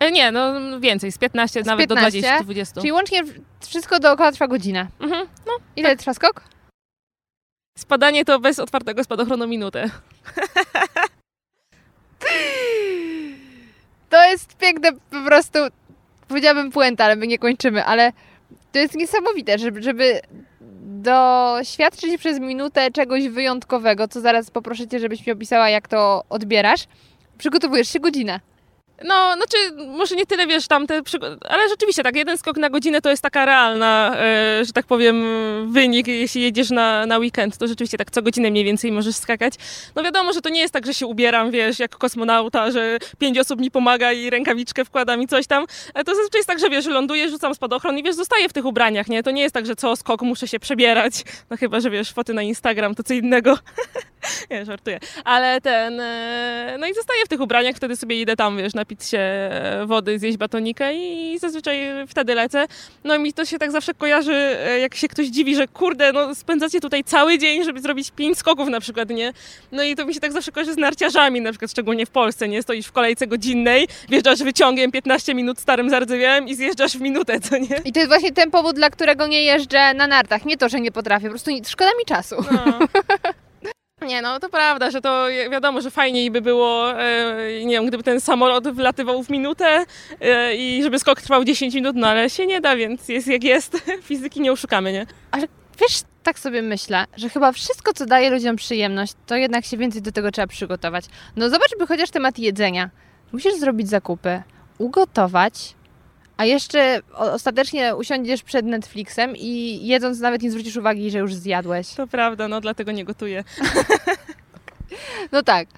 E, 0.00 0.10
Nie, 0.10 0.32
no 0.32 0.52
więcej, 0.80 1.12
z 1.12 1.18
15 1.18 1.62
Z 1.62 1.66
nawet 1.66 1.88
15? 1.88 2.20
do 2.20 2.26
20, 2.26 2.44
20. 2.44 2.80
Czyli 2.80 2.92
łącznie 2.92 3.22
wszystko 3.68 3.98
dookoła 4.00 4.32
trwa 4.32 4.46
godzinę. 4.48 4.86
Mhm. 5.00 5.26
No, 5.46 5.52
Ile 5.76 5.96
trwa 5.96 6.14
skok? 6.14 6.42
Spadanie 7.78 8.24
to 8.24 8.40
bez 8.40 8.58
otwartego 8.58 9.04
spadochronu 9.04 9.46
minutę. 9.46 9.90
To 14.10 14.24
jest 14.24 14.56
piękne 14.56 14.92
po 14.92 15.22
prostu, 15.26 15.58
powiedziałabym 16.28 16.70
puenta, 16.70 17.04
ale 17.04 17.16
my 17.16 17.26
nie 17.26 17.38
kończymy, 17.38 17.84
ale 17.84 18.12
to 18.72 18.78
jest 18.78 18.94
niesamowite, 18.94 19.58
żeby, 19.58 19.82
żeby 19.82 20.20
doświadczyć 21.02 22.18
przez 22.18 22.40
minutę 22.40 22.90
czegoś 22.90 23.28
wyjątkowego, 23.28 24.08
co 24.08 24.20
zaraz 24.20 24.50
poproszę 24.50 24.88
Cię, 24.88 24.98
żebyś 24.98 25.26
mi 25.26 25.32
opisała, 25.32 25.70
jak 25.70 25.88
to 25.88 26.24
odbierasz. 26.28 26.84
Przygotowujesz 27.38 27.88
się 27.88 28.00
godzinę. 28.00 28.40
No, 29.04 29.34
znaczy, 29.36 29.56
może 29.86 30.16
nie 30.16 30.26
tyle, 30.26 30.46
wiesz, 30.46 30.66
tam 30.68 30.86
te 30.86 31.02
ale 31.48 31.68
rzeczywiście 31.68 32.02
tak, 32.02 32.16
jeden 32.16 32.38
skok 32.38 32.56
na 32.56 32.70
godzinę 32.70 33.00
to 33.00 33.10
jest 33.10 33.22
taka 33.22 33.44
realna, 33.44 34.16
e, 34.16 34.64
że 34.64 34.72
tak 34.72 34.86
powiem, 34.86 35.24
wynik, 35.72 36.06
jeśli 36.06 36.42
jedziesz 36.42 36.70
na, 36.70 37.06
na 37.06 37.18
weekend, 37.18 37.58
to 37.58 37.66
rzeczywiście 37.66 37.98
tak 37.98 38.10
co 38.10 38.22
godzinę 38.22 38.50
mniej 38.50 38.64
więcej 38.64 38.92
możesz 38.92 39.16
skakać. 39.16 39.54
No 39.94 40.02
wiadomo, 40.02 40.32
że 40.32 40.40
to 40.40 40.48
nie 40.48 40.60
jest 40.60 40.74
tak, 40.74 40.86
że 40.86 40.94
się 40.94 41.06
ubieram, 41.06 41.50
wiesz, 41.50 41.78
jak 41.78 41.96
kosmonauta, 41.96 42.70
że 42.70 42.98
pięć 43.18 43.38
osób 43.38 43.60
mi 43.60 43.70
pomaga 43.70 44.12
i 44.12 44.30
rękawiczkę 44.30 44.84
wkładam 44.84 45.22
i 45.22 45.26
coś 45.26 45.46
tam, 45.46 45.66
ale 45.94 46.04
to 46.04 46.14
zazwyczaj 46.14 46.38
jest 46.38 46.48
tak, 46.48 46.58
że 46.58 46.70
wiesz, 46.70 46.86
ląduję, 46.86 47.30
rzucam 47.30 47.54
spadochron 47.54 47.98
i 47.98 48.02
wiesz, 48.02 48.14
zostaję 48.14 48.48
w 48.48 48.52
tych 48.52 48.64
ubraniach, 48.64 49.08
nie? 49.08 49.22
To 49.22 49.30
nie 49.30 49.42
jest 49.42 49.54
tak, 49.54 49.66
że 49.66 49.76
co 49.76 49.96
skok 49.96 50.22
muszę 50.22 50.48
się 50.48 50.60
przebierać, 50.60 51.24
no 51.50 51.56
chyba, 51.56 51.80
że 51.80 51.90
wiesz, 51.90 52.12
foty 52.12 52.34
na 52.34 52.42
Instagram 52.42 52.94
to 52.94 53.02
co 53.02 53.14
innego. 53.14 53.58
nie, 54.50 54.64
żartuję. 54.64 55.00
Ale 55.24 55.60
ten, 55.60 56.00
e, 56.00 56.76
no 56.78 56.86
i 56.86 56.94
zostaję 56.94 57.24
w 57.24 57.28
tych 57.28 57.40
ubraniach, 57.40 57.76
wtedy 57.76 57.96
sobie 57.96 58.20
idę 58.20 58.36
tam, 58.36 58.56
wiesz, 58.56 58.74
na 58.74 58.84
napić 58.88 59.04
się 59.04 59.50
wody, 59.86 60.18
zjeść 60.18 60.38
batonikę 60.38 60.94
i 60.94 61.38
zazwyczaj 61.38 61.78
wtedy 62.06 62.34
lecę. 62.34 62.66
No 63.04 63.14
i 63.14 63.18
mi 63.18 63.32
to 63.32 63.44
się 63.44 63.58
tak 63.58 63.72
zawsze 63.72 63.94
kojarzy, 63.94 64.32
e, 64.32 64.78
jak 64.78 64.94
się 64.94 65.08
ktoś 65.08 65.26
dziwi, 65.26 65.56
że 65.56 65.68
kurde, 65.68 66.12
no 66.12 66.34
spędzacie 66.34 66.80
tutaj 66.80 67.04
cały 67.04 67.38
dzień, 67.38 67.64
żeby 67.64 67.80
zrobić 67.80 68.10
pięć 68.10 68.38
skoków 68.38 68.68
na 68.68 68.80
przykład, 68.80 69.10
nie? 69.10 69.32
No 69.72 69.82
i 69.82 69.96
to 69.96 70.06
mi 70.06 70.14
się 70.14 70.20
tak 70.20 70.32
zawsze 70.32 70.52
kojarzy 70.52 70.72
z 70.72 70.76
narciarzami, 70.76 71.40
na 71.40 71.50
przykład 71.50 71.70
szczególnie 71.70 72.06
w 72.06 72.10
Polsce, 72.10 72.48
nie? 72.48 72.62
Stoisz 72.62 72.86
w 72.86 72.92
kolejce 72.92 73.26
godzinnej, 73.26 73.88
wjeżdżasz 74.08 74.42
wyciągiem 74.42 74.92
15 74.92 75.34
minut 75.34 75.60
starym 75.60 75.90
zardzewiałem 75.90 76.48
i 76.48 76.54
zjeżdżasz 76.54 76.92
w 76.92 77.00
minutę, 77.00 77.40
co 77.40 77.58
nie? 77.58 77.80
I 77.84 77.92
to 77.92 77.98
jest 77.98 78.10
właśnie 78.10 78.32
ten 78.32 78.50
powód, 78.50 78.76
dla 78.76 78.90
którego 78.90 79.26
nie 79.26 79.42
jeżdżę 79.42 79.94
na 79.94 80.06
nartach. 80.06 80.44
Nie 80.44 80.56
to, 80.56 80.68
że 80.68 80.80
nie 80.80 80.92
potrafię, 80.92 81.26
po 81.26 81.30
prostu 81.30 81.50
szkoda 81.68 81.90
mi 81.98 82.04
czasu. 82.04 82.36
No. 82.52 82.78
Nie, 84.02 84.22
no 84.22 84.40
to 84.40 84.48
prawda, 84.48 84.90
że 84.90 85.00
to 85.00 85.26
wiadomo, 85.50 85.80
że 85.80 85.90
fajniej 85.90 86.30
by 86.30 86.40
było, 86.40 87.00
e, 87.00 87.64
nie 87.64 87.74
wiem, 87.74 87.86
gdyby 87.86 88.02
ten 88.02 88.20
samolot 88.20 88.68
wlatywał 88.68 89.22
w 89.22 89.30
minutę 89.30 89.84
e, 90.20 90.54
i 90.54 90.82
żeby 90.82 90.98
skok 90.98 91.20
trwał 91.20 91.44
10 91.44 91.74
minut, 91.74 91.96
no 91.96 92.08
ale 92.08 92.30
się 92.30 92.46
nie 92.46 92.60
da, 92.60 92.76
więc 92.76 93.08
jest 93.08 93.28
jak 93.28 93.44
jest. 93.44 93.82
Fizyki 94.02 94.40
nie 94.40 94.52
oszukamy, 94.52 94.92
nie? 94.92 95.06
Ale 95.30 95.48
wiesz, 95.80 96.02
tak 96.22 96.38
sobie 96.38 96.62
myślę, 96.62 97.04
że 97.16 97.28
chyba 97.28 97.52
wszystko, 97.52 97.92
co 97.92 98.06
daje 98.06 98.30
ludziom 98.30 98.56
przyjemność, 98.56 99.12
to 99.26 99.36
jednak 99.36 99.64
się 99.64 99.76
więcej 99.76 100.02
do 100.02 100.12
tego 100.12 100.30
trzeba 100.30 100.46
przygotować. 100.46 101.04
No 101.36 101.50
zobaczmy 101.50 101.86
chociaż 101.86 102.10
temat 102.10 102.38
jedzenia. 102.38 102.90
Musisz 103.32 103.54
zrobić 103.54 103.88
zakupy, 103.88 104.42
ugotować, 104.78 105.74
a 106.38 106.44
jeszcze 106.44 107.00
ostatecznie 107.14 107.96
usiądziesz 107.96 108.42
przed 108.42 108.66
Netflixem 108.66 109.36
i 109.36 109.80
jedząc 109.82 110.20
nawet 110.20 110.42
nie 110.42 110.50
zwrócisz 110.50 110.76
uwagi, 110.76 111.10
że 111.10 111.18
już 111.18 111.34
zjadłeś. 111.34 111.88
To 111.88 112.06
prawda, 112.06 112.48
no 112.48 112.60
dlatego 112.60 112.92
nie 112.92 113.04
gotuję. 113.04 113.44
no 115.32 115.42
tak. 115.42 115.68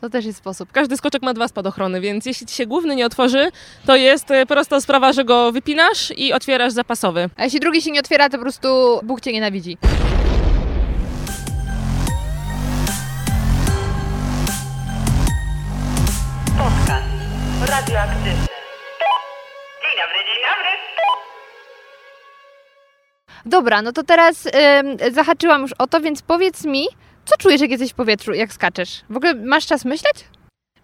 To 0.00 0.10
też 0.10 0.24
jest 0.24 0.38
sposób. 0.38 0.72
Każdy 0.72 0.96
skoczek 0.96 1.22
ma 1.22 1.34
dwa 1.34 1.48
spadochrony, 1.48 2.00
więc 2.00 2.26
jeśli 2.26 2.46
ci 2.46 2.54
się 2.54 2.66
główny 2.66 2.96
nie 2.96 3.06
otworzy, 3.06 3.50
to 3.86 3.96
jest 3.96 4.30
e, 4.30 4.46
prosta 4.46 4.80
sprawa, 4.80 5.12
że 5.12 5.24
go 5.24 5.52
wypinasz 5.52 6.12
i 6.16 6.32
otwierasz 6.32 6.72
zapasowy. 6.72 7.30
A 7.36 7.44
jeśli 7.44 7.60
drugi 7.60 7.82
się 7.82 7.90
nie 7.90 8.00
otwiera, 8.00 8.28
to 8.28 8.36
po 8.36 8.42
prostu 8.42 9.00
Bóg 9.02 9.20
cię 9.20 9.32
nienawidzi. 9.32 9.78
Podcast 16.58 17.06
radioaktywny. 17.68 18.55
Dobra, 23.46 23.82
no 23.82 23.92
to 23.92 24.02
teraz 24.02 24.46
ym, 24.46 24.52
zahaczyłam 25.12 25.62
już 25.62 25.72
o 25.72 25.86
to, 25.86 26.00
więc 26.00 26.22
powiedz 26.22 26.64
mi, 26.64 26.86
co 27.24 27.36
czujesz, 27.36 27.60
jak 27.60 27.70
jesteś 27.70 27.92
w 27.92 27.94
powietrzu, 27.94 28.32
jak 28.32 28.52
skaczesz? 28.52 29.02
W 29.10 29.16
ogóle 29.16 29.34
masz 29.34 29.66
czas 29.66 29.84
myśleć? 29.84 30.24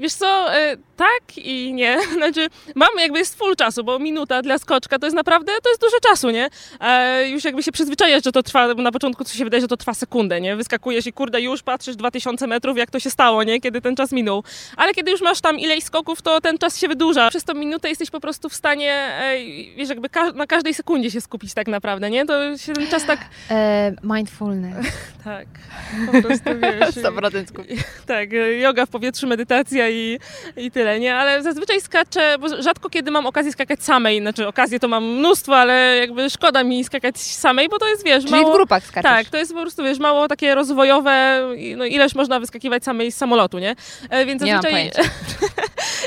Wiesz 0.02 0.14
co, 0.14 0.54
e, 0.54 0.76
tak 0.96 1.36
i 1.36 1.74
nie. 1.74 1.98
Znaczy, 2.18 2.46
mam 2.74 2.88
jakby 2.98 3.18
jest 3.18 3.38
full 3.38 3.56
czasu, 3.56 3.84
bo 3.84 3.98
minuta 3.98 4.42
dla 4.42 4.58
skoczka 4.58 4.98
to 4.98 5.06
jest 5.06 5.16
naprawdę, 5.16 5.52
to 5.62 5.68
jest 5.68 5.80
dużo 5.80 5.96
czasu, 6.10 6.30
nie? 6.30 6.48
E, 6.80 7.28
już 7.28 7.44
jakby 7.44 7.62
się 7.62 7.72
przyzwyczajasz, 7.72 8.24
że 8.24 8.32
to 8.32 8.42
trwa, 8.42 8.74
bo 8.74 8.82
na 8.82 8.92
początku 8.92 9.24
co 9.24 9.34
się 9.34 9.44
wydaje, 9.44 9.60
że 9.60 9.68
to 9.68 9.76
trwa 9.76 9.94
sekundę, 9.94 10.40
nie? 10.40 10.56
Wyskakujesz 10.56 11.06
i 11.06 11.12
kurde, 11.12 11.40
już 11.40 11.62
patrzysz 11.62 11.96
2000 11.96 12.46
metrów, 12.46 12.78
jak 12.78 12.90
to 12.90 13.00
się 13.00 13.10
stało, 13.10 13.42
nie? 13.42 13.60
Kiedy 13.60 13.80
ten 13.80 13.96
czas 13.96 14.12
minął. 14.12 14.44
Ale 14.76 14.94
kiedy 14.94 15.10
już 15.10 15.20
masz 15.20 15.40
tam 15.40 15.58
ileś 15.58 15.84
skoków, 15.84 16.22
to 16.22 16.40
ten 16.40 16.58
czas 16.58 16.78
się 16.78 16.88
wydłuża. 16.88 17.30
Przez 17.30 17.44
tą 17.44 17.54
minutę 17.54 17.88
jesteś 17.88 18.10
po 18.10 18.20
prostu 18.20 18.48
w 18.48 18.54
stanie, 18.54 18.92
e, 18.92 19.34
wiesz, 19.76 19.88
jakby 19.88 20.08
ka 20.08 20.32
na 20.32 20.46
każdej 20.46 20.74
sekundzie 20.74 21.10
się 21.10 21.20
skupić 21.20 21.54
tak 21.54 21.68
naprawdę, 21.68 22.10
nie? 22.10 22.26
To 22.26 22.58
się 22.58 22.72
ten 22.72 22.86
czas 22.86 23.06
tak... 23.06 23.20
E, 23.50 23.92
mindfulness. 24.02 24.86
tak, 25.24 25.46
po 26.06 26.22
prostu, 26.22 26.50
wiesz... 26.60 26.94
100% 27.04 27.48
skupić. 27.48 27.80
Tak, 28.06 28.28
yoga 28.60 28.86
w 28.86 28.90
powietrzu, 28.90 29.26
medytacja 29.26 29.91
i, 29.92 30.18
i 30.56 30.70
tyle, 30.70 31.00
nie? 31.00 31.14
Ale 31.14 31.42
zazwyczaj 31.42 31.80
skaczę, 31.80 32.38
bo 32.38 32.62
rzadko 32.62 32.90
kiedy 32.90 33.10
mam 33.10 33.26
okazję 33.26 33.52
skakać 33.52 33.84
samej, 33.84 34.20
znaczy 34.20 34.48
okazję 34.48 34.80
to 34.80 34.88
mam 34.88 35.04
mnóstwo, 35.04 35.56
ale 35.56 35.96
jakby 35.96 36.30
szkoda 36.30 36.64
mi 36.64 36.84
skakać 36.84 37.18
samej, 37.18 37.68
bo 37.68 37.78
to 37.78 37.88
jest, 37.88 38.04
wiesz, 38.04 38.24
Czyli 38.24 38.36
mało... 38.36 38.50
w 38.50 38.56
grupach 38.56 38.86
skaczesz. 38.86 39.10
Tak, 39.10 39.26
to 39.26 39.36
jest 39.36 39.52
po 39.52 39.60
prostu, 39.60 39.82
wiesz, 39.82 39.98
mało 39.98 40.28
takie 40.28 40.54
rozwojowe, 40.54 41.40
no 41.76 41.84
ileż 41.84 42.14
można 42.14 42.40
wyskakiwać 42.40 42.84
samej 42.84 43.12
z 43.12 43.16
samolotu, 43.16 43.58
nie? 43.58 43.76
E, 44.10 44.26
więc 44.26 44.42
nie 44.42 44.52
zazwyczaj... 44.52 44.90
Mam 44.98 45.08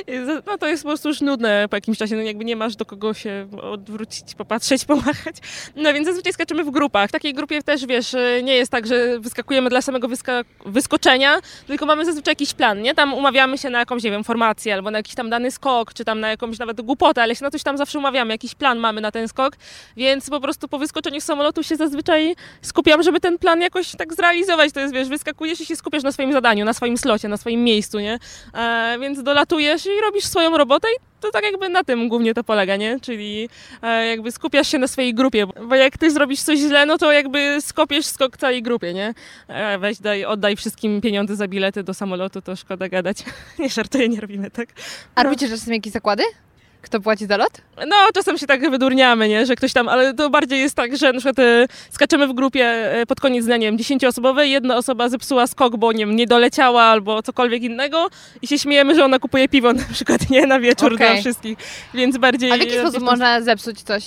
no 0.48 0.58
to 0.58 0.68
jest 0.68 0.84
po 0.84 0.90
prostu 0.90 1.08
już 1.08 1.22
nudne 1.22 1.68
po 1.70 1.78
jakimś 1.78 1.98
czasie, 1.98 2.16
no 2.16 2.22
jakby 2.22 2.46
nie 2.46 2.56
masz 2.56 2.76
do 2.76 2.86
kogo 2.86 3.14
się 3.14 3.48
odwrócić, 3.62 4.36
popatrzeć, 4.36 4.86
pomachać. 4.96 5.36
No 5.76 5.94
więc 5.94 6.08
zazwyczaj 6.08 6.34
skaczemy 6.34 6.64
w 6.64 6.72
grupach. 6.72 7.10
W 7.10 7.12
takiej 7.12 7.34
grupie 7.34 7.64
też, 7.64 7.86
wiesz, 7.86 8.16
nie 8.44 8.56
jest 8.56 8.72
tak, 8.72 8.88
że 8.88 9.20
wyskakujemy 9.20 9.70
dla 9.70 9.82
samego 9.82 10.08
wyska 10.08 10.44
wyskoczenia, 10.66 11.40
tylko 11.68 11.86
mamy 11.86 12.06
zazwyczaj 12.06 12.32
jakiś 12.32 12.54
plan, 12.54 12.82
nie? 12.82 12.96
Tam 12.96 13.14
umawiamy 13.14 13.58
się 13.58 13.70
na 13.70 13.75
jakąś, 13.80 14.04
nie 14.04 14.12
wiem, 14.12 14.24
formację 14.24 14.74
albo 14.74 14.92
na 14.92 14.98
jakiś 14.98 15.16
tam 15.16 15.30
dany 15.30 15.52
skok, 15.52 15.94
czy 15.94 16.06
tam 16.06 16.20
na 16.20 16.30
jakąś 16.30 16.60
nawet 16.60 16.82
głupotę, 16.82 17.22
ale 17.22 17.36
się 17.36 17.44
na 17.44 17.52
coś 17.52 17.64
tam 17.64 17.78
zawsze 17.78 18.00
umawiamy, 18.00 18.34
jakiś 18.34 18.56
plan 18.56 18.80
mamy 18.80 19.02
na 19.02 19.12
ten 19.12 19.28
skok, 19.28 19.58
więc 19.98 20.30
po 20.30 20.40
prostu 20.40 20.68
po 20.68 20.78
wyskoczeniu 20.78 21.22
z 21.22 21.24
samolotu 21.24 21.64
się 21.64 21.76
zazwyczaj 21.76 22.36
skupiam, 22.62 23.04
żeby 23.04 23.20
ten 23.20 23.38
plan 23.38 23.62
jakoś 23.62 23.92
tak 23.98 24.14
zrealizować. 24.14 24.72
To 24.72 24.80
jest, 24.80 24.94
wiesz, 24.94 25.08
wyskakujesz 25.08 25.62
i 25.62 25.66
się 25.66 25.76
skupiasz 25.76 26.04
na 26.04 26.12
swoim 26.12 26.34
zadaniu, 26.34 26.66
na 26.66 26.74
swoim 26.74 26.98
slocie, 26.98 27.28
na 27.28 27.38
swoim 27.38 27.64
miejscu, 27.64 28.00
nie? 28.00 28.20
E, 28.54 28.98
więc 29.02 29.24
dolatujesz 29.24 29.86
i 29.86 30.02
robisz 30.02 30.26
swoją 30.26 30.58
robotę 30.58 30.88
i 30.98 31.15
to 31.22 31.32
tak 31.32 31.44
jakby 31.44 31.70
na 31.70 31.84
tym 31.84 32.10
głównie 32.10 32.34
to 32.34 32.44
polega, 32.44 32.76
nie? 32.76 33.00
Czyli 33.00 33.50
e, 33.82 34.08
jakby 34.08 34.32
skupiasz 34.32 34.68
się 34.68 34.80
na 34.80 34.88
swojej 34.88 35.14
grupie, 35.14 35.46
bo 35.68 35.76
jak 35.76 35.98
ty 35.98 36.12
zrobisz 36.12 36.42
coś 36.42 36.60
źle, 36.60 36.86
no 36.86 36.98
to 36.98 37.12
jakby 37.12 37.58
skopiesz 37.62 38.06
skok 38.06 38.38
całej 38.38 38.62
grupie, 38.64 38.94
nie? 38.94 39.14
E, 39.48 39.78
weź 39.80 40.00
daj, 40.00 40.26
oddaj 40.26 40.56
wszystkim 40.56 41.02
pieniądze 41.02 41.36
za 41.36 41.48
bilety 41.48 41.84
do 41.84 41.94
samolotu, 41.94 42.42
to 42.42 42.56
szkoda 42.56 42.90
gadać. 42.90 43.18
nie 43.60 43.70
żartuję, 43.70 44.10
nie 44.10 44.22
robimy 44.22 44.52
tak. 44.52 44.70
A 45.16 45.24
robicie 45.24 45.50
czasem 45.50 45.74
jakieś 45.74 45.94
zakłady? 45.94 46.24
Kto 46.86 47.00
płaci 47.00 47.26
za 47.26 47.38
lot? 47.38 47.52
No, 47.88 47.96
czasem 48.14 48.38
się 48.38 48.48
tak 48.48 48.72
wydurniamy, 48.72 49.30
nie? 49.30 49.46
że 49.46 49.56
ktoś 49.56 49.74
tam, 49.74 49.90
ale 49.90 50.14
to 50.14 50.30
bardziej 50.30 50.60
jest 50.60 50.76
tak, 50.76 50.98
że 50.98 51.14
na 51.14 51.20
przykład 51.20 51.40
e, 51.40 51.68
skaczemy 51.90 52.28
w 52.28 52.34
grupie 52.34 52.66
e, 52.66 53.06
pod 53.06 53.20
koniec 53.20 53.46
dnia, 53.46 53.58
nie 53.58 53.68
wiem, 53.68 53.78
dziesięcioosobowej, 53.78 54.52
jedna 54.52 54.78
osoba 54.78 55.10
zepsuła 55.10 55.48
skok, 55.48 55.78
bo 55.78 55.92
nie 55.92 56.06
wiem, 56.06 56.16
nie 56.16 56.28
doleciała 56.28 56.84
albo 56.84 57.24
cokolwiek 57.24 57.64
innego 57.64 58.10
i 58.42 58.48
się 58.48 58.60
śmiejemy, 58.60 58.96
że 58.96 59.06
ona 59.06 59.20
kupuje 59.20 59.50
piwo 59.50 59.74
na 59.74 59.84
przykład, 59.94 60.30
nie? 60.30 60.48
Na 60.48 60.60
wieczór 60.60 60.94
okay. 60.94 61.14
dla 61.14 61.22
wszystkich, 61.22 61.58
więc 61.94 62.18
bardziej... 62.18 62.52
A 62.52 62.56
w 62.56 62.60
jaki 62.60 62.80
sposób 62.80 63.04
można 63.04 63.42
zepsuć 63.42 63.82
coś? 63.82 64.04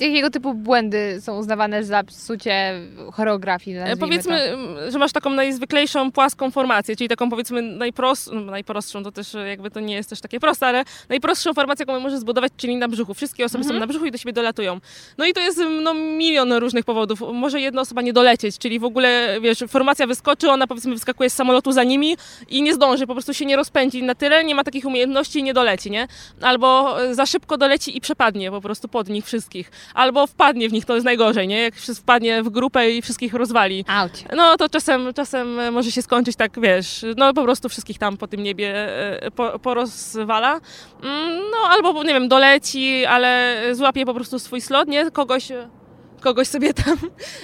Jakiego 0.00 0.30
typu 0.30 0.54
błędy 0.54 1.20
są 1.20 1.38
uznawane 1.38 1.84
za 1.84 2.04
psucie 2.04 2.80
choreografii? 3.12 3.76
Powiedzmy, 4.00 4.56
to? 4.84 4.90
że 4.90 4.98
masz 4.98 5.12
taką 5.12 5.30
najzwyklejszą 5.30 6.12
płaską 6.12 6.50
formację, 6.50 6.96
czyli 6.96 7.08
taką 7.08 7.30
powiedzmy 7.30 7.62
najprostszą, 7.62 8.34
no, 8.34 8.50
najprostszą, 8.50 9.02
to 9.02 9.12
też 9.12 9.36
jakby 9.48 9.70
to 9.70 9.80
nie 9.80 9.94
jest 9.94 10.10
też 10.10 10.20
takie 10.20 10.40
proste, 10.40 10.66
ale 10.66 10.84
najprostszą 11.08 11.54
formację, 11.54 11.86
jaką 11.88 12.00
możesz 12.00 12.20
zbudować, 12.20 12.52
czyli 12.56 12.76
na 12.76 12.88
brzuchu. 12.88 13.14
Wszystkie 13.14 13.44
osoby 13.44 13.64
mhm. 13.64 13.74
są 13.74 13.80
na 13.80 13.86
brzuchu 13.86 14.06
i 14.06 14.10
do 14.10 14.18
siebie 14.18 14.32
dolatują. 14.32 14.80
No 15.18 15.26
i 15.26 15.32
to 15.32 15.40
jest 15.40 15.60
no, 15.82 15.94
milion 15.94 16.52
różnych 16.52 16.84
powodów. 16.84 17.22
Może 17.32 17.60
jedna 17.60 17.80
osoba 17.80 18.02
nie 18.02 18.12
dolecieć, 18.12 18.58
czyli 18.58 18.78
w 18.78 18.84
ogóle, 18.84 19.40
wiesz, 19.40 19.58
formacja 19.68 20.06
wyskoczy, 20.06 20.50
ona 20.50 20.66
powiedzmy 20.66 20.94
wyskakuje 20.94 21.30
z 21.30 21.34
samolotu 21.34 21.72
za 21.72 21.84
nimi 21.84 22.16
i 22.48 22.62
nie 22.62 22.74
zdąży, 22.74 23.06
po 23.06 23.12
prostu 23.12 23.34
się 23.34 23.46
nie 23.46 23.56
rozpędzi 23.56 24.02
na 24.02 24.14
tyle, 24.14 24.44
nie 24.44 24.54
ma 24.54 24.64
takich 24.64 24.84
umiejętności 24.84 25.38
i 25.38 25.42
nie 25.42 25.54
doleci, 25.54 25.90
nie? 25.90 26.08
Albo 26.40 26.96
za 27.12 27.26
szybko 27.26 27.56
doleci 27.56 27.96
i 27.96 28.00
przepadnie 28.00 28.50
po 28.50 28.60
prostu 28.60 28.88
pod 28.88 29.08
nich 29.08 29.24
wszystkich 29.24 29.55
wszystkich. 29.62 29.92
Albo 29.94 30.26
wpadnie 30.26 30.68
w 30.68 30.72
nich, 30.72 30.84
to 30.84 30.94
jest 30.94 31.04
najgorzej, 31.04 31.48
nie? 31.48 31.60
Jak 31.60 31.74
wpadnie 31.74 32.42
w 32.42 32.48
grupę 32.48 32.90
i 32.90 33.02
wszystkich 33.02 33.34
rozwali. 33.34 33.84
Auć. 33.88 34.24
No 34.36 34.56
to 34.56 34.68
czasem, 34.68 35.14
czasem 35.14 35.72
może 35.72 35.90
się 35.90 36.02
skończyć 36.02 36.36
tak, 36.36 36.60
wiesz, 36.60 37.04
no 37.16 37.34
po 37.34 37.42
prostu 37.42 37.68
wszystkich 37.68 37.98
tam 37.98 38.16
po 38.16 38.26
tym 38.26 38.42
niebie 38.42 38.74
e, 39.22 39.30
po, 39.30 39.58
porozwala. 39.58 40.60
Mm, 41.02 41.40
no 41.50 41.68
albo, 41.68 42.02
nie 42.02 42.14
wiem, 42.14 42.28
doleci, 42.28 43.06
ale 43.06 43.62
złapie 43.72 44.06
po 44.06 44.14
prostu 44.14 44.38
swój 44.38 44.60
slot, 44.60 44.88
nie? 44.88 45.10
Kogoś 45.10 45.52
kogoś 46.26 46.48
sobie 46.48 46.74
tam 46.74 46.96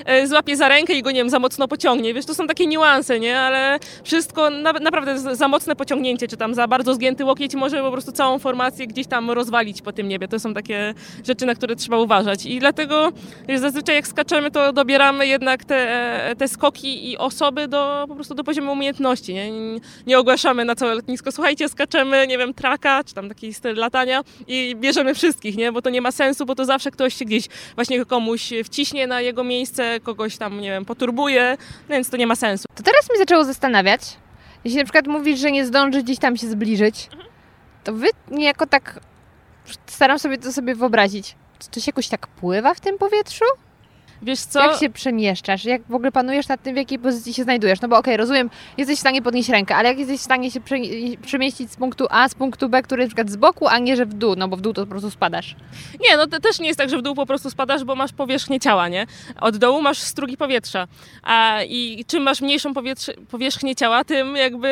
e, 0.05 0.27
złapie 0.27 0.57
za 0.57 0.69
rękę 0.69 0.93
i 0.95 1.03
go, 1.03 1.11
nie 1.11 1.21
wiem, 1.21 1.31
za 1.31 1.39
mocno 1.39 1.69
pociągnie. 1.69 2.15
Wiesz, 2.15 2.27
to 2.27 2.35
są 2.35 2.47
takie 2.47 2.67
niuanse, 2.67 3.21
nie? 3.21 3.41
Ale 3.41 3.79
wszystko, 4.05 4.51
na, 4.51 4.73
naprawdę 4.73 5.37
za 5.37 5.49
mocne 5.49 5.77
pociągnięcie, 5.77 6.29
czy 6.29 6.37
tam 6.37 6.55
za 6.55 6.69
bardzo 6.69 6.95
zgięty 6.95 7.25
łokieć 7.25 7.55
może 7.55 7.83
po 7.83 7.93
prostu 7.93 8.13
całą 8.13 8.39
formację 8.39 8.87
gdzieś 8.87 9.07
tam 9.07 9.31
rozwalić 9.31 9.83
po 9.83 9.93
tym 9.93 10.09
niebie. 10.09 10.29
To 10.29 10.39
są 10.39 10.55
takie 10.55 10.95
rzeczy, 11.27 11.47
na 11.47 11.55
które 11.55 11.77
trzeba 11.77 11.99
uważać. 11.99 12.47
I 12.47 12.59
dlatego 12.59 13.13
wiesz, 13.49 13.61
zazwyczaj 13.61 13.95
jak 13.95 14.07
skaczemy, 14.07 14.51
to 14.51 14.73
dobieramy 14.73 15.27
jednak 15.27 15.65
te, 15.65 15.77
e, 16.31 16.37
te 16.37 16.49
skoki 16.49 17.11
i 17.11 17.19
osoby 17.19 17.69
do, 17.69 18.05
po 18.09 18.15
prostu 18.15 18.35
do 18.35 18.45
poziomu 18.45 18.73
umiejętności, 18.73 19.35
nie? 19.35 19.51
Nie 20.07 20.19
ogłaszamy 20.19 20.65
na 20.65 20.75
całe 20.75 20.95
lotnisko, 20.95 21.33
słuchajcie, 21.33 21.69
skaczemy, 21.69 22.27
nie 22.27 22.39
wiem, 22.39 22.55
traka, 22.55 23.05
czy 23.05 23.15
tam 23.15 23.29
taki 23.29 23.55
styl 23.55 23.77
latania 23.77 24.23
i 24.47 24.77
bierzemy 24.77 25.15
wszystkich, 25.15 25.57
nie? 25.57 25.73
Bo 25.73 25.83
to 25.83 25.91
nie 25.91 26.01
ma 26.01 26.13
sensu, 26.13 26.47
bo 26.47 26.55
to 26.55 26.65
zawsze 26.65 26.91
ktoś 26.91 27.19
gdzieś 27.25 27.49
właśnie 27.75 28.05
komuś 28.05 28.53
wciśnie 28.73 29.07
na 29.07 29.21
jego 29.21 29.45
miejsce, 29.45 30.01
kogoś 30.01 30.37
tam, 30.37 30.61
nie 30.61 30.71
wiem, 30.71 30.85
poturbuje, 30.85 31.57
więc 31.89 32.11
to 32.11 32.17
nie 32.17 32.27
ma 32.27 32.37
sensu. 32.37 32.65
To 32.75 32.83
teraz 32.83 33.11
mi 33.13 33.19
zaczęło 33.19 33.45
zastanawiać, 33.45 34.01
jeśli 34.65 34.79
na 34.79 34.85
przykład 34.85 35.07
mówisz, 35.07 35.41
że 35.41 35.53
nie 35.53 35.67
zdąży 35.67 36.03
gdzieś 36.03 36.19
tam 36.19 36.37
się 36.37 36.51
zbliżyć, 36.51 37.09
to 37.85 37.93
wy 37.93 38.07
niejako 38.31 38.67
tak, 38.67 39.01
staram 39.87 40.19
sobie 40.19 40.39
to 40.39 40.53
sobie 40.53 40.75
wyobrazić, 40.75 41.37
czy 41.59 41.71
to 41.71 41.81
się 41.81 41.89
jakoś 41.89 42.09
tak 42.09 42.27
pływa 42.27 42.75
w 42.75 42.81
tym 42.81 42.99
powietrzu? 42.99 43.45
Wiesz 44.23 44.41
co? 44.41 44.61
Jak 44.61 44.81
się 44.81 44.91
przemieszczasz? 44.91 45.65
Jak 45.65 45.83
w 45.89 45.95
ogóle 45.95 46.13
panujesz 46.13 46.49
nad 46.49 46.63
tym, 46.63 46.75
w 46.75 46.77
jakiej 46.77 46.99
pozycji 46.99 47.35
się 47.35 47.43
znajdujesz? 47.43 47.81
No 47.81 47.89
bo 47.89 47.99
okej, 47.99 48.17
rozumiem, 48.17 48.51
jesteś 48.79 48.97
w 48.97 49.01
stanie 49.01 49.23
podnieść 49.23 49.49
rękę, 49.49 49.77
ale 49.77 49.89
jak 49.89 49.99
jesteś 49.99 50.21
w 50.21 50.23
stanie 50.23 50.51
się 50.51 50.61
prze, 50.61 50.77
przemieścić 51.27 51.73
z 51.73 51.77
punktu 51.77 52.07
A, 52.11 52.29
z 52.29 52.35
punktu 52.35 52.69
B, 52.69 52.83
który 52.83 53.03
jest 53.03 53.11
na 53.11 53.15
przykład 53.15 53.33
z 53.33 53.37
boku, 53.37 53.69
a 53.69 53.79
nie, 53.79 53.97
że 53.97 54.07
w 54.07 54.15
dół, 54.15 54.35
no 54.37 54.49
bo 54.49 54.57
w 54.57 54.61
dół 54.61 54.73
to 54.73 54.83
po 54.83 54.91
prostu 54.91 55.11
spadasz. 55.11 55.57
Nie, 56.01 56.17
no 56.17 56.27
to 56.27 56.41
też 56.41 56.61
nie 56.61 56.67
jest 56.67 56.79
tak, 56.79 56.91
że 56.91 56.99
w 56.99 57.03
dół 57.03 57.15
po 57.15 57.27
prostu 57.27 57.51
spadasz, 57.51 57.85
bo 57.85 57.95
masz 57.95 58.13
powierzchnię 58.13 58.61
ciała, 58.61 58.89
nie? 58.89 59.07
Od 59.41 59.57
dołu 59.57 59.83
masz 59.83 59.99
strugi 59.99 60.37
powietrza. 60.37 60.89
A, 61.23 61.63
I 61.63 62.05
czym 62.07 62.23
masz 62.23 62.41
mniejszą 62.41 62.73
powierzchnię 63.31 63.77
ciała, 63.77 64.05
tym 64.05 64.37
jakby 64.37 64.69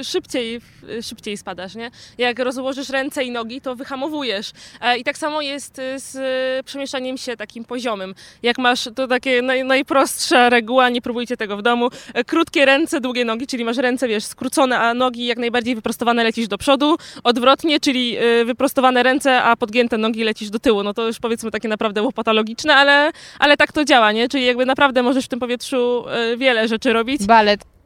y, 0.00 0.04
szybciej, 0.04 0.60
y, 0.88 1.02
szybciej 1.02 1.36
spadasz, 1.36 1.74
nie? 1.74 1.90
Jak 2.18 2.38
rozłożysz 2.38 2.88
ręce 2.88 3.24
i 3.24 3.30
nogi, 3.30 3.60
to 3.60 3.76
wyhamowujesz. 3.76 4.52
E, 4.80 4.98
I 4.98 5.04
tak 5.04 5.18
samo 5.18 5.40
jest 5.40 5.78
y, 5.78 5.82
z 6.00 6.66
przemieszczaniem 6.66 7.18
się 7.18 7.36
takim 7.36 7.64
poziomym. 7.64 8.14
Jak 8.42 8.58
masz, 8.58 8.89
to 8.90 9.08
takie 9.08 9.42
naj, 9.42 9.64
najprostsza 9.64 10.48
reguła, 10.48 10.88
nie 10.88 11.02
próbujcie 11.02 11.36
tego 11.36 11.56
w 11.56 11.62
domu. 11.62 11.88
E, 12.14 12.24
Krótkie 12.24 12.64
ręce, 12.64 13.00
długie 13.00 13.24
nogi, 13.24 13.46
czyli 13.46 13.64
masz 13.64 13.76
ręce, 13.76 14.08
wiesz, 14.08 14.24
skrócone, 14.24 14.78
a 14.78 14.94
nogi 14.94 15.26
jak 15.26 15.38
najbardziej 15.38 15.74
wyprostowane 15.74 16.24
lecisz 16.24 16.48
do 16.48 16.58
przodu. 16.58 16.96
Odwrotnie, 17.24 17.80
czyli 17.80 18.18
y, 18.18 18.44
wyprostowane 18.44 19.02
ręce, 19.02 19.42
a 19.42 19.56
podgięte 19.56 19.98
nogi 19.98 20.24
lecisz 20.24 20.50
do 20.50 20.58
tyłu. 20.58 20.82
No 20.82 20.94
to 20.94 21.06
już 21.06 21.18
powiedzmy 21.18 21.50
takie 21.50 21.68
naprawdę 21.68 22.02
łopatologiczne, 22.02 22.74
ale, 22.74 23.10
ale 23.38 23.56
tak 23.56 23.72
to 23.72 23.84
działa, 23.84 24.12
nie? 24.12 24.28
Czyli 24.28 24.44
jakby 24.44 24.66
naprawdę 24.66 25.02
możesz 25.02 25.24
w 25.24 25.28
tym 25.28 25.40
powietrzu 25.40 26.04
y, 26.32 26.36
wiele 26.36 26.68
rzeczy 26.68 26.92
robić. 26.92 27.26
Balet. 27.26 27.79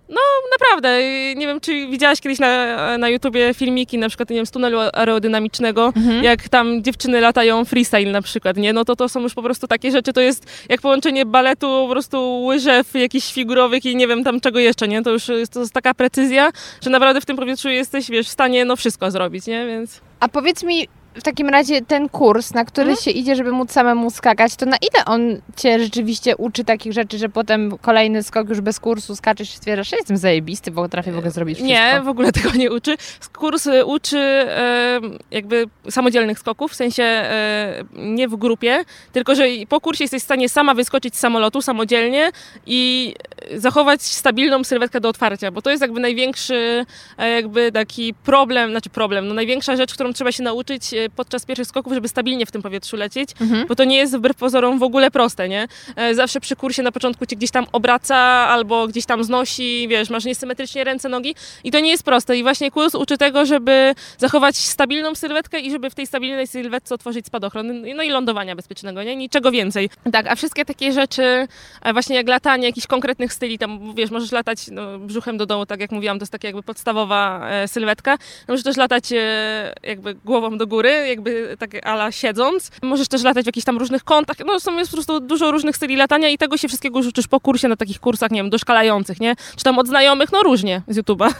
Naprawdę, 0.53 0.99
y, 0.99 1.35
nie 1.37 1.47
wiem, 1.47 1.61
czy 1.61 1.87
widziałaś 1.87 2.21
kiedyś 2.21 2.39
na, 2.39 2.99
na 2.99 3.09
YouTubie 3.09 3.55
filmiki, 3.55 3.99
na 3.99 4.09
przykład, 4.09 4.31
nie 4.31 4.37
wiem, 4.37 4.47
z 4.47 4.51
tunelu 4.51 4.79
aerodynamicznego, 4.93 5.93
Mhm. 5.97 6.25
jak 6.25 6.49
tam 6.49 6.83
dziewczyny 6.83 7.21
latają 7.21 7.65
freestyle 7.65 8.13
na 8.13 8.23
przykład, 8.23 8.57
nie? 8.57 8.73
No 8.73 8.85
to 8.85 8.97
to 8.97 9.09
są 9.09 9.21
już 9.21 9.35
po 9.35 9.43
prostu 9.43 9.67
takie 9.67 9.91
rzeczy, 9.91 10.13
to 10.13 10.21
jest 10.21 10.65
jak 10.69 10.81
połączenie 10.81 11.27
baletu, 11.27 11.67
po 11.67 11.89
prostu 11.91 12.45
łyżew 12.45 12.95
jakichś 12.95 13.33
figurowych 13.33 13.85
i 13.85 13.97
nie 13.97 14.07
wiem 14.09 14.25
tam 14.25 14.41
czego 14.41 14.59
jeszcze, 14.59 14.89
nie? 14.89 15.03
To 15.03 15.11
już 15.11 15.29
jest, 15.29 15.53
to 15.53 15.61
jest 15.61 15.73
taka 15.73 15.95
precyzja, 15.95 16.51
że 16.81 16.91
naprawdę 16.91 17.21
w 17.21 17.27
tym 17.27 17.37
powietrzu 17.37 17.69
jesteś, 17.69 18.11
wiesz, 18.11 18.27
w 18.27 18.31
stanie 18.31 18.65
no 18.65 18.77
wszystko 18.77 19.11
zrobić, 19.11 19.47
nie? 19.47 19.67
Więc... 19.67 20.01
A 20.21 20.29
powiedz 20.29 20.63
mi 20.63 20.89
w 21.15 21.23
takim 21.23 21.49
razie 21.49 21.83
ten 21.83 22.09
kurs, 22.09 22.55
na 22.55 22.65
który 22.65 22.91
Mhm. 22.91 23.05
się 23.05 23.11
idzie, 23.11 23.37
żeby 23.37 23.53
móc 23.53 23.73
samemu 23.73 24.11
skakać, 24.11 24.57
to 24.57 24.67
na 24.67 24.77
ile 24.77 25.05
on 25.05 25.41
cię 25.57 25.79
rzeczywiście 25.79 26.37
uczy 26.37 26.65
takich 26.65 26.93
rzeczy, 26.93 27.19
że 27.19 27.29
potem 27.29 27.79
kolejny 27.79 28.23
skok 28.23 28.49
już 28.49 28.61
bez 28.61 28.81
kursu 28.81 29.17
skaczesz 29.17 29.55
i 29.55 29.57
stwierdzasz, 29.57 29.91
że 29.91 29.97
jestem 29.97 30.17
zajebisty, 30.17 30.71
bo 30.71 30.83
potrafię 30.83 31.13
w 31.13 31.17
ogóle 31.19 31.31
zrobić 31.31 31.57
wszystko. 31.59 31.75
Nie, 31.75 32.01
w 32.05 32.09
ogóle 32.09 32.33
tego 32.43 32.51
nie 32.51 32.73
uczy. 32.73 32.97
Kurs 33.37 33.67
y, 33.67 33.85
uczy 33.85 34.19
e, 34.19 35.01
jakby 35.31 35.65
samodzielnych 35.91 36.39
skoków, 36.39 36.73
w 36.73 36.75
sensie 36.75 37.03
e, 37.03 37.85
nie 37.97 38.29
w 38.29 38.37
grupie, 38.37 38.85
tylko 39.13 39.35
że 39.35 39.45
po 39.69 39.81
kursie 39.81 40.05
jesteś 40.05 40.23
w 40.23 40.25
stanie 40.25 40.49
sama 40.49 40.75
wyskoczyć 40.75 41.17
z 41.17 41.19
samolotu 41.19 41.63
samodzielnie 41.63 42.31
i 42.67 43.15
zachować 43.57 44.03
stabilną 44.03 44.65
sylwetkę 44.65 45.01
do 45.01 45.09
otwarcia, 45.09 45.51
bo 45.51 45.63
to 45.63 45.71
jest 45.71 45.81
jakby 45.83 46.01
największy 46.01 46.87
e, 47.19 47.31
jakby 47.31 47.73
taki 47.73 48.15
problem, 48.15 48.71
znaczy 48.71 48.91
problem, 48.91 49.29
no 49.29 49.35
największa 49.35 49.77
rzecz, 49.77 49.95
którą 49.95 50.13
trzeba 50.13 50.33
się 50.33 50.43
nauczyć 50.43 50.95
e, 50.95 51.11
podczas 51.17 51.45
pierwszych 51.47 51.67
skoków, 51.69 51.93
żeby 51.93 52.09
stabilnie 52.09 52.47
w 52.47 52.51
tym 52.51 52.63
powietrzu 52.63 52.97
lecieć, 52.97 53.31
Mhm. 53.41 53.67
bo 53.67 53.75
to 53.75 53.85
nie 53.85 53.97
jest 53.97 54.17
wbrew 54.17 54.37
pozorom 54.37 54.79
w 54.79 54.83
ogóle 54.83 55.11
proste, 55.11 55.49
nie? 55.49 55.69
E, 55.97 56.15
Zawsze 56.15 56.41
przy 56.41 56.57
kursie 56.57 56.83
na 56.83 56.93
początku 56.93 57.27
cię 57.27 57.37
gdzieś 57.37 57.51
tam 57.51 57.67
obraca 57.73 58.17
albo 58.49 58.87
gdzieś 58.89 59.07
tam 59.07 59.25
znosi, 59.25 59.87
wiesz, 59.89 60.11
masz 60.11 60.25
niesymetrycznie 60.25 60.85
ręce, 60.85 61.09
nogi 61.09 61.35
i 61.65 61.71
to 61.71 61.81
nie 61.81 61.91
jest 61.91 62.03
proste. 62.03 62.37
I 62.37 62.43
właśnie 62.43 62.71
kurs 62.71 62.95
uczy 62.95 63.19
tego, 63.19 63.47
żeby 63.47 63.95
zachować 64.19 64.57
stabilną 64.57 65.15
sylwetkę 65.15 65.61
i 65.61 65.71
żeby 65.71 65.91
w 65.91 65.95
tej 65.95 66.07
stabilnej 66.07 66.47
sylwetce 66.47 66.95
otworzyć 66.95 67.27
spadochron, 67.27 67.83
no 67.97 68.03
i 68.03 68.09
lądowania 68.11 68.57
bezpiecznego, 68.57 69.03
nie? 69.03 69.17
Niczego 69.17 69.51
więcej. 69.51 69.91
Tak, 70.13 70.27
a 70.27 70.35
wszystkie 70.37 70.65
takie 70.65 70.93
rzeczy, 70.93 71.49
właśnie 71.93 72.17
jak 72.17 72.29
latanie 72.29 72.67
jakichś 72.67 72.87
konkretnych 72.87 73.33
styli, 73.35 73.59
tam 73.59 73.95
wiesz, 73.95 74.11
możesz 74.11 74.33
latać 74.33 74.67
no, 74.71 74.99
brzuchem 74.99 75.37
do 75.37 75.47
dołu, 75.47 75.67
tak 75.67 75.81
jak 75.81 75.93
mówiłam, 75.93 76.19
to 76.19 76.23
jest 76.23 76.33
taka 76.33 76.49
jakby 76.49 76.63
podstawowa 76.63 77.49
e, 77.51 77.69
sylwetka. 77.69 78.19
Możesz 78.49 78.65
też 78.65 78.77
latać 78.77 79.13
e, 79.13 79.73
jakby 79.83 80.15
głową 80.15 80.59
do 80.59 80.67
góry, 80.67 80.91
jakby 81.09 81.57
tak 81.59 81.87
ala 81.87 82.13
siedząc. 82.13 82.71
Możesz 82.83 83.09
też 83.09 83.23
latać 83.23 83.45
w 83.45 83.47
jakichś 83.47 83.65
tam 83.65 83.79
różnych 83.79 84.05
kątach. 84.05 84.37
No 84.47 84.61
są 84.61 84.77
jest 84.77 84.91
po 84.91 84.97
prostu 84.97 85.21
dużo 85.21 85.51
różnych 85.51 85.77
styli 85.77 85.97
latania 85.97 86.29
i 86.29 86.39
tego 86.39 86.57
się 86.57 86.69
wszystkiego 86.69 86.99
już 86.99 87.07
uczysz 87.09 87.29
po 87.29 87.41
kursie 87.41 87.69
na 87.69 87.77
takich 87.77 88.01
kursach, 88.01 88.31
nie 88.31 88.43
wiem, 88.43 88.51
doszkalających, 88.51 89.21
nie? 89.21 89.35
Czy 89.57 89.65
tam 89.65 89.79
od 89.79 89.87
znajomych, 89.87 90.33
no 90.33 90.43
różnie 90.43 90.83
z 90.89 90.99
YouTube'a. 90.99 91.35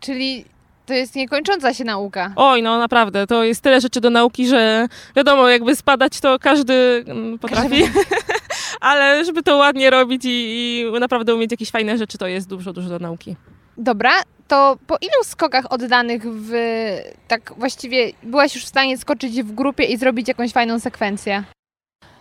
Czyli 0.00 0.44
to 0.90 0.94
jest 0.94 1.14
niekończąca 1.14 1.74
się 1.74 1.84
nauka. 1.84 2.32
Oj, 2.36 2.62
no 2.62 2.78
naprawdę, 2.78 3.26
to 3.26 3.44
jest 3.44 3.60
tyle 3.62 3.80
rzeczy 3.80 4.00
do 4.00 4.10
nauki, 4.10 4.46
że 4.46 4.88
wiadomo, 5.16 5.48
jakby 5.48 5.76
spadać 5.76 6.20
to 6.20 6.38
każdy 6.38 7.04
mm, 7.06 7.38
potrafi, 7.38 7.82
ale 8.80 9.24
żeby 9.24 9.42
to 9.42 9.56
ładnie 9.56 9.90
robić 9.90 10.24
i, 10.24 10.28
i 10.96 11.00
naprawdę 11.00 11.34
umieć 11.34 11.50
jakieś 11.50 11.70
fajne 11.70 11.98
rzeczy, 11.98 12.18
to 12.18 12.26
jest 12.26 12.48
dużo, 12.48 12.72
dużo 12.72 12.88
do 12.88 12.98
nauki. 12.98 13.36
Dobra, 13.76 14.10
to 14.48 14.76
po 14.86 14.96
ilu 14.96 15.24
skokach 15.24 15.72
oddanych 15.72 16.22
w 16.22 16.52
tak 17.28 17.52
właściwie 17.56 18.12
byłaś 18.22 18.54
już 18.54 18.64
w 18.64 18.68
stanie 18.68 18.98
skoczyć 18.98 19.42
w 19.42 19.52
grupie 19.52 19.84
i 19.84 19.96
zrobić 19.96 20.28
jakąś 20.28 20.52
fajną 20.52 20.78
sekwencję? 20.78 21.44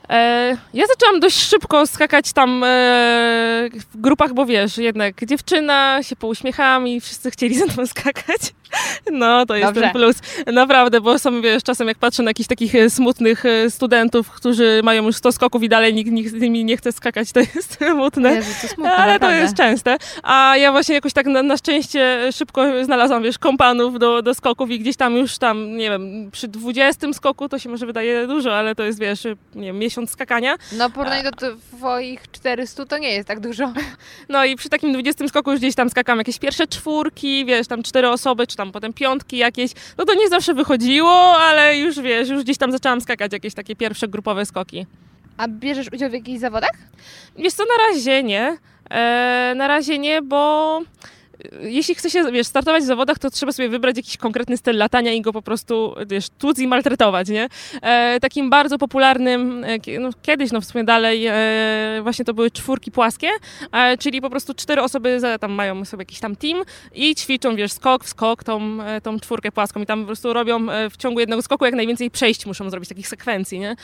E, 0.10 0.58
ja 0.74 0.88
zaczęłam 0.88 1.20
dość 1.20 1.50
szybko 1.50 1.88
skakać 1.88 2.34
tam 2.34 2.64
e, 2.64 2.68
w 3.92 3.98
grupach, 4.02 4.34
bo 4.34 4.46
wiesz, 4.46 4.78
jednak 4.78 5.26
dziewczyna 5.26 6.04
się 6.04 6.16
pouśmiechałam 6.16 6.88
i 6.88 7.02
wszyscy 7.02 7.32
chcieli 7.32 7.56
ze 7.56 7.66
mną 7.66 7.88
skakać. 7.88 8.42
No, 9.12 9.46
to 9.46 9.56
jest 9.56 9.68
Dobrze. 9.68 9.82
ten 9.82 9.92
plus. 9.92 10.16
Naprawdę, 10.54 11.02
bo 11.02 11.20
są, 11.20 11.42
wiesz, 11.42 11.64
czasem 11.64 11.88
jak 11.88 11.98
patrzę 11.98 12.24
na 12.24 12.30
jakichś 12.30 12.48
takich 12.48 12.76
e, 12.76 12.90
smutnych 12.90 13.44
studentów, 13.70 14.32
którzy 14.32 14.82
mają 14.84 15.06
już 15.06 15.16
100 15.16 15.32
skoków 15.32 15.64
i 15.64 15.70
dalej 15.70 15.94
nikt, 15.94 16.12
nikt 16.12 16.32
z 16.32 16.42
nimi 16.42 16.66
nie 16.66 16.78
chce 16.78 16.92
skakać, 16.92 17.32
to 17.32 17.40
jest 17.40 17.78
smutne. 17.92 18.36
Jezu, 18.36 18.52
to 18.62 18.68
smutne, 18.68 18.96
Ale 18.96 19.06
to 19.08 19.14
naprawdę. 19.14 19.38
jest 19.42 19.56
częste. 19.58 19.98
A 20.24 20.58
ja 20.58 20.72
właśnie 20.72 20.96
jakoś 20.96 21.14
tak 21.14 21.26
na, 21.26 21.44
na 21.44 21.58
szczęście 21.58 22.20
szybko 22.32 22.86
znalazłam, 22.86 23.24
wiesz, 23.24 23.38
kompanów 23.38 24.00
do, 24.00 24.22
do 24.22 24.34
skoków 24.34 24.70
i 24.72 24.80
gdzieś 24.80 24.96
tam 24.96 25.18
już 25.18 25.38
tam, 25.38 25.78
nie 25.78 25.90
wiem, 25.90 26.30
przy 26.32 26.48
20 26.48 27.14
skoku 27.14 27.50
to 27.50 27.60
się 27.60 27.70
może 27.70 27.86
wydaje 27.86 28.28
dużo, 28.28 28.58
ale 28.58 28.76
to 28.76 28.84
jest, 28.84 29.00
wiesz, 29.00 29.24
nie 29.56 29.68
wiem, 29.68 29.80
miesiąc 29.80 29.99
skakania. 30.08 30.56
No 30.78 30.90
porównanie 30.90 31.24
do 31.24 31.32
twoich 31.78 32.32
400 32.32 32.86
to 32.86 32.98
nie 32.98 33.12
jest 33.12 33.28
tak 33.28 33.40
dużo. 33.40 33.74
No 34.30 34.46
i 34.46 34.56
przy 34.56 34.70
takim 34.70 34.94
20 34.94 35.28
skoku 35.28 35.52
już 35.52 35.60
gdzieś 35.60 35.76
tam 35.76 35.90
skakam 35.90 36.18
jakieś 36.18 36.40
pierwsze 36.40 36.68
czwórki, 36.68 37.46
wiesz, 37.46 37.68
tam 37.68 37.84
cztery 37.84 38.10
osoby, 38.10 38.48
czy 38.48 38.56
tam 38.56 38.72
potem 38.72 38.94
piątki 38.94 39.38
jakieś. 39.38 39.72
No 39.98 40.06
to 40.06 40.14
nie 40.14 40.30
zawsze 40.30 40.54
wychodziło, 40.54 41.38
ale 41.38 41.78
już, 41.78 42.00
wiesz, 42.00 42.30
już 42.30 42.44
gdzieś 42.44 42.58
tam 42.58 42.72
zaczęłam 42.72 43.02
skakać 43.02 43.34
jakieś 43.34 43.54
takie 43.54 43.76
pierwsze 43.76 44.08
grupowe 44.08 44.46
skoki. 44.46 44.86
A 45.38 45.48
bierzesz 45.48 45.88
udział 45.94 46.10
w 46.10 46.14
jakichś 46.14 46.40
zawodach? 46.40 46.74
Wiesz 47.38 47.54
co, 47.54 47.64
na 47.64 47.88
razie 47.88 48.24
nie. 48.24 48.58
E, 48.90 49.54
na 49.56 49.68
razie 49.68 50.00
nie, 50.00 50.22
bo 50.22 50.82
jeśli 51.62 51.96
chce 51.96 52.10
się, 52.10 52.32
wiesz, 52.32 52.48
startować 52.48 52.84
w 52.84 52.86
zawodach, 52.86 53.20
to 53.20 53.30
trzeba 53.30 53.52
sobie 53.52 53.70
wybrać 53.70 53.98
jakiś 53.98 54.18
konkretny 54.18 54.58
styl 54.58 54.78
latania 54.78 55.14
i 55.14 55.22
go 55.22 55.34
po 55.34 55.42
prostu, 55.42 55.96
wiesz, 56.08 56.26
tłuc 56.30 56.60
i 56.60 56.68
maltretować, 56.68 57.30
nie? 57.30 57.50
E, 57.82 58.20
takim 58.20 58.50
bardzo 58.50 58.78
popularnym, 58.78 59.64
e, 59.64 60.00
no, 60.00 60.10
kiedyś, 60.22 60.52
no 60.52 60.62
w 60.62 60.66
sumie 60.66 60.84
dalej, 60.84 61.26
e, 61.28 62.00
właśnie 62.04 62.26
to 62.26 62.34
były 62.34 62.52
czwórki 62.52 62.92
płaskie, 62.92 63.30
e, 63.72 63.98
czyli 63.98 64.22
po 64.22 64.30
prostu 64.30 64.54
cztery 64.54 64.82
osoby 64.82 65.20
za, 65.20 65.38
tam 65.38 65.52
mają 65.52 65.86
sobie 65.86 66.02
jakiś 66.02 66.20
tam 66.20 66.36
team 66.36 66.64
i 66.96 67.16
ćwiczą, 67.16 67.56
wiesz, 67.56 67.72
skok 67.72 68.04
w 68.04 68.10
skok, 68.10 68.44
tą, 68.44 68.82
e, 68.82 69.02
tą 69.02 69.20
czwórkę 69.20 69.52
płaską 69.52 69.82
i 69.82 69.86
tam 69.86 70.00
po 70.00 70.06
prostu 70.06 70.34
robią 70.34 70.70
e, 70.70 70.90
w 70.90 70.98
ciągu 70.98 71.20
jednego 71.20 71.42
skoku 71.42 71.66
jak 71.66 71.74
najwięcej 71.74 72.12
przejść 72.12 72.46
muszą 72.46 72.70
zrobić, 72.70 72.90
takich 72.90 73.08
sekwencji, 73.08 73.60
nie? 73.60 73.76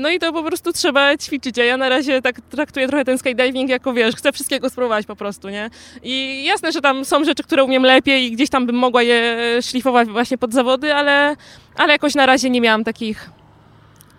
No 0.00 0.10
i 0.10 0.18
to 0.18 0.32
po 0.32 0.42
prostu 0.42 0.72
trzeba 0.72 1.16
ćwiczyć, 1.16 1.58
a 1.58 1.64
ja 1.64 1.76
na 1.76 1.88
razie 1.88 2.22
tak 2.22 2.40
traktuję 2.40 2.88
trochę 2.88 3.04
ten 3.04 3.18
skydiving 3.18 3.70
jako, 3.70 3.92
wiesz, 3.92 4.16
chcę 4.16 4.32
wszystkiego 4.32 4.70
spróbować 4.70 5.06
po 5.06 5.16
prostu, 5.16 5.48
nie? 5.48 5.70
I 6.02 6.44
jasne, 6.44 6.72
że 6.72 6.80
tam 6.84 7.04
są 7.04 7.24
rzeczy, 7.24 7.42
które 7.42 7.64
umiem 7.64 7.82
lepiej 7.82 8.24
i 8.24 8.30
gdzieś 8.30 8.50
tam 8.50 8.66
bym 8.66 8.76
mogła 8.76 9.02
je 9.02 9.36
szlifować 9.62 10.08
właśnie 10.08 10.38
pod 10.38 10.52
zawody, 10.52 10.94
ale, 10.94 11.36
ale 11.76 11.92
jakoś 11.92 12.14
na 12.14 12.26
razie 12.26 12.50
nie 12.50 12.60
miałam 12.60 12.84
takich 12.84 13.30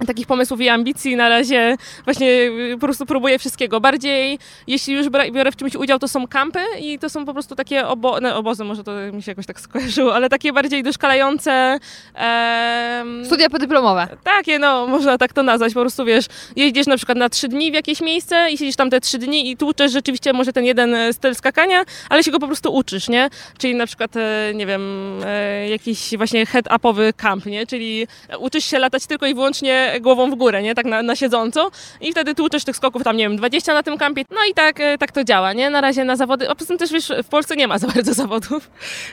takich 0.08 0.28
pomysłów 0.28 0.62
i 0.62 0.70
ambicji. 0.70 1.16
Na 1.16 1.30
razie 1.30 1.76
właśnie 2.06 2.28
y, 2.32 2.78
po 2.80 2.80
prostu 2.88 3.06
próbuję 3.06 3.40
wszystkiego. 3.40 3.80
Bardziej, 3.82 4.40
jeśli 4.68 4.94
już 4.94 5.10
biorę 5.34 5.52
w 5.52 5.56
czymś 5.56 5.76
udział, 5.76 6.00
to 6.00 6.08
są 6.08 6.28
kampy 6.28 6.60
i 6.82 7.00
to 7.00 7.10
są 7.10 7.26
po 7.26 7.34
prostu 7.34 7.56
takie 7.56 7.88
obo- 7.88 8.22
no, 8.22 8.36
obozy, 8.38 8.64
może 8.64 8.84
to 8.84 8.92
mi 9.14 9.24
się 9.24 9.32
jakoś 9.32 9.46
tak 9.46 9.60
skojarzyło, 9.60 10.16
ale 10.16 10.30
takie 10.30 10.54
bardziej 10.54 10.84
doszkalające 10.84 11.80
em, 12.14 13.26
Studia 13.26 13.50
podyplomowe. 13.50 14.08
takie, 14.24 14.60
no, 14.60 14.88
można 14.88 15.18
tak 15.18 15.34
to 15.34 15.44
nazwać. 15.44 15.74
Po 15.74 15.80
prostu 15.82 16.06
wiesz, 16.06 16.26
jeździsz 16.56 16.88
na 16.88 16.98
przykład 16.98 17.18
na 17.18 17.30
trzy 17.30 17.48
dni 17.48 17.72
w 17.72 17.74
jakieś 17.74 18.02
miejsce 18.02 18.48
i 18.52 18.58
siedzisz 18.58 18.76
tam 18.76 18.90
te 18.90 19.02
trzy 19.02 19.18
dni 19.18 19.52
i 19.52 19.58
tłuczesz 19.58 19.92
rzeczywiście 19.92 20.34
może 20.34 20.54
ten 20.54 20.66
jeden 20.66 20.96
e, 20.96 21.14
styl 21.14 21.36
skakania, 21.36 21.84
ale 22.10 22.24
się 22.24 22.32
go 22.32 22.40
po 22.40 22.48
prostu 22.48 22.74
uczysz, 22.76 23.10
nie? 23.10 23.30
Czyli 23.58 23.76
na 23.76 23.86
przykład, 23.88 24.16
e, 24.16 24.52
nie 24.56 24.66
wiem, 24.66 24.82
e, 25.26 25.70
jakiś 25.70 26.18
właśnie 26.18 26.46
head-upowy 26.46 27.14
camp, 27.18 27.46
nie? 27.46 27.68
Czyli 27.68 28.08
uczysz 28.40 28.66
się 28.66 28.80
latać 28.80 29.06
tylko 29.08 29.26
i 29.26 29.34
wyłącznie 29.34 29.85
głową 30.02 30.32
w 30.32 30.36
górę, 30.36 30.64
nie? 30.64 30.76
Tak 30.76 30.86
na, 30.86 31.04
na 31.04 31.16
siedząco 31.16 31.72
i 32.02 32.12
wtedy 32.12 32.36
tłuczesz 32.36 32.64
tych 32.64 32.76
skoków 32.76 33.04
tam, 33.04 33.18
nie 33.18 33.24
wiem, 33.24 33.38
20 33.38 33.74
na 33.74 33.84
tym 33.84 33.98
kampie. 33.98 34.24
No 34.32 34.38
i 34.52 34.54
tak, 34.54 34.80
e, 34.80 34.98
tak 34.98 35.12
to 35.12 35.24
działa, 35.24 35.54
nie? 35.54 35.70
Na 35.70 35.82
razie 35.82 36.04
na 36.04 36.16
zawody, 36.16 36.50
a 36.50 36.56
poza 36.56 36.68
tym 36.68 36.78
też 36.78 36.92
wiesz, 36.92 37.12
w 37.24 37.28
Polsce 37.28 37.56
nie 37.56 37.68
ma 37.68 37.78
za 37.86 37.88
bardzo 37.88 38.14
zawodów. 38.14 38.70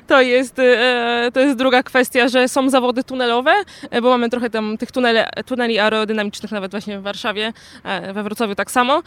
To 0.06 0.20
jest, 0.20 0.58
e, 0.58 1.30
to 1.34 1.40
jest 1.40 1.56
druga 1.56 1.82
kwestia, 1.82 2.28
że 2.28 2.48
są 2.48 2.70
zawody 2.70 3.04
tunelowe, 3.04 3.52
e, 3.90 4.02
bo 4.02 4.10
mamy 4.10 4.30
trochę 4.30 4.50
tam 4.50 4.78
tych 4.78 4.92
tunele, 4.92 5.30
tuneli 5.46 5.78
aerodynamicznych 5.78 6.52
nawet 6.52 6.70
właśnie 6.70 6.98
w 6.98 7.02
Warszawie, 7.02 7.52
we 8.12 8.22
Wrocławiu 8.22 8.54
tak 8.54 8.70
samo. 8.70 9.02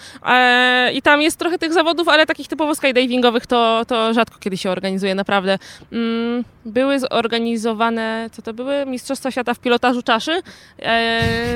I 0.94 1.02
tam 1.02 1.22
jest 1.22 1.40
trochę 1.40 1.58
tych 1.58 1.74
zawodów, 1.74 2.08
ale 2.08 2.26
takich 2.26 2.48
typowo 2.48 2.76
skydivingowych 2.76 3.48
to, 3.48 3.86
to 3.88 4.14
rzadko 4.14 4.40
kiedy 4.40 4.58
się 4.58 4.72
organizuje, 4.72 5.16
naprawdę. 5.16 5.58
Mm, 5.92 6.44
były 6.66 7.00
zorganizowane, 7.00 8.30
co 8.32 8.42
to 8.42 8.54
były? 8.54 8.86
Mistrzostwa 8.86 9.32
Świata 9.32 9.54
w 9.54 9.60
pilotażu 9.60 10.02
czaszy. 10.02 10.42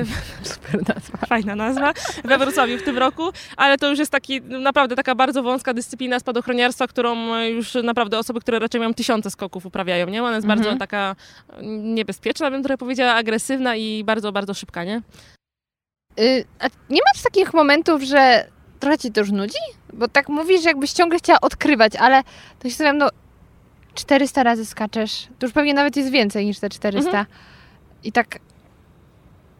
Super 0.43 0.95
nazwa. 0.95 1.17
Fajna 1.27 1.55
nazwa. 1.55 1.93
We 2.23 2.37
Wrocławiu 2.37 2.77
w 2.77 2.83
tym 2.83 2.97
roku, 2.97 3.23
ale 3.57 3.77
to 3.77 3.89
już 3.89 3.99
jest 3.99 4.11
taki, 4.11 4.41
naprawdę 4.41 4.95
taka 4.95 5.15
bardzo 5.15 5.43
wąska 5.43 5.73
dyscyplina 5.73 6.19
spadochroniarstwa, 6.19 6.87
którą 6.87 7.37
już 7.43 7.73
naprawdę 7.83 8.19
osoby, 8.19 8.39
które 8.39 8.59
raczej 8.59 8.79
mają 8.79 8.93
tysiące 8.93 9.31
skoków 9.31 9.65
uprawiają, 9.65 10.07
nie? 10.07 10.23
Ona 10.23 10.35
jest 10.35 10.45
Mhm. 10.45 10.59
bardzo 10.59 10.79
taka 10.79 11.15
niebezpieczna, 11.81 12.51
bym 12.51 12.63
trochę 12.63 12.77
powiedziała, 12.77 13.13
agresywna 13.13 13.75
i 13.75 14.03
bardzo, 14.03 14.31
bardzo 14.31 14.53
szybka, 14.53 14.83
nie? 14.83 15.01
Y, 16.19 16.45
a 16.59 16.65
nie 16.89 16.99
masz 17.13 17.23
takich 17.23 17.53
momentów, 17.53 18.01
że 18.03 18.47
trochę 18.79 18.97
ci 18.97 19.11
to 19.11 19.19
już 19.21 19.31
nudzi? 19.31 19.59
Bo 19.93 20.07
tak 20.07 20.29
mówisz, 20.29 20.63
jakbyś 20.63 20.91
ciągle 20.91 21.17
chciała 21.19 21.41
odkrywać, 21.41 21.95
ale 21.95 22.23
to 22.59 22.63
się 22.63 22.69
zastanawiam, 22.69 22.97
no 22.97 23.09
400 23.95 24.43
razy 24.43 24.65
skaczesz, 24.65 25.27
to 25.39 25.45
już 25.45 25.53
pewnie 25.53 25.73
nawet 25.73 25.97
jest 25.97 26.09
więcej 26.11 26.45
niż 26.45 26.59
te 26.59 26.69
400. 26.69 27.09
Mhm. 27.09 27.25
I 28.03 28.11
tak 28.11 28.39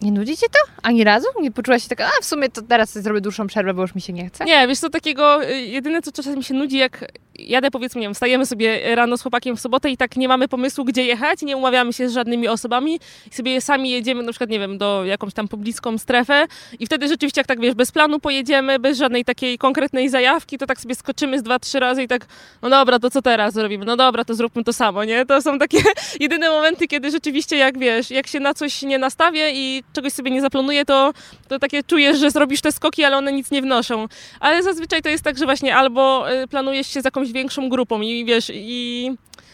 nie 0.02 0.12
nudzi 0.12 0.38
cię 0.38 0.48
to? 0.48 0.72
Ani 0.84 1.04
razu? 1.04 1.28
Nie 1.42 1.52
poczułaś 1.52 1.84
się 1.84 1.90
taka, 1.90 2.06
a 2.06 2.22
w 2.22 2.26
sumie 2.26 2.50
to 2.50 2.62
teraz 2.62 2.94
zrobię 2.94 3.22
dłuższą 3.22 3.48
przerwę, 3.48 3.74
bo 3.74 3.82
już 3.82 3.96
mi 3.96 4.02
się 4.02 4.14
nie 4.14 4.28
chce? 4.28 4.46
Nie, 4.46 4.68
wiesz 4.68 4.80
co, 4.80 4.90
takiego, 4.90 5.44
y, 5.44 5.62
jedyne 5.62 6.02
co 6.02 6.12
czasami 6.12 6.44
się 6.44 6.54
nudzi, 6.54 6.78
jak 6.78 7.12
jadę 7.48 7.72
powiedzmy, 7.72 8.02
nie 8.02 8.08
wiem, 8.08 8.14
wstajemy 8.14 8.46
sobie 8.46 8.96
rano 8.96 9.18
z 9.18 9.22
chłopakiem 9.22 9.58
w 9.58 9.60
sobotę 9.60 9.90
i 9.90 9.98
tak 9.98 10.16
nie 10.18 10.28
mamy 10.28 10.48
pomysłu, 10.48 10.86
gdzie 10.86 11.06
jechać, 11.06 11.42
nie 11.42 11.58
umawiamy 11.58 11.94
się 11.94 12.10
z 12.10 12.14
żadnymi 12.14 12.48
osobami 12.48 13.00
i 13.32 13.34
sobie 13.34 13.62
sami 13.62 13.90
jedziemy 13.90 14.24
na 14.24 14.32
przykład, 14.32 14.50
nie 14.50 14.60
wiem, 14.60 14.78
do 14.78 15.06
jakąś 15.06 15.34
tam 15.34 15.48
pobliską 15.48 15.98
strefę 15.98 16.48
i 16.80 16.86
wtedy 16.86 17.08
rzeczywiście 17.08 17.40
jak 17.40 17.48
tak, 17.48 17.60
wiesz, 17.60 17.74
bez 17.74 17.92
planu 17.92 18.20
pojedziemy, 18.20 18.80
bez 18.80 18.98
żadnej 18.98 19.26
takiej 19.26 19.58
konkretnej 19.58 20.10
zajawki, 20.10 20.58
to 20.58 20.66
tak 20.66 20.82
sobie 20.82 20.96
skoczymy 20.96 21.40
z 21.40 21.44
dwa, 21.44 21.60
trzy 21.60 21.80
razy 21.80 22.04
i 22.04 22.08
tak, 22.08 22.26
no 22.62 22.70
dobra, 22.70 23.00
to 23.00 23.10
co 23.10 23.22
teraz 23.22 23.54
zrobimy? 23.54 23.86
No 23.86 23.98
dobra, 23.98 24.26
to 24.26 24.36
zróbmy 24.36 24.64
to 24.64 24.74
samo, 24.74 25.04
nie? 25.04 25.26
To 25.26 25.42
są 25.42 25.60
takie 25.60 25.78
jedyne 26.20 26.50
momenty, 26.50 26.88
kiedy 26.88 27.12
rzeczywiście 27.12 27.58
jak, 27.58 27.80
wiesz, 27.80 28.12
jak 28.12 28.28
się 28.28 28.40
na 28.40 28.54
coś 28.54 28.82
nie 28.82 28.98
nastawię 28.98 29.52
i 29.54 29.84
czegoś 29.94 30.14
sobie 30.14 30.32
nie 30.32 30.42
zaplanuję, 30.42 30.86
to, 30.86 31.14
to 31.48 31.60
takie 31.60 31.84
czujesz, 31.84 32.20
że 32.20 32.32
zrobisz 32.32 32.62
te 32.62 32.72
skoki, 32.72 33.04
ale 33.04 33.18
one 33.18 33.32
nic 33.32 33.52
nie 33.52 33.62
wnoszą. 33.62 34.08
Ale 34.40 34.64
zazwyczaj 34.64 35.02
to 35.02 35.10
jest 35.10 35.24
tak, 35.24 35.38
że 35.38 35.46
właśnie 35.46 35.76
albo 35.76 36.32
y, 36.32 36.48
planujesz 36.48 36.88
się 36.88 37.02
z 37.02 37.06
jakąś 37.06 37.29
większą 37.34 37.70
grupą 37.70 38.02
i 38.02 38.26
wiesz, 38.26 38.52
i 38.54 39.12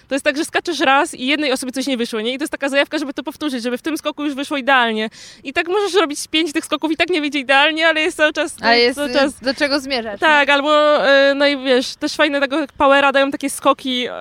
to 0.07 0.15
jest 0.15 0.25
tak, 0.25 0.37
że 0.37 0.45
skaczesz 0.45 0.79
raz 0.79 1.13
i 1.13 1.27
jednej 1.27 1.51
osobie 1.51 1.71
coś 1.71 1.87
nie 1.87 1.97
wyszło, 1.97 2.21
nie? 2.21 2.33
I 2.33 2.37
to 2.37 2.43
jest 2.43 2.51
taka 2.51 2.69
zajawka, 2.69 2.97
żeby 2.97 3.13
to 3.13 3.23
powtórzyć, 3.23 3.63
żeby 3.63 3.77
w 3.77 3.81
tym 3.81 3.97
skoku 3.97 4.23
już 4.23 4.33
wyszło 4.33 4.57
idealnie. 4.57 5.09
I 5.43 5.53
tak 5.53 5.67
możesz 5.67 5.93
robić 5.93 6.27
pięć 6.27 6.53
tych 6.53 6.65
skoków 6.65 6.91
i 6.91 6.97
tak 6.97 7.09
nie 7.09 7.21
wyjdzie 7.21 7.39
idealnie, 7.39 7.87
ale 7.87 8.01
jest 8.01 8.17
cały 8.17 8.33
czas... 8.33 8.55
Ale 8.61 8.79
jest 8.79 8.95
cały 8.95 9.13
czas 9.13 9.39
do 9.39 9.53
czego 9.53 9.79
zmierzasz? 9.79 10.19
tak, 10.19 10.49
albo 10.49 11.05
y, 11.07 11.35
no 11.35 11.47
i 11.47 11.57
wiesz, 11.57 11.95
też 11.95 12.15
fajne 12.15 12.39
tego 12.39 12.57
powera 12.77 13.11
dają 13.11 13.31
takie 13.31 13.49
skoki... 13.49 14.07
y, 14.07 14.11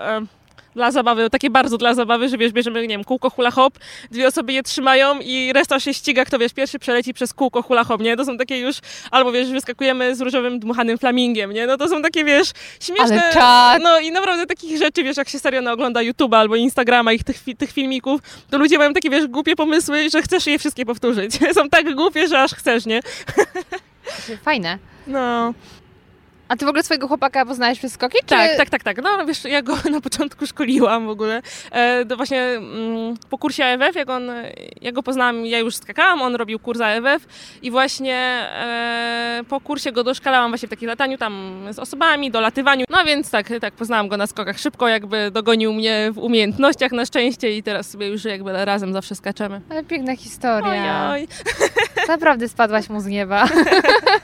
dla 0.74 0.90
zabawy, 0.90 1.30
takie 1.30 1.50
bardzo 1.50 1.78
dla 1.78 1.94
zabawy, 1.94 2.28
że 2.28 2.38
wiesz, 2.38 2.52
bierzemy, 2.52 2.82
nie 2.82 2.88
wiem, 2.88 3.04
kółko 3.04 3.30
hula 3.30 3.50
hop, 3.50 3.78
dwie 4.10 4.26
osoby 4.26 4.52
je 4.52 4.62
trzymają 4.62 5.20
i 5.20 5.52
reszta 5.52 5.80
się 5.80 5.94
ściga, 5.94 6.24
kto 6.24 6.38
wiesz, 6.38 6.52
pierwszy 6.52 6.78
przeleci 6.78 7.14
przez 7.14 7.34
kółko 7.34 7.62
hula 7.62 7.84
hop, 7.84 8.00
nie? 8.00 8.16
To 8.16 8.24
są 8.24 8.36
takie 8.36 8.58
już, 8.58 8.76
albo 9.10 9.32
wiesz, 9.32 9.50
wyskakujemy 9.50 10.16
z 10.16 10.20
różowym 10.20 10.60
dmuchanym 10.60 10.98
flamingiem, 10.98 11.52
nie? 11.52 11.66
No 11.66 11.76
to 11.76 11.88
są 11.88 12.02
takie, 12.02 12.24
wiesz, 12.24 12.52
śmieszne... 12.80 13.22
Ale 13.22 13.32
czad! 13.32 13.82
No 13.82 14.00
i 14.00 14.12
naprawdę 14.12 14.46
takich 14.46 14.78
rzeczy, 14.78 15.02
wiesz, 15.02 15.16
jak 15.16 15.28
się 15.28 15.38
serio 15.38 15.62
no, 15.62 15.72
ogląda 15.72 16.00
YouTube'a 16.00 16.36
albo 16.36 16.56
Instagrama 16.56 17.12
ich 17.12 17.24
tych, 17.24 17.44
tych 17.58 17.72
filmików, 17.72 18.20
to 18.50 18.58
ludzie 18.58 18.78
mają 18.78 18.92
takie, 18.92 19.10
wiesz, 19.10 19.26
głupie 19.26 19.56
pomysły, 19.56 20.10
że 20.10 20.22
chcesz 20.22 20.46
je 20.46 20.58
wszystkie 20.58 20.86
powtórzyć. 20.86 21.38
są 21.54 21.68
tak 21.68 21.94
głupie, 21.94 22.28
że 22.28 22.42
aż 22.42 22.54
chcesz, 22.54 22.86
nie? 22.86 23.00
Fajne. 24.44 24.78
No. 25.06 25.54
A 26.48 26.56
ty 26.56 26.64
w 26.64 26.68
ogóle 26.68 26.82
swojego 26.82 27.08
chłopaka 27.08 27.46
poznałeś 27.46 27.78
przez 27.78 27.92
skoki? 27.92 28.18
Czy... 28.20 28.26
Tak, 28.26 28.56
tak, 28.56 28.70
tak, 28.70 28.82
tak. 28.82 29.02
No 29.02 29.26
wiesz, 29.26 29.44
ja 29.44 29.62
go 29.62 29.76
na 29.90 30.00
początku 30.00 30.46
szkoliłam 30.46 31.06
w 31.06 31.08
ogóle. 31.08 31.42
E, 31.70 32.04
to 32.04 32.16
właśnie 32.16 32.42
mm, 32.42 33.16
po 33.30 33.38
kursie 33.38 33.64
AFF, 33.64 33.96
jak 33.96 34.10
on, 34.10 34.30
ja 34.80 34.92
go 34.92 35.02
poznałam, 35.02 35.46
ja 35.46 35.58
już 35.58 35.76
skakałam, 35.76 36.22
on 36.22 36.34
robił 36.34 36.58
kurs 36.58 36.80
AFF 36.80 37.26
i 37.62 37.70
właśnie 37.70 38.16
e, 38.16 39.40
po 39.48 39.60
kursie 39.60 39.92
go 39.92 40.04
doszkalałam 40.04 40.50
właśnie 40.50 40.68
w 40.68 40.70
takim 40.70 40.88
lataniu 40.88 41.18
tam 41.18 41.64
z 41.70 41.78
osobami, 41.78 42.30
dolatywaniu. 42.30 42.84
No 42.90 43.04
więc 43.04 43.30
tak, 43.30 43.46
tak, 43.60 43.74
poznałam 43.74 44.08
go 44.08 44.16
na 44.16 44.26
skokach 44.26 44.58
szybko, 44.58 44.88
jakby 44.88 45.30
dogonił 45.30 45.72
mnie 45.72 46.10
w 46.12 46.18
umiejętnościach 46.18 46.92
na 46.92 47.06
szczęście 47.06 47.56
i 47.56 47.62
teraz 47.62 47.90
sobie 47.90 48.08
już 48.08 48.24
jakby 48.24 48.64
razem 48.64 48.92
zawsze 48.92 49.14
skaczemy. 49.14 49.60
Ale 49.70 49.84
piękna 49.84 50.16
historia. 50.16 51.10
Oj, 51.10 51.20
oj. 51.20 51.28
Naprawdę 52.08 52.48
spadłaś 52.48 52.88
mu 52.88 53.00
z 53.00 53.06
nieba. 53.06 53.48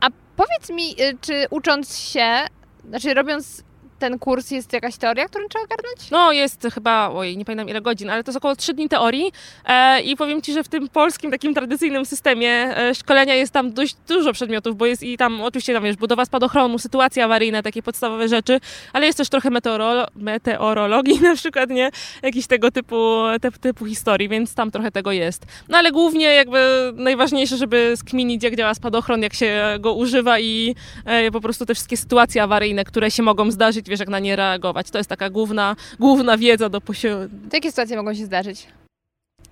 A 0.00 0.08
powiedz 0.36 0.70
mi, 0.70 1.02
y, 1.02 1.18
czy 1.20 1.46
ucząc 1.50 1.98
się, 1.98 2.46
znaczy 2.88 3.14
robiąc 3.14 3.64
ten 4.00 4.18
kurs, 4.18 4.50
jest 4.50 4.72
jakaś 4.72 4.96
teoria, 4.96 5.26
którą 5.28 5.48
trzeba 5.48 5.64
ogarnąć? 5.64 6.10
No 6.10 6.32
jest 6.32 6.66
chyba, 6.74 7.10
oj, 7.10 7.36
nie 7.36 7.44
pamiętam 7.44 7.68
ile 7.68 7.80
godzin, 7.80 8.10
ale 8.10 8.24
to 8.24 8.30
jest 8.30 8.36
około 8.36 8.56
3 8.56 8.74
dni 8.74 8.88
teorii 8.88 9.32
e, 9.66 10.00
i 10.00 10.16
powiem 10.16 10.42
Ci, 10.42 10.52
że 10.52 10.64
w 10.64 10.68
tym 10.68 10.88
polskim 10.88 11.30
takim 11.30 11.54
tradycyjnym 11.54 12.06
systemie 12.06 12.50
e, 12.78 12.94
szkolenia 12.94 13.34
jest 13.34 13.52
tam 13.52 13.72
dość 13.72 13.96
dużo 14.08 14.32
przedmiotów, 14.32 14.76
bo 14.76 14.86
jest 14.86 15.02
i 15.02 15.16
tam 15.16 15.40
oczywiście 15.40 15.74
tam 15.74 15.82
wiesz, 15.82 15.96
budowa 15.96 16.24
spadochronu, 16.24 16.78
sytuacje 16.78 17.24
awaryjne, 17.24 17.62
takie 17.62 17.82
podstawowe 17.82 18.28
rzeczy, 18.28 18.60
ale 18.92 19.06
jest 19.06 19.18
też 19.18 19.28
trochę 19.28 19.50
meteorolo- 19.50 20.06
meteorologii 20.16 21.20
na 21.30 21.34
przykład, 21.34 21.70
nie? 21.70 21.90
Jakiś 22.22 22.46
tego 22.46 22.70
typu, 22.70 23.22
te, 23.40 23.52
typu 23.52 23.86
historii, 23.86 24.28
więc 24.28 24.54
tam 24.54 24.70
trochę 24.70 24.90
tego 24.90 25.12
jest. 25.12 25.46
No 25.68 25.78
ale 25.78 25.92
głównie 25.92 26.26
jakby 26.26 26.92
najważniejsze, 26.94 27.56
żeby 27.56 27.94
skminić 27.96 28.44
jak 28.44 28.56
działa 28.56 28.74
spadochron, 28.74 29.22
jak 29.22 29.34
się 29.34 29.76
go 29.80 29.94
używa 29.94 30.38
i 30.38 30.74
e, 31.04 31.30
po 31.30 31.40
prostu 31.40 31.66
te 31.66 31.74
wszystkie 31.74 31.96
sytuacje 31.96 32.42
awaryjne, 32.42 32.84
które 32.84 33.10
się 33.10 33.22
mogą 33.22 33.50
zdarzyć, 33.50 33.89
wiesz, 33.90 34.00
jak 34.00 34.08
na 34.08 34.18
nie 34.18 34.36
reagować. 34.36 34.90
To 34.90 34.98
jest 34.98 35.10
taka 35.10 35.30
główna, 35.30 35.76
główna 35.98 36.38
wiedza 36.38 36.68
do 36.68 36.80
posiadania. 36.80 37.28
Jakie 37.52 37.70
sytuacje 37.70 37.96
mogą 37.96 38.14
się 38.14 38.24
zdarzyć? 38.24 38.66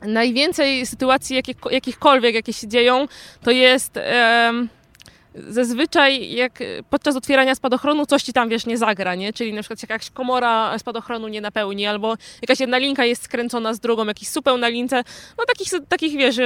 Najwięcej 0.02 0.86
sytuacji 0.86 1.36
jakich, 1.36 1.56
jakichkolwiek, 1.70 2.34
jakie 2.34 2.52
się 2.52 2.68
dzieją, 2.68 3.08
to 3.42 3.50
jest 3.50 3.98
zazwyczaj 5.48 6.32
jak 6.32 6.58
podczas 6.90 7.16
otwierania 7.16 7.54
spadochronu 7.54 8.06
coś 8.06 8.22
ci 8.22 8.32
tam, 8.32 8.48
wiesz, 8.48 8.66
nie 8.66 8.78
zagra, 8.78 9.14
nie? 9.14 9.32
Czyli 9.32 9.52
na 9.52 9.62
przykład 9.62 9.82
jakaś 9.82 10.10
komora 10.10 10.78
spadochronu 10.78 11.28
nie 11.28 11.40
napełni, 11.40 11.86
albo 11.86 12.16
jakaś 12.42 12.60
jedna 12.60 12.78
linka 12.78 13.04
jest 13.04 13.22
skręcona 13.22 13.74
z 13.74 13.80
drugą, 13.80 14.06
jakiś 14.06 14.28
supeł 14.28 14.58
na 14.58 14.68
lince. 14.68 15.04
No 15.38 15.44
takich, 15.46 15.68
takich 15.88 16.18
wiesz, 16.18 16.36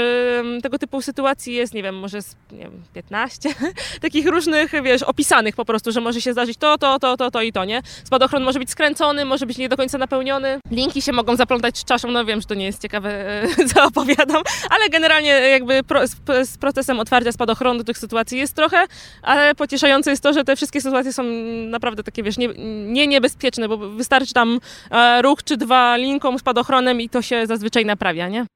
tego 0.62 0.78
typu 0.78 1.02
sytuacji 1.02 1.54
jest, 1.54 1.74
nie 1.74 1.82
wiem, 1.82 1.98
może 1.98 2.22
z, 2.22 2.36
nie 2.52 2.58
wiem, 2.58 2.82
15 2.94 3.54
takich 4.00 4.26
różnych, 4.26 4.72
wiesz, 4.82 5.02
opisanych 5.02 5.56
po 5.56 5.64
prostu, 5.64 5.92
że 5.92 6.00
może 6.00 6.20
się 6.20 6.32
zdarzyć 6.32 6.58
to, 6.58 6.78
to, 6.78 6.98
to, 6.98 7.16
to, 7.16 7.30
to 7.30 7.42
i 7.42 7.52
to, 7.52 7.64
nie? 7.64 7.82
Spadochron 8.04 8.42
może 8.42 8.58
być 8.58 8.70
skręcony, 8.70 9.24
może 9.24 9.46
być 9.46 9.58
nie 9.58 9.68
do 9.68 9.76
końca 9.76 9.98
napełniony. 9.98 10.58
Linki 10.70 11.02
się 11.02 11.12
mogą 11.12 11.36
zaplątać 11.36 11.84
czaszą, 11.84 12.10
no 12.10 12.24
wiem, 12.24 12.40
że 12.40 12.46
to 12.46 12.54
nie 12.54 12.64
jest 12.64 12.82
ciekawe, 12.82 13.42
e, 13.42 13.48
co 13.74 13.84
opowiadam, 13.84 14.42
ale 14.70 14.88
generalnie 14.88 15.30
jakby 15.30 15.82
pro, 15.82 16.06
z, 16.06 16.14
z 16.44 16.58
procesem 16.58 17.00
otwarcia 17.00 17.32
spadochronu 17.32 17.84
tych 17.84 17.98
sytuacji 17.98 18.38
jest 18.38 18.54
trochę, 18.54 18.81
ale 19.22 19.54
pocieszające 19.54 20.10
jest 20.10 20.22
to, 20.22 20.32
że 20.32 20.44
te 20.44 20.56
wszystkie 20.56 20.80
sytuacje 20.80 21.12
są 21.12 21.22
naprawdę 21.68 22.02
takie, 22.02 22.22
wiesz, 22.22 22.38
nie, 22.38 22.48
nie 22.86 23.06
niebezpieczne, 23.06 23.68
bo 23.68 23.76
wystarczy 23.76 24.34
tam 24.34 24.60
e, 24.90 25.22
ruch 25.22 25.42
czy 25.44 25.56
dwa 25.56 25.96
linką, 25.96 26.38
spadochronem 26.38 27.00
i 27.00 27.08
to 27.08 27.22
się 27.22 27.46
zazwyczaj 27.46 27.86
naprawia, 27.86 28.28
nie? 28.28 28.46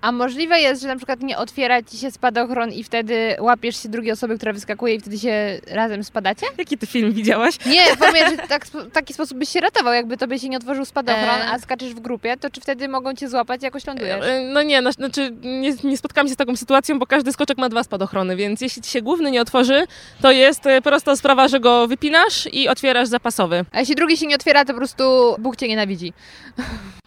A 0.00 0.12
możliwe 0.12 0.60
jest, 0.60 0.82
że 0.82 0.88
na 0.88 0.96
przykład 0.96 1.20
nie 1.20 1.38
otwiera 1.38 1.82
ci 1.82 1.98
się 1.98 2.10
spadochron 2.10 2.72
i 2.72 2.84
wtedy 2.84 3.36
łapiesz 3.40 3.82
się 3.82 3.88
drugiej 3.88 4.12
osoby, 4.12 4.36
która 4.36 4.52
wyskakuje 4.52 4.94
i 4.94 5.00
wtedy 5.00 5.18
się 5.18 5.60
razem 5.70 6.04
spadacie? 6.04 6.46
Jaki 6.58 6.78
ty 6.78 6.86
film 6.86 7.12
widziałaś? 7.12 7.66
Nie, 7.66 7.82
powiem, 8.06 8.30
że 8.30 8.36
tak, 8.48 8.66
w 8.66 8.90
taki 8.92 9.14
sposób 9.14 9.38
byś 9.38 9.48
się 9.48 9.60
ratował, 9.60 9.92
jakby 9.94 10.16
tobie 10.16 10.38
się 10.38 10.48
nie 10.48 10.56
otworzył 10.56 10.84
spadochron, 10.84 11.40
E. 11.40 11.50
a 11.50 11.58
skaczesz 11.58 11.94
w 11.94 12.00
grupie, 12.00 12.36
to 12.36 12.50
czy 12.50 12.60
wtedy 12.60 12.88
mogą 12.88 13.14
cię 13.14 13.28
złapać, 13.28 13.62
jakoś 13.62 13.86
lądujesz? 13.86 14.24
E, 14.26 14.40
No 14.52 14.62
nie, 14.62 14.80
no, 14.80 14.92
znaczy 14.92 15.30
nie, 15.42 15.74
nie 15.84 15.96
spotkałam 15.96 16.28
się 16.28 16.34
z 16.34 16.36
taką 16.36 16.56
sytuacją, 16.56 16.98
bo 16.98 17.06
każdy 17.06 17.32
skoczek 17.32 17.58
ma 17.58 17.68
dwa 17.68 17.84
spadochrony, 17.84 18.36
więc 18.36 18.60
jeśli 18.60 18.82
ci 18.82 18.90
się 18.90 19.02
główny 19.02 19.30
nie 19.30 19.40
otworzy, 19.40 19.86
to 20.22 20.30
jest 20.30 20.66
e, 20.66 20.82
prosta 20.82 21.16
sprawa, 21.16 21.48
że 21.48 21.60
go 21.60 21.88
wypinasz 21.88 22.48
i 22.52 22.68
otwierasz 22.68 23.08
zapasowy. 23.08 23.64
A 23.72 23.80
jeśli 23.80 23.94
drugi 23.94 24.16
się 24.16 24.26
nie 24.26 24.34
otwiera, 24.34 24.64
to 24.64 24.72
po 24.72 24.78
prostu 24.78 25.36
Bóg 25.38 25.56
cię 25.56 25.68
nienawidzi. 25.68 26.12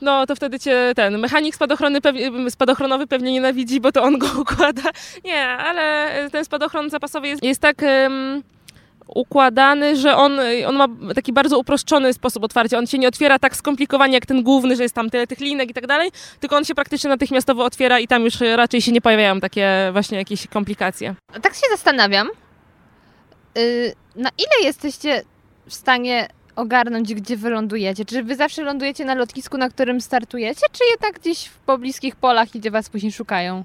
No 0.02 0.26
to 0.26 0.36
wtedy 0.36 0.60
cię 0.60 0.92
ten 0.96 1.18
mechanik 1.18 1.56
spadochrony 1.56 2.02
pewnie, 2.02 2.32
spadochronowy 2.80 3.08
pewnie 3.08 3.32
nienawidzi, 3.32 3.82
bo 3.82 3.92
to 3.92 4.04
on 4.04 4.18
go 4.18 4.28
układa. 4.42 4.92
Nie, 5.26 5.48
ale 5.48 6.10
ten 6.32 6.46
spadochron 6.46 6.90
zapasowy 6.90 7.28
jest, 7.28 7.44
jest 7.44 7.62
tak 7.62 7.84
em, 7.84 8.44
układany, 9.08 9.96
że 9.96 10.16
on, 10.16 10.40
on 10.68 10.76
ma 10.76 10.88
taki 11.16 11.34
bardzo 11.34 11.60
uproszczony 11.60 12.14
sposób 12.14 12.44
otwarcia. 12.44 12.78
On 12.78 12.88
się 12.88 12.98
nie 12.98 13.08
otwiera 13.08 13.40
tak 13.40 13.56
skomplikowanie 13.56 14.14
jak 14.14 14.26
ten 14.26 14.44
główny, 14.44 14.76
że 14.76 14.84
jest 14.84 14.96
tam 14.96 15.10
tyle 15.10 15.28
tych 15.28 15.40
linek 15.40 15.70
i 15.70 15.74
tak 15.74 15.88
dalej, 15.88 16.12
tylko 16.40 16.58
on 16.58 16.66
się 16.66 16.76
praktycznie 16.76 17.10
natychmiastowo 17.10 17.64
otwiera 17.64 18.00
i 18.00 18.08
tam 18.08 18.24
już 18.24 18.34
raczej 18.56 18.82
się 18.82 18.92
nie 18.92 19.02
pojawiają 19.02 19.40
takie 19.40 19.90
właśnie 19.92 20.18
jakieś 20.18 20.48
komplikacje. 20.48 21.16
Tak 21.42 21.54
się 21.54 21.68
zastanawiam, 21.72 22.28
y, 23.58 23.94
na 24.16 24.30
ile 24.38 24.68
jesteście 24.68 25.24
w 25.68 25.74
stanie 25.74 26.28
ogarnąć, 26.60 27.14
gdzie 27.14 27.38
wy 27.38 27.50
lądujecie? 27.50 28.06
Czy 28.06 28.24
wy 28.24 28.36
zawsze 28.36 28.64
lądujecie 28.64 29.06
na 29.06 29.16
lotnisku, 29.16 29.58
na 29.58 29.70
którym 29.70 30.02
startujecie, 30.02 30.66
czy 30.72 30.84
jednak 30.92 31.20
gdzieś 31.20 31.46
w 31.46 31.58
pobliskich 31.58 32.16
polach, 32.16 32.50
gdzie 32.50 32.72
was 32.72 32.90
później 32.90 33.12
szukają? 33.12 33.64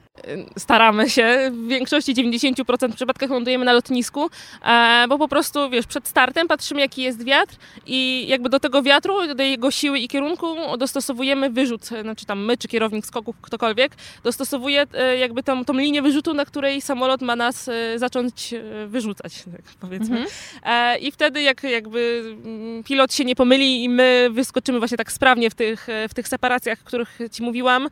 staramy 0.59 1.11
się. 1.11 1.51
W 1.53 1.68
większości 1.68 2.14
90% 2.14 2.92
przypadkach 2.92 3.30
lądujemy 3.30 3.64
na 3.64 3.72
lotnisku, 3.72 4.30
e, 4.64 5.05
bo 5.09 5.18
po 5.18 5.28
prostu, 5.28 5.70
wiesz, 5.70 5.86
przed 5.86 6.09
startem 6.09 6.49
patrzymy, 6.49 6.80
jaki 6.80 7.03
jest 7.03 7.24
wiatr 7.24 7.57
i 7.86 8.24
jakby 8.28 8.49
do 8.49 8.61
tego 8.61 8.82
wiatru, 8.82 9.34
do 9.34 9.42
jego 9.42 9.70
siły 9.70 9.99
i 9.99 10.09
kierunku 10.09 10.57
dostosowujemy 10.78 11.51
wyrzut, 11.51 11.84
znaczy 11.84 12.26
tam 12.26 12.45
my, 12.45 12.57
czy 12.57 12.68
kierownik 12.68 13.07
skoków, 13.07 13.36
ktokolwiek, 13.40 13.92
dostosowuje 14.24 14.86
e, 14.95 15.18
jakby 15.18 15.42
tą, 15.42 15.64
tą 15.64 15.72
linię 15.72 16.03
wyrzutu, 16.03 16.34
na 16.34 16.45
której 16.45 16.80
samolot 16.80 17.22
ma 17.22 17.36
nas 17.36 17.68
e, 17.68 17.99
zacząć 17.99 18.55
wyrzucać, 18.86 19.45
tak 19.53 19.62
powiedzmy. 19.80 20.18
Mhm. 20.18 21.01
I 21.01 21.12
wtedy 21.12 21.42
jak 21.42 21.62
jakby 21.62 22.22
mm, 22.45 22.84
pilot 22.85 23.14
się 23.14 23.24
nie 23.24 23.37
pomyli 23.37 23.85
i 23.85 23.89
my 23.89 24.28
wyskoczymy 24.32 24.78
właśnie 24.78 24.97
tak 24.97 25.12
sprawnie 25.12 25.51
w 25.51 25.55
tych, 25.55 25.87
w 26.09 26.14
tych 26.14 26.28
separacjach, 26.28 26.78
o 26.82 26.85
których 26.85 27.18
Ci 27.32 27.43
mówiłam, 27.43 27.89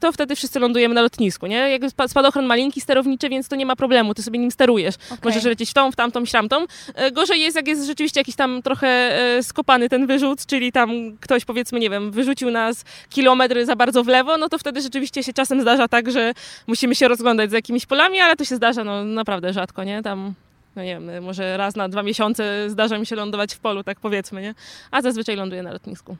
to 0.00 0.12
wtedy 0.12 0.36
wszyscy 0.36 0.60
lądujemy 0.60 0.94
na 0.94 1.02
lotnisku 1.02 1.46
nie? 1.46 1.70
Jakby 1.70 1.90
spadochron 1.90 2.46
malinki, 2.46 2.80
sterowniczy, 2.80 3.28
więc 3.28 3.48
to 3.48 3.56
nie 3.56 3.66
ma 3.66 3.76
problemu, 3.76 4.14
ty 4.14 4.22
sobie 4.22 4.38
nim 4.38 4.50
sterujesz. 4.50 4.94
Okay. 5.06 5.18
Możesz 5.24 5.44
lecieć 5.44 5.70
w 5.70 5.74
tą, 5.74 5.92
w 5.92 5.96
tamtą, 5.96 6.26
w 6.26 6.30
tamtą. 6.30 6.66
E, 6.94 7.10
gorzej 7.12 7.40
jest, 7.40 7.56
jak 7.56 7.68
jest 7.68 7.86
rzeczywiście 7.86 8.20
jakiś 8.20 8.36
tam 8.36 8.62
trochę 8.62 8.88
e, 8.88 9.42
skopany 9.42 9.88
ten 9.88 10.06
wyrzut, 10.06 10.46
czyli 10.46 10.72
tam 10.72 10.90
ktoś 11.20 11.44
powiedzmy, 11.44 11.80
nie 11.80 11.90
wiem, 11.90 12.10
wyrzucił 12.10 12.50
nas 12.50 12.84
kilometry 13.10 13.66
za 13.66 13.76
bardzo 13.76 14.04
w 14.04 14.08
lewo, 14.08 14.36
no 14.36 14.48
to 14.48 14.58
wtedy 14.58 14.80
rzeczywiście 14.80 15.22
się 15.22 15.32
czasem 15.32 15.60
zdarza 15.60 15.88
tak, 15.88 16.10
że 16.10 16.32
musimy 16.66 16.94
się 16.94 17.08
rozglądać 17.08 17.50
za 17.50 17.56
jakimiś 17.56 17.86
polami, 17.86 18.20
ale 18.20 18.36
to 18.36 18.44
się 18.44 18.56
zdarza 18.56 18.84
no 18.84 19.04
naprawdę 19.04 19.52
rzadko, 19.52 19.84
nie? 19.84 20.02
Tam 20.02 20.34
no 20.80 20.84
nie 20.84 21.00
wiem, 21.00 21.22
może 21.24 21.56
raz 21.56 21.76
na 21.76 21.88
dwa 21.88 22.02
miesiące 22.02 22.70
zdarza 22.70 22.98
mi 22.98 23.06
się 23.06 23.16
lądować 23.16 23.54
w 23.54 23.58
polu, 23.58 23.84
tak 23.84 24.00
powiedzmy, 24.00 24.42
nie? 24.42 24.54
A 24.90 25.02
zazwyczaj 25.02 25.36
ląduję 25.36 25.62
na 25.62 25.72
lotnisku. 25.72 26.16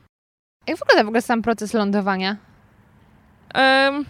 Jak 0.67 0.77
wygląda 0.77 1.03
w 1.03 1.07
ogóle 1.07 1.21
sam 1.21 1.41
proces 1.41 1.73
lądowania? 1.73 2.37
Um, 3.55 4.05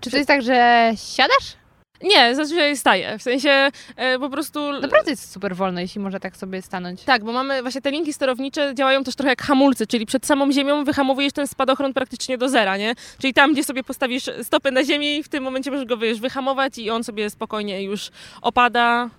czy 0.00 0.10
to 0.10 0.16
jest 0.16 0.28
tak, 0.28 0.42
że 0.42 0.90
siadasz? 0.96 1.56
Nie, 2.02 2.34
zazwyczaj 2.34 2.76
staję. 2.76 3.18
W 3.18 3.22
sensie 3.22 3.70
e, 3.96 4.18
po 4.18 4.30
prostu. 4.30 4.72
Naprawdę 4.72 5.10
jest 5.10 5.32
super 5.32 5.56
wolno, 5.56 5.80
jeśli 5.80 6.00
może 6.00 6.20
tak 6.20 6.36
sobie 6.36 6.62
stanąć. 6.62 7.02
Tak, 7.02 7.24
bo 7.24 7.32
mamy 7.32 7.62
właśnie 7.62 7.80
te 7.80 7.90
linki 7.90 8.12
sterownicze 8.12 8.74
działają 8.74 9.04
też 9.04 9.14
trochę 9.14 9.30
jak 9.30 9.42
hamulce, 9.42 9.86
czyli 9.86 10.06
przed 10.06 10.26
samą 10.26 10.52
ziemią 10.52 10.84
wyhamowujesz 10.84 11.32
ten 11.32 11.46
spadochron 11.46 11.94
praktycznie 11.94 12.38
do 12.38 12.48
zera, 12.48 12.76
nie? 12.76 12.94
Czyli 13.18 13.34
tam, 13.34 13.52
gdzie 13.52 13.64
sobie 13.64 13.84
postawisz 13.84 14.30
stopę 14.42 14.70
na 14.70 14.84
ziemi 14.84 15.22
w 15.22 15.28
tym 15.28 15.44
momencie 15.44 15.70
możesz 15.70 15.86
go 15.86 15.96
wiesz, 15.96 16.20
wyhamować 16.20 16.78
i 16.78 16.90
on 16.90 17.04
sobie 17.04 17.30
spokojnie 17.30 17.82
już 17.82 18.10
opada 18.42 19.10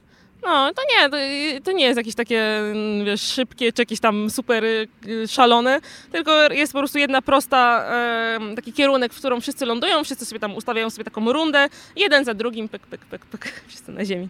no, 0.45 0.73
to 0.73 0.81
nie, 0.91 1.09
to, 1.09 1.17
to, 1.63 1.71
nie 1.71 1.85
jest 1.85 1.97
jakieś 1.97 2.15
takie, 2.15 2.57
mm, 2.57 3.05
wiesz, 3.05 3.21
szybkie, 3.21 3.73
czy 3.73 3.81
jakieś 3.81 3.99
tam 3.99 4.29
super 4.29 4.63
y, 4.65 4.87
szalone, 5.27 5.79
tylko 6.11 6.53
jest 6.53 6.73
po 6.73 6.79
prostu 6.79 6.97
jedna 6.97 7.21
prosta, 7.21 7.85
e, 7.89 8.55
taki 8.55 8.73
kierunek, 8.73 9.13
w 9.13 9.19
którą 9.19 9.41
wszyscy 9.41 9.65
lądują, 9.65 10.03
wszyscy 10.03 10.25
sobie 10.25 10.39
tam 10.39 10.55
ustawiają 10.55 10.89
sobie 10.89 11.03
taką 11.03 11.33
rundę, 11.33 11.67
jeden 11.95 12.25
za 12.25 12.33
drugim, 12.33 12.69
pyk, 12.69 12.87
pyk, 12.87 13.05
pyk, 13.05 13.25
pyk, 13.25 13.53
wszyscy 13.67 13.91
na 13.91 14.05
ziemi. 14.05 14.29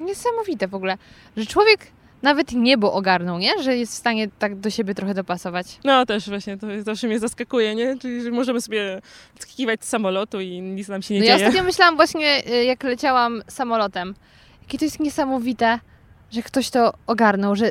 Niesamowite 0.00 0.68
w 0.68 0.74
ogóle, 0.74 0.98
że 1.36 1.46
człowiek 1.46 1.80
nawet 2.22 2.52
niebo 2.52 2.92
ogarnął, 2.92 3.38
nie? 3.38 3.62
Że 3.62 3.76
jest 3.76 3.92
w 3.92 3.96
stanie 3.96 4.28
tak 4.38 4.60
do 4.60 4.70
siebie 4.70 4.94
trochę 4.94 5.14
dopasować. 5.14 5.78
No 5.84 6.06
też 6.06 6.28
właśnie, 6.28 6.58
to 6.58 6.66
zawsze 6.82 7.06
mnie 7.06 7.18
zaskakuje, 7.18 7.74
nie? 7.74 7.98
Czyli, 7.98 8.22
że 8.22 8.30
możemy 8.30 8.60
sobie 8.60 9.00
skiwać 9.38 9.84
z 9.84 9.88
samolotu 9.88 10.40
i 10.40 10.60
nic 10.60 10.88
nam 10.88 11.02
się 11.02 11.14
nie 11.14 11.20
no 11.20 11.26
dzieje. 11.26 11.38
Ja 11.38 11.46
ostatnio 11.46 11.64
myślałam 11.64 11.96
właśnie, 11.96 12.42
y, 12.50 12.64
jak 12.64 12.82
leciałam 12.82 13.42
samolotem, 13.48 14.14
Jakie 14.66 14.78
to 14.78 14.84
jest 14.84 15.00
niesamowite, 15.00 15.78
że 16.30 16.42
ktoś 16.42 16.70
to 16.70 16.94
ogarnął, 17.06 17.56
że 17.56 17.70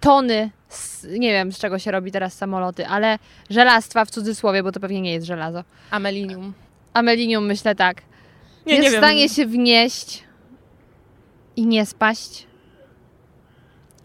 tony, 0.00 0.50
z, 0.68 1.04
nie 1.04 1.32
wiem 1.32 1.52
z 1.52 1.58
czego 1.58 1.78
się 1.78 1.90
robi 1.90 2.12
teraz 2.12 2.34
samoloty, 2.34 2.86
ale 2.86 3.18
żelastwa 3.50 4.04
w 4.04 4.10
cudzysłowie, 4.10 4.62
bo 4.62 4.72
to 4.72 4.80
pewnie 4.80 5.00
nie 5.00 5.12
jest 5.12 5.26
żelazo. 5.26 5.64
Amelinium. 5.90 6.52
Amelinium 6.94 7.46
myślę 7.46 7.74
tak. 7.74 8.02
Nie, 8.66 8.74
jest 8.74 8.84
nie 8.84 8.90
w 8.90 8.98
stanie 8.98 9.20
wiem. 9.20 9.28
się 9.28 9.46
wnieść 9.46 10.24
i 11.56 11.66
nie 11.66 11.86
spaść. 11.86 12.46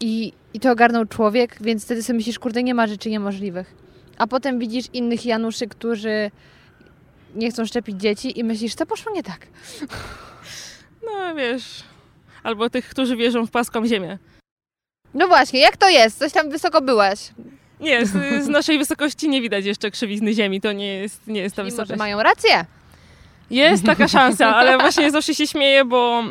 I, 0.00 0.32
I 0.54 0.60
to 0.60 0.72
ogarnął 0.72 1.06
człowiek, 1.06 1.56
więc 1.60 1.84
wtedy 1.84 2.02
sobie 2.02 2.16
myślisz, 2.16 2.38
kurde, 2.38 2.62
nie 2.62 2.74
ma 2.74 2.86
rzeczy 2.86 3.10
niemożliwych. 3.10 3.74
A 4.18 4.26
potem 4.26 4.58
widzisz 4.58 4.86
innych 4.92 5.26
Januszy, 5.26 5.66
którzy 5.66 6.30
nie 7.34 7.50
chcą 7.50 7.66
szczepić 7.66 8.00
dzieci 8.00 8.38
i 8.38 8.44
myślisz, 8.44 8.74
co 8.74 8.86
poszło 8.86 9.12
nie 9.12 9.22
tak. 9.22 9.46
No 11.04 11.34
wiesz, 11.34 11.82
albo 12.42 12.70
tych, 12.70 12.88
którzy 12.88 13.16
wierzą 13.16 13.46
w 13.46 13.50
płaską 13.50 13.86
ziemię. 13.86 14.18
No 15.14 15.28
właśnie, 15.28 15.60
jak 15.60 15.76
to 15.76 15.88
jest? 15.88 16.18
Coś 16.18 16.32
tam 16.32 16.50
wysoko 16.50 16.80
byłaś. 16.82 17.30
Nie, 17.80 18.06
z, 18.06 18.44
z 18.44 18.48
naszej 18.48 18.78
wysokości 18.78 19.28
nie 19.28 19.42
widać 19.42 19.64
jeszcze 19.64 19.90
krzywizny 19.90 20.34
ziemi, 20.34 20.60
to 20.60 20.72
nie 20.72 20.94
jest, 20.98 21.26
nie 21.26 21.40
jest 21.40 21.56
ta 21.56 21.64
wysokość. 21.64 21.88
Może 21.90 21.96
mają 21.96 22.22
rację. 22.22 22.64
Jest 23.50 23.84
taka 23.84 24.08
szansa, 24.08 24.56
ale 24.56 24.78
właśnie 24.78 25.10
zawsze 25.10 25.34
się 25.34 25.46
śmieję, 25.46 25.84
bo 25.84 26.22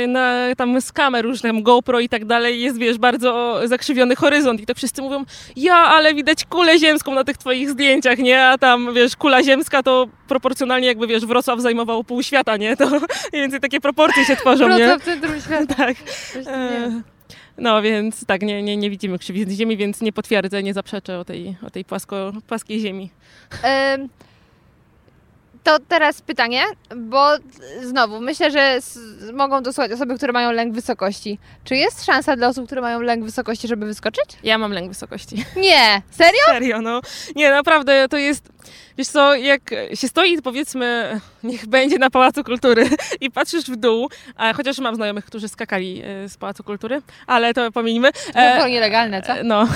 yy, 0.00 0.06
na, 0.08 0.54
tam 0.56 0.80
z 0.80 0.92
kamer 0.92 1.24
różnych, 1.24 1.62
GoPro 1.62 2.00
i 2.00 2.08
tak 2.08 2.24
dalej 2.24 2.60
jest, 2.60 2.78
wiesz, 2.78 2.98
bardzo 2.98 3.60
zakrzywiony 3.64 4.16
horyzont 4.16 4.60
i 4.60 4.66
to 4.66 4.74
wszyscy 4.74 5.02
mówią, 5.02 5.24
ja, 5.56 5.76
ale 5.76 6.14
widać 6.14 6.44
kulę 6.44 6.78
ziemską 6.78 7.14
na 7.14 7.24
tych 7.24 7.36
twoich 7.36 7.70
zdjęciach, 7.70 8.18
nie? 8.18 8.46
A 8.46 8.58
tam, 8.58 8.94
wiesz, 8.94 9.16
kula 9.16 9.42
ziemska 9.42 9.82
to 9.82 10.08
proporcjonalnie 10.28 10.86
jakby, 10.86 11.06
wiesz, 11.06 11.26
Wrocław 11.26 11.60
zajmował 11.60 12.04
pół 12.04 12.22
świata, 12.22 12.56
nie? 12.56 12.76
To 12.76 12.88
mniej 12.90 13.42
więcej 13.42 13.60
takie 13.60 13.80
proporcje 13.80 14.24
się 14.24 14.36
tworzą, 14.36 14.68
nie? 14.68 14.76
Wrocław 14.76 15.02
centrum 15.02 15.40
świata. 15.40 15.74
tak. 15.84 15.96
E, 16.46 17.02
no 17.58 17.82
więc 17.82 18.26
tak, 18.26 18.42
nie, 18.42 18.62
nie, 18.62 18.76
nie 18.76 18.90
widzimy 18.90 19.18
krzywizny 19.18 19.54
ziemi, 19.54 19.76
więc 19.76 20.00
nie 20.00 20.12
potwierdzę, 20.12 20.62
nie 20.62 20.74
zaprzeczę 20.74 21.18
o 21.18 21.24
tej, 21.24 21.56
o 21.66 21.70
tej 21.70 21.84
płasko, 21.84 22.32
płaskiej 22.46 22.80
ziemi. 22.80 23.10
To 25.64 25.78
teraz 25.88 26.22
pytanie, 26.22 26.62
bo 26.96 27.28
znowu 27.82 28.20
myślę, 28.20 28.50
że 28.50 28.78
mogą 29.32 29.62
dosłuchać 29.62 29.92
osoby, 29.92 30.16
które 30.16 30.32
mają 30.32 30.52
lęk 30.52 30.74
wysokości. 30.74 31.38
Czy 31.64 31.76
jest 31.76 32.04
szansa 32.04 32.36
dla 32.36 32.48
osób, 32.48 32.66
które 32.66 32.80
mają 32.80 33.00
lęk 33.00 33.24
wysokości, 33.24 33.68
żeby 33.68 33.86
wyskoczyć? 33.86 34.24
Ja 34.42 34.58
mam 34.58 34.72
lęk 34.72 34.88
wysokości. 34.88 35.44
Nie, 35.56 36.02
serio? 36.10 36.40
Serio, 36.46 36.80
no. 36.80 37.00
Nie, 37.36 37.50
naprawdę 37.50 38.08
to 38.08 38.16
jest. 38.16 38.48
Wiesz 38.98 39.08
co, 39.08 39.34
jak 39.34 39.70
się 39.94 40.08
stoi, 40.08 40.42
powiedzmy, 40.42 41.20
niech 41.42 41.66
będzie 41.66 41.98
na 41.98 42.10
Pałacu 42.10 42.44
Kultury 42.44 42.88
i 43.20 43.30
patrzysz 43.30 43.64
w 43.64 43.76
dół, 43.76 44.08
a 44.36 44.52
chociaż 44.52 44.78
mam 44.78 44.94
znajomych, 44.94 45.24
którzy 45.24 45.48
skakali 45.48 46.02
e, 46.04 46.28
z 46.28 46.36
Pałacu 46.36 46.64
Kultury, 46.64 47.02
ale 47.26 47.54
to 47.54 47.72
pomijmy. 47.72 48.10
E, 48.34 48.60
to 48.60 48.68
nielegalne, 48.68 49.22
co? 49.22 49.32
No. 49.44 49.68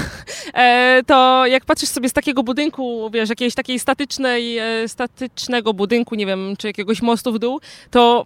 E, 0.54 1.00
to 1.06 1.46
jak 1.46 1.64
patrzysz 1.64 1.88
sobie 1.88 2.08
z 2.08 2.12
takiego 2.12 2.42
budynku, 2.42 3.10
wiesz, 3.10 3.28
jakiejś 3.28 3.54
takiej 3.54 3.78
statycznej, 3.78 4.58
e, 4.58 4.88
statycznego 4.88 5.74
budynku, 5.74 6.14
nie 6.14 6.26
wiem, 6.26 6.54
czy 6.58 6.66
jakiegoś 6.66 7.02
mostu 7.02 7.32
w 7.32 7.38
dół, 7.38 7.60
to 7.90 8.24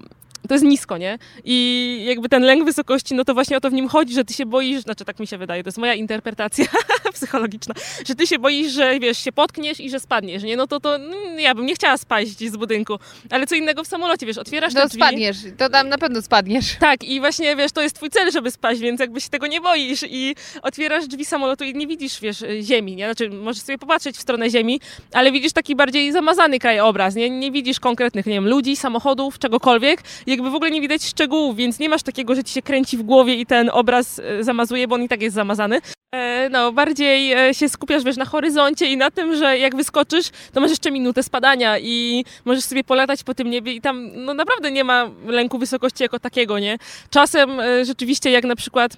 to 0.49 0.55
jest 0.55 0.65
nisko, 0.65 0.99
nie? 0.99 1.19
I 1.45 2.05
jakby 2.07 2.29
ten 2.29 2.43
lęk 2.43 2.65
wysokości, 2.65 3.15
no 3.15 3.25
to 3.25 3.35
właśnie 3.35 3.57
o 3.57 3.61
to 3.61 3.71
w 3.71 3.73
nim 3.73 3.89
chodzi, 3.89 4.15
że 4.15 4.25
ty 4.25 4.35
się 4.35 4.47
boisz, 4.47 4.81
znaczy 4.83 5.05
tak 5.05 5.21
mi 5.21 5.27
się 5.27 5.39
wydaje, 5.39 5.63
to 5.63 5.69
jest 5.69 5.79
moja 5.79 5.95
interpretacja 5.95 6.65
psychologiczna, 7.15 7.75
że 8.07 8.15
ty 8.15 8.27
się 8.27 8.39
boisz, 8.39 8.73
że 8.73 9.01
wiesz, 9.01 9.19
się 9.19 9.33
potkniesz 9.33 9.81
i 9.81 9.91
że 9.91 10.01
spadniesz, 10.01 10.43
nie? 10.43 10.57
No 10.57 10.67
to, 10.67 10.81
to 10.81 10.99
no, 10.99 11.17
ja 11.39 11.55
bym 11.55 11.67
nie 11.67 11.75
chciała 11.75 11.99
spaść 11.99 12.39
z 12.39 12.57
budynku, 12.57 12.99
ale 13.31 13.47
co 13.47 13.55
innego 13.55 13.85
w 13.85 13.87
samolocie, 13.87 14.27
wiesz, 14.27 14.39
otwierasz 14.39 14.75
no, 14.75 14.81
te 14.81 14.87
drzwi. 14.87 15.01
spadniesz, 15.01 15.37
to 15.59 15.69
tam 15.69 15.89
na 15.89 15.99
pewno 15.99 16.23
spadniesz. 16.23 16.77
Tak, 16.81 17.05
i 17.05 17.21
właśnie, 17.21 17.57
wiesz, 17.57 17.73
to 17.73 17.83
jest 17.83 17.97
twój 17.97 18.11
cel, 18.11 18.31
żeby 18.31 18.51
spaść, 18.51 18.81
więc 18.81 19.01
jakby 19.01 19.21
się 19.21 19.29
tego 19.29 19.47
nie 19.47 19.61
boisz 19.61 20.05
i 20.11 20.37
otwierasz 20.63 21.07
drzwi 21.07 21.25
samolotu 21.25 21.65
i 21.65 21.75
nie 21.75 21.87
widzisz, 21.87 22.21
wiesz, 22.21 22.45
ziemi, 22.63 22.97
nie? 22.97 23.05
Znaczy, 23.05 23.31
możesz 23.31 23.63
sobie 23.63 23.79
popatrzeć 23.79 24.17
w 24.17 24.21
stronę 24.21 24.51
ziemi, 24.51 24.81
ale 25.13 25.33
widzisz 25.33 25.53
taki 25.53 25.77
bardziej 25.77 26.13
zamazany 26.13 26.59
krajobraz, 26.59 27.15
nie? 27.15 27.31
Nie 27.31 27.51
widzisz 27.51 27.81
konkretnych, 27.81 28.27
nie 28.27 28.35
wiem, 28.35 28.49
ludzi, 28.49 28.77
samochodów, 28.77 29.39
czegokolwiek, 29.39 30.03
jakby 30.31 30.51
w 30.51 30.55
ogóle 30.55 30.71
nie 30.71 30.81
widać 30.81 31.05
szczegółów, 31.05 31.57
więc 31.57 31.79
nie 31.79 31.89
masz 31.89 32.03
takiego, 32.03 32.35
że 32.35 32.45
ci 32.45 32.55
się 32.55 32.63
kręci 32.63 32.97
w 32.97 33.03
głowie 33.03 33.35
i 33.35 33.47
ten 33.47 33.71
obraz 33.73 34.19
e, 34.19 34.45
zamazuje, 34.45 34.89
bo 34.89 34.95
on 34.95 35.03
i 35.03 35.09
tak 35.09 35.23
jest 35.23 35.35
zamazany. 35.35 35.81
E, 36.15 36.49
no, 36.49 36.73
bardziej 36.73 37.33
e, 37.33 37.55
się 37.55 37.69
skupiasz, 37.69 38.05
wiesz, 38.05 38.17
na 38.17 38.25
horyzoncie 38.25 38.87
i 38.87 38.97
na 38.97 39.11
tym, 39.11 39.37
że 39.37 39.59
jak 39.59 39.77
wyskoczysz, 39.77 40.31
to 40.53 40.61
masz 40.61 40.71
jeszcze 40.71 40.91
minutę 40.91 41.23
spadania 41.23 41.79
i 41.79 42.25
możesz 42.45 42.65
sobie 42.65 42.85
polatać 42.85 43.25
po 43.25 43.35
tym 43.35 43.51
niebie 43.51 43.73
i 43.73 43.81
tam, 43.81 44.11
no 44.15 44.35
naprawdę 44.35 44.71
nie 44.71 44.85
ma 44.85 45.11
lęku 45.27 45.59
wysokości 45.59 46.03
jako 46.03 46.19
takiego, 46.19 46.59
nie? 46.59 46.79
Czasem 47.11 47.51
rzeczywiście, 47.85 48.31
jak 48.31 48.45
na 48.45 48.57
przykład 48.57 48.97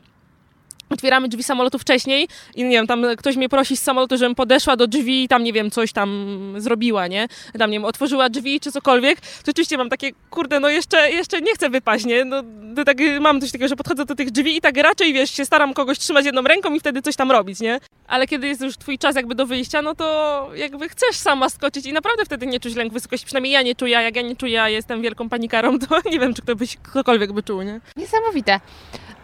otwieramy 0.92 1.28
drzwi 1.28 1.42
samolotu 1.42 1.78
wcześniej 1.78 2.28
i 2.54 2.64
nie 2.64 2.70
wiem, 2.70 2.86
tam 2.86 3.06
ktoś 3.16 3.36
mnie 3.36 3.48
prosi 3.48 3.76
z 3.76 3.82
samolotu, 3.82 4.16
żebym 4.16 4.34
podeszła 4.34 4.76
do 4.76 4.86
drzwi 4.86 5.24
i 5.24 5.28
tam, 5.28 5.44
nie 5.44 5.52
wiem, 5.52 5.70
coś 5.70 5.92
tam 5.92 6.54
zrobiła, 6.56 7.06
nie? 7.06 7.28
Tam, 7.58 7.70
nie 7.70 7.76
wiem, 7.76 7.84
otworzyła 7.84 8.28
drzwi 8.28 8.60
czy 8.60 8.72
cokolwiek, 8.72 9.20
to 9.20 9.50
oczywiście 9.50 9.76
mam 9.76 9.88
takie, 9.88 10.10
kurde, 10.30 10.60
no 10.60 10.68
jeszcze, 10.68 11.10
jeszcze 11.10 11.40
nie 11.40 11.54
chcę 11.54 11.70
wypaść, 11.70 12.04
nie? 12.04 12.24
No, 12.24 12.42
tak, 12.86 12.98
mam 13.20 13.40
coś 13.40 13.52
takiego, 13.52 13.68
że 13.68 13.76
podchodzę 13.76 14.04
do 14.04 14.14
tych 14.14 14.30
drzwi 14.30 14.56
i 14.56 14.60
tak 14.60 14.76
raczej, 14.76 15.12
wiesz, 15.12 15.30
się 15.30 15.44
staram 15.44 15.74
kogoś 15.74 15.98
trzymać 15.98 16.24
jedną 16.24 16.42
ręką 16.42 16.74
i 16.74 16.80
wtedy 16.80 17.02
coś 17.02 17.16
tam 17.16 17.30
robić, 17.30 17.60
nie? 17.60 17.80
Ale 18.06 18.26
kiedy 18.26 18.46
jest 18.46 18.60
już 18.60 18.76
twój 18.76 18.98
czas 18.98 19.16
jakby 19.16 19.34
do 19.34 19.46
wyjścia, 19.46 19.82
no 19.82 19.94
to 19.94 20.50
jakby 20.54 20.88
chcesz 20.88 21.16
sama 21.16 21.48
skoczyć 21.48 21.86
i 21.86 21.92
naprawdę 21.92 22.24
wtedy 22.24 22.46
nie 22.46 22.60
czuć 22.60 22.74
lęk 22.74 22.92
wysokości, 22.92 23.26
przynajmniej 23.26 23.52
ja 23.52 23.62
nie 23.62 23.74
czuję, 23.74 23.92
jak 23.92 24.16
ja 24.16 24.22
nie 24.22 24.36
czuję, 24.36 24.62
a 24.62 24.68
jestem 24.68 25.02
wielką 25.02 25.28
panikarą, 25.28 25.78
to 25.78 25.96
nie 26.12 26.20
wiem, 26.20 26.34
czy 26.34 26.42
ktoś, 26.42 26.76
ktokolwiek 26.76 27.32
by 27.32 27.42
czuł, 27.42 27.62
nie? 27.62 27.80
Niesamowite. 27.96 28.60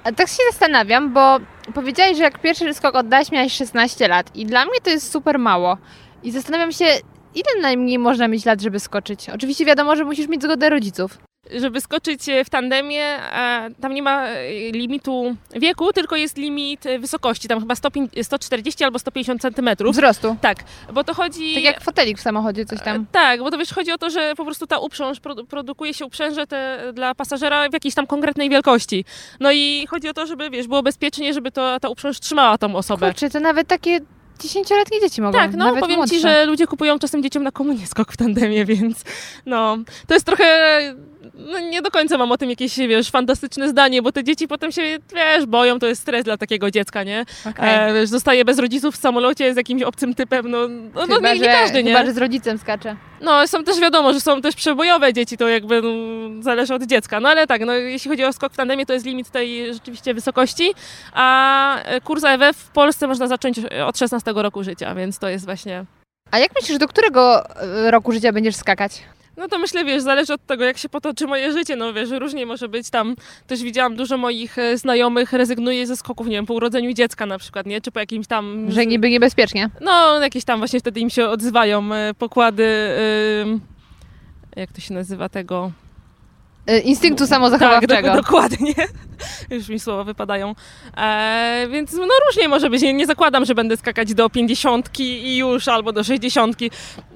A 0.05 0.13
tak 0.13 0.29
się 0.29 0.43
zastanawiam, 0.51 1.13
bo 1.13 1.39
powiedziałeś, 1.75 2.17
że 2.17 2.23
jak 2.23 2.41
pierwszy 2.41 2.75
skok 2.75 2.95
oddałaś, 2.95 3.31
miałaś 3.31 3.53
16 3.53 4.09
lat 4.09 4.37
i 4.37 4.47
dla 4.47 4.65
mnie 4.65 4.81
to 4.83 4.91
jest 4.91 5.13
super 5.13 5.39
mało. 5.39 5.77
I 6.23 6.31
zastanawiam 6.31 6.73
się, 6.73 6.85
ile 7.35 7.63
najmniej 7.63 7.99
można 7.99 8.29
mieć 8.29 8.45
lat, 8.45 8.61
żeby 8.61 8.81
skoczyć? 8.81 9.31
Oczywiście 9.31 9.65
wiadomo, 9.65 9.97
że 9.97 10.05
musisz 10.05 10.29
mieć 10.29 10.43
zgodę 10.43 10.71
rodziców. 10.71 11.19
Żeby 11.57 11.81
skoczyć 11.81 12.29
e, 12.29 12.45
w 12.45 12.51
tandemie, 12.51 13.19
tam 13.81 13.95
nie 13.95 14.03
ma 14.03 14.27
e, 14.27 14.71
limitu 14.73 15.37
wieku, 15.57 15.93
tylko 15.93 16.17
jest 16.17 16.37
limit 16.37 16.87
e, 16.87 16.99
wysokości, 16.99 17.49
tam 17.49 17.61
chyba 17.61 17.75
105 17.75 18.13
140 18.23 18.85
albo 18.85 18.99
150 18.99 19.43
centymetrów. 19.43 19.93
Wzrostu. 19.93 20.37
Tak, 20.41 20.59
bo 20.93 21.05
to 21.05 21.15
chodzi... 21.15 21.55
Tak 21.55 21.65
jak 21.65 21.81
fotelik 21.81 22.19
w 22.19 22.21
samochodzie, 22.21 22.67
coś 22.67 22.83
tam. 22.83 23.07
Tak, 23.13 23.41
bo 23.41 23.51
to 23.51 23.59
wiesz, 23.59 23.73
chodzi 23.73 23.93
o 23.93 23.99
to, 23.99 24.11
że 24.11 24.35
po 24.37 24.45
prostu 24.45 24.67
ta 24.67 24.79
uprząż, 24.79 25.21
produ- 25.21 25.47
produkuje 25.47 25.95
się 25.95 26.07
uprzęże 26.07 26.47
te 26.47 26.79
dla 26.93 27.15
pasażera 27.15 27.69
w 27.69 27.73
jakiejś 27.73 27.95
tam 27.95 28.07
konkretnej 28.07 28.51
wielkości. 28.51 29.05
No 29.41 29.53
i 29.53 29.87
chodzi 29.91 30.09
o 30.09 30.15
to, 30.15 30.27
żeby, 30.27 30.51
wiesz, 30.51 30.67
było 30.67 30.83
bezpiecznie, 30.83 31.35
żeby 31.35 31.51
to, 31.51 31.81
ta 31.81 31.89
uprząż 31.89 32.21
trzymała 32.21 32.59
tą 32.59 32.77
osobę. 32.77 33.07
Kurczę, 33.07 33.31
to 33.31 33.41
nawet 33.41 33.69
takie 33.69 34.01
dziesięcioletnie 34.39 35.01
dzieci 35.01 35.23
mogą. 35.23 35.39
Tak, 35.39 35.53
no 35.53 35.65
nawet 35.65 35.81
powiem 35.81 35.97
młodsze. 35.97 36.15
ci, 36.15 36.21
że 36.21 36.45
ludzie 36.45 36.67
kupują 36.67 36.99
czasem 36.99 37.23
dzieciom 37.23 37.43
na 37.43 37.51
komunię 37.51 37.87
skok 37.87 38.13
w 38.13 38.17
tandemie, 38.17 38.65
więc 38.75 39.05
no, 39.47 39.79
to 40.07 40.15
jest 40.15 40.27
trochę, 40.27 40.81
no 41.35 41.59
nie 41.61 41.83
do 41.83 41.91
końca 41.91 42.19
mam 42.19 42.33
o 42.33 42.39
tym 42.39 42.51
jakieś, 42.51 42.77
wiesz, 42.79 43.11
fantastyczne 43.11 43.69
zdanie, 43.69 44.03
bo 44.03 44.13
te 44.13 44.25
dzieci 44.25 44.49
potem 44.49 44.73
się, 44.73 44.83
wiesz, 45.15 45.47
boją, 45.47 45.79
to 45.79 45.87
jest 45.87 46.03
stres 46.03 46.25
dla 46.25 46.37
takiego 46.37 46.71
dziecka, 46.71 47.05
nie? 47.05 47.25
Okej. 47.51 47.91
E, 47.91 47.95
wiesz, 47.95 48.09
zostaje 48.09 48.45
bez 48.45 48.59
rodziców 48.59 48.95
w 48.95 48.99
samolocie 48.99 49.55
z 49.55 49.57
jakimś 49.57 49.83
obcym 49.83 50.15
typem, 50.15 50.51
no, 50.51 50.69
no, 50.69 51.07
no 51.07 51.17
Chyba, 51.17 51.33
nie, 51.35 51.41
nie 51.41 51.45
że- 51.45 51.51
każdy, 51.51 51.83
nie? 51.85 51.93
Chyba, 51.93 52.07
że 52.07 52.13
z 52.13 52.19
rodzicem 52.19 52.59
skacze. 52.59 52.97
No, 53.21 53.47
są 53.49 53.65
też 53.65 53.81
wiadomo, 53.81 54.13
że 54.13 54.21
są 54.21 54.41
też 54.41 54.55
przebojowe 54.55 55.13
dzieci, 55.13 55.37
to 55.37 55.49
jakby 55.49 55.83
no, 55.83 56.43
zależy 56.43 56.75
od 56.75 56.83
dziecka. 56.83 57.21
No 57.21 57.29
ale 57.29 57.47
tak, 57.47 57.61
no, 57.67 57.73
jeśli 57.73 58.11
chodzi 58.11 58.25
o 58.25 58.33
skok 58.33 58.53
w 58.53 58.57
tandemie, 58.57 58.87
to 58.87 58.93
jest 58.93 59.07
limit 59.07 59.31
tej 59.31 59.75
rzeczywiście 59.75 60.15
wysokości, 60.15 60.75
a 61.13 61.83
e, 61.83 62.01
kurs 62.01 62.25
AWF 62.25 62.57
w 62.57 62.71
Polsce 62.71 63.07
można 63.07 63.27
zacząć 63.27 63.61
od 63.87 63.99
16 63.99 64.33
roku 64.35 64.65
życia, 64.65 64.95
więc 64.95 65.19
to 65.19 65.29
jest 65.29 65.45
właśnie... 65.45 65.85
A 66.31 66.39
jak 66.39 66.51
myślisz, 66.61 66.79
do 66.79 66.89
którego 66.89 67.51
e, 67.57 67.91
roku 67.91 68.13
życia 68.13 68.33
będziesz 68.33 68.57
skakać? 68.57 69.03
No 69.39 69.49
to 69.49 69.59
myślę, 69.59 69.85
wiesz, 69.85 70.03
zależy 70.03 70.33
od 70.35 70.47
tego, 70.47 70.65
jak 70.65 70.79
się 70.79 70.89
potoczy 70.89 71.27
moje 71.27 71.53
życie, 71.53 71.77
no 71.77 71.93
wiesz, 71.93 72.11
różnie 72.11 72.47
może 72.47 72.69
być 72.69 72.91
tam, 72.91 73.17
też 73.47 73.63
widziałam 73.63 73.97
dużo 73.97 74.17
moich 74.17 74.59
e, 74.59 74.79
znajomych 74.79 75.33
rezygnuje 75.33 75.87
ze 75.87 75.97
skoków, 75.97 76.27
nie 76.27 76.33
wiem, 76.37 76.47
po 76.47 76.55
urodzeniu 76.55 76.93
dziecka 76.93 77.27
na 77.27 77.39
przykład, 77.39 77.67
nie, 77.67 77.81
czy 77.81 77.91
po 77.91 78.01
jakimś 78.01 78.27
tam... 78.27 78.67
Że 78.69 78.87
niby 78.87 79.11
niebezpiecznie. 79.11 79.71
No, 79.81 80.21
jakieś 80.21 80.45
tam 80.45 80.59
właśnie 80.59 80.81
wtedy 80.81 81.01
im 81.01 81.11
się 81.11 81.29
odzywają 81.29 81.93
e, 81.95 82.15
pokłady, 82.15 82.67
ym, 83.43 83.61
jak 84.57 84.73
to 84.73 84.81
się 84.81 84.95
nazywa 84.95 85.29
tego... 85.29 85.73
E, 86.67 86.79
Instynktu 86.79 87.25
Tak, 87.25 87.29
samozachowawczego. 87.29 88.09
do, 88.09 88.17
dokładnie. 88.17 88.75
Już 89.51 89.69
mi 89.69 89.81
słowa 89.81 90.05
wypadają. 90.05 90.55
E, 90.97 91.67
więc 91.71 91.93
no 91.93 92.09
różnie 92.27 92.49
może 92.49 92.71
być. 92.71 92.83
Nie, 92.83 92.95
nie 92.95 93.07
zakładam, 93.07 93.45
że 93.45 93.55
będę 93.55 93.77
skakać 93.77 94.15
do 94.15 94.31
50 94.31 95.01
i 95.01 95.37
już, 95.37 95.69
albo 95.69 95.93
do 95.93 96.05
60. 96.05 96.57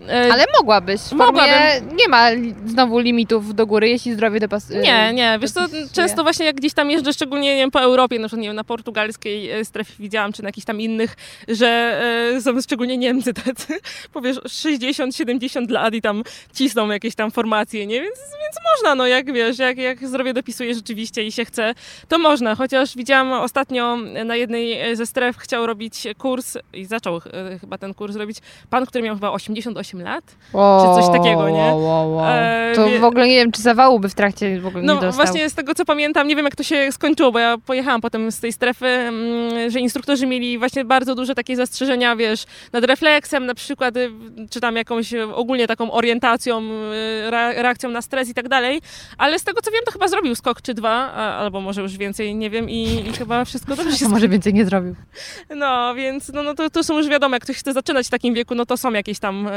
E, 0.09 0.33
Ale 0.33 0.45
mogłabyś. 0.59 1.13
Mogłabym. 1.13 1.97
nie 1.97 2.09
ma 2.09 2.29
znowu 2.67 2.99
limitów 2.99 3.55
do 3.55 3.67
góry, 3.67 3.89
jeśli 3.89 4.13
zdrowie 4.13 4.41
dopasuje. 4.41 4.81
Nie, 4.81 5.13
nie, 5.13 5.39
wiesz 5.43 5.51
co, 5.51 5.61
często 5.93 6.23
właśnie 6.23 6.47
jak 6.47 6.57
gdzieś 6.57 6.75
tam 6.75 6.91
jeżdżę, 6.91 7.13
szczególnie 7.13 7.55
nie 7.55 7.61
wiem, 7.61 7.71
po 7.71 7.81
Europie, 7.81 8.19
na 8.19 8.29
przykład 8.29 8.43
nie 8.43 8.49
wiem, 8.49 8.57
na 8.57 8.65
portugalskiej 8.65 9.51
e, 9.51 9.65
strefie 9.65 9.93
widziałam, 9.99 10.33
czy 10.33 10.43
na 10.43 10.49
jakichś 10.49 10.65
tam 10.65 10.81
innych, 10.81 11.17
że 11.49 12.01
e, 12.37 12.41
są 12.41 12.63
szczególnie 12.63 12.99
Niemcy 12.99 13.35
tacy, 13.35 13.81
powiesz 14.13 14.37
60-70 14.37 15.71
lat 15.71 15.95
i 15.95 16.03
tam 16.03 16.23
cisną 16.55 16.89
jakieś 16.89 17.15
tam 17.15 17.31
formacje, 17.31 17.87
nie? 17.87 18.01
Więc, 18.01 18.17
więc 18.19 18.57
można, 18.73 18.95
no 18.95 19.07
jak 19.07 19.33
wiesz, 19.33 19.59
jak, 19.59 19.79
jak 19.79 20.09
zdrowie 20.09 20.35
dopisuje 20.35 20.75
rzeczywiście 20.75 21.25
i 21.25 21.33
się 21.33 21.45
chce, 21.45 21.75
to 22.09 22.19
można, 22.19 22.55
chociaż 22.55 22.97
widziałam 22.97 23.33
ostatnio 23.33 23.97
na 24.25 24.37
jednej 24.37 24.97
ze 24.97 25.07
stref 25.07 25.37
chciał 25.37 25.67
robić 25.67 26.07
kurs 26.19 26.59
i 26.73 26.85
zaczął 26.85 27.17
e, 27.17 27.59
chyba 27.59 27.79
ten 27.79 27.95
kurs 27.95 28.17
robić 28.17 28.39
pan, 28.71 28.87
który 28.87 29.05
miał 29.05 29.15
chyba 29.15 29.31
88 29.33 30.03
lat. 30.03 30.25
Wow, 30.53 30.97
czy 30.97 31.03
coś 31.03 31.13
takiego, 31.19 31.51
nie? 31.51 31.59
Wow, 31.75 32.15
wow. 32.15 32.27
E, 32.29 32.73
To 32.77 32.89
w 33.01 33.05
ogóle 33.05 33.29
nie 33.29 33.35
wiem, 33.37 33.53
czy 33.53 33.63
zawału 33.63 34.01
by 34.01 34.09
w 34.09 34.15
trakcie 34.15 34.61
w 34.61 34.67
ogóle 34.67 34.85
No 34.85 34.95
nie 34.95 35.01
dostał. 35.01 35.25
właśnie 35.27 35.51
z 35.51 35.55
tego 35.55 35.75
co 35.75 35.85
pamiętam, 35.85 36.29
nie 36.29 36.37
wiem 36.37 36.45
jak 36.45 36.57
to 36.57 36.63
się 36.63 36.93
skończyło, 36.93 37.33
bo 37.33 37.39
ja 37.39 37.57
pojechałam 37.67 38.01
potem 38.01 38.33
z 38.33 38.41
tej 38.41 38.53
strefy, 38.53 38.87
mm, 38.87 39.71
że 39.71 39.81
instruktorzy 39.81 40.27
mieli 40.27 40.59
właśnie 40.59 40.85
bardzo 40.85 41.15
duże 41.15 41.35
takie 41.35 41.57
zastrzeżenia, 41.57 42.17
wiesz, 42.17 42.45
nad 42.73 42.85
refleksem 42.85 43.47
na 43.47 43.55
przykład, 43.55 43.97
y, 43.97 44.11
czy 44.51 44.61
tam 44.61 44.77
jakąś 44.77 45.15
ogólnie 45.35 45.67
taką 45.67 45.93
orientacją, 45.93 46.61
y, 46.63 47.27
re- 47.27 47.63
reakcją 47.63 47.91
na 47.91 48.03
stres 48.03 48.29
i 48.29 48.35
tak 48.35 48.49
dalej, 48.49 48.81
ale 49.19 49.39
z 49.39 49.45
tego 49.45 49.61
co 49.63 49.71
wiem, 49.71 49.81
to 49.87 49.93
chyba 49.93 50.09
zrobił 50.09 50.35
skok 50.35 50.63
czy 50.63 50.75
dwa, 50.75 51.13
albo 51.13 51.61
może 51.61 51.82
już 51.83 51.97
więcej, 51.97 52.35
nie 52.35 52.51
wiem 52.51 52.71
i, 52.71 53.09
i 53.09 53.13
chyba 53.13 53.45
wszystko 53.45 53.77
dobrze 53.77 53.97
się 53.97 54.09
może 54.09 54.29
więcej 54.29 54.55
nie 54.55 54.65
zrobił. 54.65 54.95
no, 55.57 55.95
więc 55.95 56.29
no, 56.29 56.43
no 56.43 56.55
to, 56.55 56.71
to 56.71 56.85
są 56.85 56.99
już 56.99 57.09
wiadomo, 57.09 57.37
jak 57.37 57.43
ktoś 57.43 57.57
chce 57.57 57.73
zaczynać 57.73 58.07
w 58.07 58.11
takim 58.11 58.35
wieku, 58.35 58.55
no 58.55 58.67
to 58.67 58.77
są 58.77 58.93
jakieś 58.93 59.19
tam 59.19 59.49
e, 59.51 59.53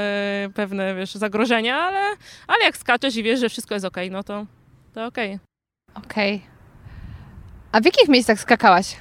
pewne, 0.54 0.96
wiesz, 0.96 1.16
zagrożenia, 1.16 1.78
ale, 1.78 2.00
ale 2.48 2.64
jak 2.64 2.78
skaczesz 2.78 3.16
i 3.16 3.24
wiesz, 3.24 3.40
że 3.40 3.50
wszystko 3.50 3.74
jest 3.74 3.86
okej, 3.86 4.12
no 4.12 4.24
to, 4.24 4.46
to 4.94 5.06
okej. 5.06 5.40
Okej. 5.96 6.42
A 7.72 7.80
w 7.82 7.86
jakich 7.86 8.10
miejscach 8.10 8.40
skakałaś? 8.40 8.98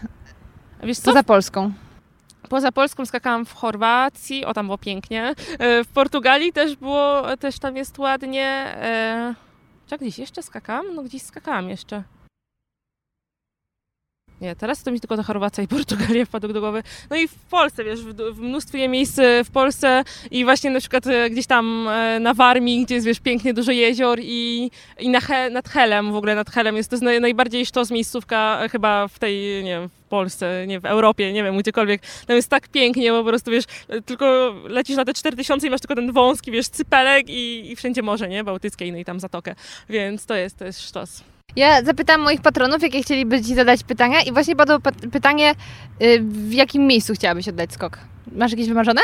Wiesz 0.82 0.98
co? 0.98 1.04
Poza 1.04 1.22
Polską? 1.22 1.72
Poza 2.48 2.72
Polską 2.72 3.06
skakałam 3.06 3.46
w 3.46 3.52
Chorwacji, 3.52 4.44
o 4.44 4.54
tam 4.54 4.66
było 4.66 4.78
pięknie. 4.78 5.34
E, 5.58 5.84
W 5.84 5.88
Portugalii 5.88 6.52
też 6.52 6.76
było, 6.76 7.36
też 7.36 7.58
tam 7.58 7.76
jest 7.76 7.98
ładnie. 7.98 8.46
E, 8.76 9.34
Czy 9.86 9.98
gdzieś 9.98 10.18
jeszcze 10.18 10.42
skakałam? 10.42 10.94
No 10.94 11.02
gdzieś 11.02 11.22
skakałam 11.22 11.68
jeszcze. 11.70 12.02
Nie, 14.40 14.56
teraz 14.56 14.82
to 14.82 14.92
mi 14.92 15.00
tylko 15.00 15.16
ta 15.16 15.22
Chorwacja 15.22 15.64
i 15.64 15.68
Portugalia 15.68 16.24
wpadł 16.34 16.52
do 16.52 16.60
głowy. 16.60 16.82
No 17.10 17.16
i 17.16 17.28
w 17.28 17.34
Polsce, 17.34 17.84
wiesz, 17.84 18.00
w, 18.00 18.14
w 18.14 18.40
mnóstwie 18.40 18.88
miejsc 18.88 19.18
e, 19.18 19.44
w 19.44 19.50
Polsce 19.50 20.04
i 20.30 20.44
właśnie 20.44 20.70
na 20.70 20.80
przykład 20.80 21.06
e, 21.06 21.30
gdzieś 21.30 21.46
tam 21.46 21.88
e, 21.88 22.20
na 22.20 22.34
Warmii, 22.34 22.84
gdzie 22.84 22.94
jest, 22.94 23.06
wiesz, 23.06 23.20
pięknie 23.20 23.54
dużo 23.54 23.72
jezior 23.72 24.18
i, 24.22 24.70
i 24.98 25.08
na 25.08 25.20
He, 25.20 25.50
nad 25.50 25.68
Helem, 25.68 26.12
w 26.12 26.16
ogóle 26.16 26.34
nad 26.34 26.50
Helem 26.50 26.76
jest 26.76 26.90
to 26.90 26.96
naj, 26.96 27.20
najbardziej 27.20 27.66
sztos 27.66 27.90
miejscówka 27.90 28.68
chyba 28.72 29.08
w 29.08 29.18
tej, 29.18 29.64
nie 29.64 29.70
wiem, 29.70 29.88
w 29.88 30.08
Polsce, 30.08 30.66
nie 30.66 30.80
w 30.80 30.86
Europie, 30.86 31.32
nie 31.32 31.42
wiem, 31.42 31.58
gdziekolwiek. 31.58 32.02
Tam 32.26 32.36
jest 32.36 32.48
tak 32.48 32.68
pięknie, 32.68 33.10
po 33.10 33.24
prostu, 33.24 33.50
wiesz, 33.50 33.64
tylko 34.06 34.54
lecisz 34.64 34.96
na 34.96 35.04
te 35.04 35.14
4000 35.14 35.66
i 35.66 35.70
masz 35.70 35.80
tylko 35.80 35.94
ten 35.94 36.12
wąski, 36.12 36.50
wiesz, 36.50 36.68
cypelek 36.68 37.28
i, 37.28 37.72
i 37.72 37.76
wszędzie 37.76 38.02
morze, 38.02 38.28
nie? 38.28 38.44
Bałtyckie 38.44 38.92
no 38.92 38.98
i 38.98 39.04
tam 39.04 39.20
zatokę, 39.20 39.54
więc 39.88 40.26
to 40.26 40.34
jest, 40.34 40.58
to 40.58 40.64
jest 40.64 40.88
sztos. 40.88 41.33
Ja 41.56 41.82
zapytałam 41.82 42.22
moich 42.22 42.40
patronów, 42.40 42.82
jakie 42.82 43.02
chcieliby 43.02 43.42
Ci 43.42 43.54
zadać 43.54 43.84
pytania 43.84 44.22
i 44.22 44.32
właśnie 44.32 44.56
padło 44.56 44.78
pytanie, 45.12 45.54
y, 46.02 46.20
w 46.20 46.52
jakim 46.52 46.86
miejscu 46.86 47.14
chciałabyś 47.14 47.48
oddać 47.48 47.72
skok? 47.72 47.98
Masz 48.32 48.50
jakieś 48.50 48.68
wymarzone? 48.68 49.00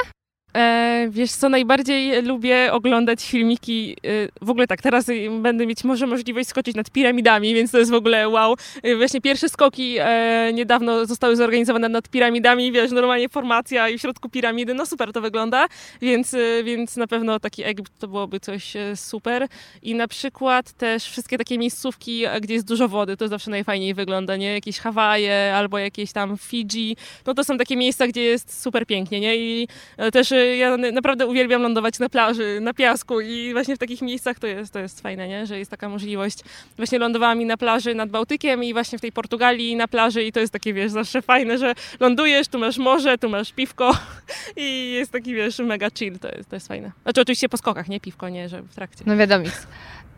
E, 0.56 1.06
wiesz 1.10 1.32
co, 1.32 1.48
najbardziej 1.48 2.22
lubię 2.22 2.72
oglądać 2.72 3.26
filmiki, 3.26 3.96
e, 4.04 4.46
w 4.46 4.50
ogóle 4.50 4.66
tak, 4.66 4.82
teraz 4.82 5.08
e, 5.08 5.12
będę 5.42 5.66
mieć 5.66 5.84
może 5.84 6.06
możliwość 6.06 6.48
skoczyć 6.48 6.76
nad 6.76 6.90
piramidami, 6.90 7.54
więc 7.54 7.70
to 7.70 7.78
jest 7.78 7.90
w 7.90 7.94
ogóle 7.94 8.28
wow. 8.28 8.56
E, 8.82 8.96
właśnie 8.96 9.20
pierwsze 9.20 9.48
skoki 9.48 9.96
e, 9.98 10.50
niedawno 10.52 11.06
zostały 11.06 11.36
zorganizowane 11.36 11.88
nad 11.88 12.08
piramidami, 12.08 12.72
wiesz, 12.72 12.90
normalnie 12.90 13.28
formacja 13.28 13.88
i 13.88 13.98
w 13.98 14.00
środku 14.00 14.28
piramidy, 14.28 14.74
no 14.74 14.86
super 14.86 15.12
to 15.12 15.20
wygląda, 15.20 15.66
więc, 16.02 16.34
e, 16.34 16.64
więc 16.64 16.96
na 16.96 17.06
pewno 17.06 17.40
taki 17.40 17.64
Egipt 17.64 17.98
to 17.98 18.08
byłoby 18.08 18.40
coś 18.40 18.76
e, 18.76 18.96
super. 18.96 19.46
I 19.82 19.94
na 19.94 20.08
przykład 20.08 20.72
też 20.72 21.04
wszystkie 21.04 21.38
takie 21.38 21.58
miejscówki, 21.58 22.24
e, 22.24 22.40
gdzie 22.40 22.54
jest 22.54 22.66
dużo 22.66 22.88
wody, 22.88 23.16
to 23.16 23.28
zawsze 23.28 23.50
najfajniej 23.50 23.94
wygląda, 23.94 24.36
nie? 24.36 24.52
Jakieś 24.52 24.78
Hawaje 24.78 25.54
albo 25.56 25.78
jakieś 25.78 26.12
tam 26.12 26.38
Fidżi, 26.38 26.96
no 27.26 27.34
to 27.34 27.44
są 27.44 27.58
takie 27.58 27.76
miejsca, 27.76 28.06
gdzie 28.06 28.22
jest 28.22 28.62
super 28.62 28.86
pięknie, 28.86 29.20
nie? 29.20 29.36
I 29.36 29.68
też 30.12 30.32
ja 30.46 30.76
naprawdę 30.76 31.26
uwielbiam 31.26 31.62
lądować 31.62 31.98
na 31.98 32.08
plaży, 32.08 32.58
na 32.60 32.74
piasku 32.74 33.20
i 33.20 33.52
właśnie 33.52 33.76
w 33.76 33.78
takich 33.78 34.02
miejscach 34.02 34.38
to 34.38 34.46
jest, 34.46 34.72
to 34.72 34.78
jest 34.78 35.00
fajne, 35.00 35.28
nie? 35.28 35.46
Że 35.46 35.58
jest 35.58 35.70
taka 35.70 35.88
możliwość. 35.88 36.38
Właśnie 36.76 36.98
lądowałam 36.98 37.40
i 37.40 37.44
na 37.44 37.56
plaży 37.56 37.94
nad 37.94 38.10
Bałtykiem 38.10 38.64
i 38.64 38.72
właśnie 38.72 38.98
w 38.98 39.00
tej 39.00 39.12
Portugalii 39.12 39.76
na 39.76 39.88
plaży 39.88 40.24
i 40.24 40.32
to 40.32 40.40
jest 40.40 40.52
takie, 40.52 40.72
wiesz, 40.72 40.92
zawsze 40.92 41.22
fajne, 41.22 41.58
że 41.58 41.74
lądujesz, 42.00 42.48
tu 42.48 42.58
masz 42.58 42.78
morze, 42.78 43.18
tu 43.18 43.28
masz 43.28 43.52
piwko 43.52 43.98
i 44.56 44.90
jest 44.92 45.12
taki, 45.12 45.34
wiesz, 45.34 45.58
mega 45.58 45.90
chill, 45.90 46.18
to 46.18 46.28
jest, 46.28 46.50
to 46.50 46.56
jest 46.56 46.68
fajne. 46.68 46.92
Znaczy 47.02 47.20
oczywiście 47.20 47.48
po 47.48 47.56
skokach, 47.56 47.88
nie 47.88 48.00
piwko, 48.00 48.28
nie, 48.28 48.48
że 48.48 48.62
w 48.62 48.74
trakcie. 48.74 49.04
No 49.06 49.16
wiadomo. 49.16 49.44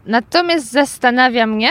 Natomiast 0.07 0.71
zastanawia 0.71 1.47
mnie, 1.47 1.71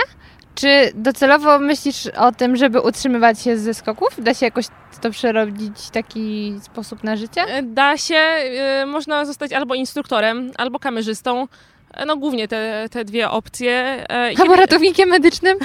Czy 0.55 0.91
docelowo 0.95 1.59
myślisz 1.59 2.07
o 2.07 2.31
tym, 2.31 2.55
żeby 2.55 2.81
utrzymywać 2.81 3.41
się 3.41 3.57
ze 3.57 3.73
skoków? 3.73 4.09
Da 4.17 4.33
się 4.33 4.45
jakoś 4.45 4.65
to 5.01 5.11
przerobić 5.11 5.77
w 5.77 5.91
taki 5.91 6.53
sposób 6.61 7.03
na 7.03 7.15
życie? 7.15 7.41
E, 7.41 7.63
Da 7.63 7.97
się, 7.97 8.15
e, 8.15 8.85
można 8.85 9.25
zostać 9.25 9.53
albo 9.53 9.75
instruktorem, 9.75 10.51
albo 10.57 10.79
kamerzystą. 10.79 11.47
E, 11.93 12.05
No 12.05 12.17
głównie 12.17 12.47
te, 12.47 12.87
te 12.91 13.05
dwie 13.05 13.29
opcje. 13.29 14.05
I 14.33 14.41
Albo 14.41 14.55
ratownikiem 14.55 15.09
medycznym? 15.09 15.57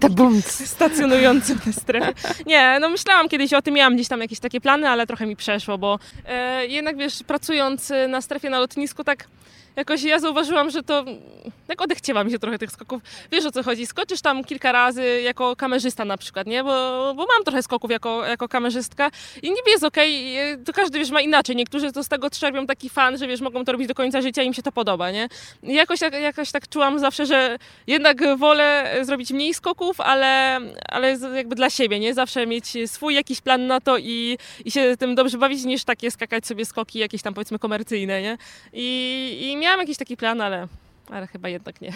To 0.00 0.08
bum. 0.10 0.42
stacjonującym 0.42 1.58
w 1.66 1.74
strefie. 1.80 2.12
Nie, 2.46 2.78
no 2.80 2.88
myślałam 2.88 3.28
kiedyś 3.28 3.52
o 3.52 3.62
tym, 3.62 3.74
miałam 3.74 3.94
gdzieś 3.94 4.08
tam 4.08 4.20
jakieś 4.20 4.40
takie 4.40 4.60
plany, 4.60 4.88
ale 4.88 5.06
trochę 5.06 5.26
mi 5.26 5.36
przeszło, 5.36 5.78
bo 5.78 5.98
e, 6.26 6.66
jednak 6.66 6.96
wiesz, 6.96 7.22
pracując 7.26 7.92
na 8.08 8.20
strefie 8.20 8.50
na 8.50 8.58
lotnisku, 8.58 9.04
tak 9.04 9.24
jakoś 9.76 10.02
ja 10.02 10.18
zauważyłam, 10.18 10.70
że 10.70 10.82
to 10.82 11.04
tak 11.66 11.82
odechciewa 11.82 12.24
mi 12.24 12.30
się 12.30 12.38
trochę 12.38 12.58
tych 12.58 12.70
skoków. 12.70 13.02
Wiesz 13.32 13.46
o 13.46 13.52
co 13.52 13.62
chodzi, 13.62 13.86
skoczysz 13.86 14.20
tam 14.20 14.44
kilka 14.44 14.72
razy 14.72 15.20
jako 15.22 15.56
kamerzysta 15.56 16.04
na 16.04 16.16
przykład, 16.16 16.46
nie? 16.46 16.64
Bo, 16.64 17.14
bo 17.14 17.26
mam 17.26 17.44
trochę 17.44 17.62
skoków 17.62 17.90
jako, 17.90 18.26
jako 18.26 18.48
kamerzystka 18.48 19.10
i 19.42 19.50
niby 19.50 19.70
jest 19.70 19.84
okej, 19.84 20.38
e, 20.38 20.58
to 20.58 20.72
każdy 20.72 20.98
wiesz 20.98 21.10
ma 21.10 21.20
inaczej. 21.20 21.56
Niektórzy 21.56 21.92
to 21.92 22.04
z 22.04 22.08
tego 22.08 22.30
czerpią 22.30 22.66
taki 22.66 22.88
fan, 22.88 23.18
że 23.18 23.26
wiesz, 23.26 23.40
mogą 23.40 23.64
to 23.64 23.72
robić 23.72 23.88
do 23.88 23.94
końca 23.94 24.22
życia 24.22 24.42
i 24.42 24.46
im 24.46 24.54
się 24.54 24.62
to 24.62 24.72
podoba, 24.72 25.10
nie? 25.10 25.28
I 25.62 25.74
jakoś, 25.74 26.00
tak- 26.00 26.14
jakoś 26.14 26.52
tak 26.52 26.68
czułam 26.68 26.98
zawsze, 26.98 27.26
że 27.26 27.58
jednak 27.86 28.38
wolę 28.38 28.96
zrobić 29.02 29.32
mniej 29.32 29.54
skoków, 29.54 30.00
ale, 30.00 30.60
ale 30.88 31.18
jakby 31.34 31.54
dla 31.54 31.70
siebie, 31.70 31.98
nie? 32.00 32.14
Zawsze 32.14 32.46
mieć 32.46 32.64
swój 32.86 33.14
jakiś 33.14 33.40
plan 33.40 33.66
na 33.66 33.80
to 33.80 33.98
i, 33.98 34.38
i 34.64 34.70
się 34.70 34.96
tym 34.98 35.14
dobrze 35.14 35.38
bawić, 35.38 35.64
niż 35.64 35.84
takie 35.84 36.10
skakać 36.10 36.46
sobie 36.46 36.64
skoki 36.64 36.98
jakieś 36.98 37.22
tam 37.22 37.34
powiedzmy 37.34 37.58
komercyjne, 37.58 38.22
nie? 38.22 38.38
I, 38.72 39.38
i 39.40 39.56
miałam 39.66 39.80
jakiś 39.80 39.96
taki 39.96 40.16
plan, 40.16 40.40
ale, 40.40 40.68
ale 41.10 41.26
chyba 41.26 41.48
jednak 41.48 41.80
nie. 41.80 41.92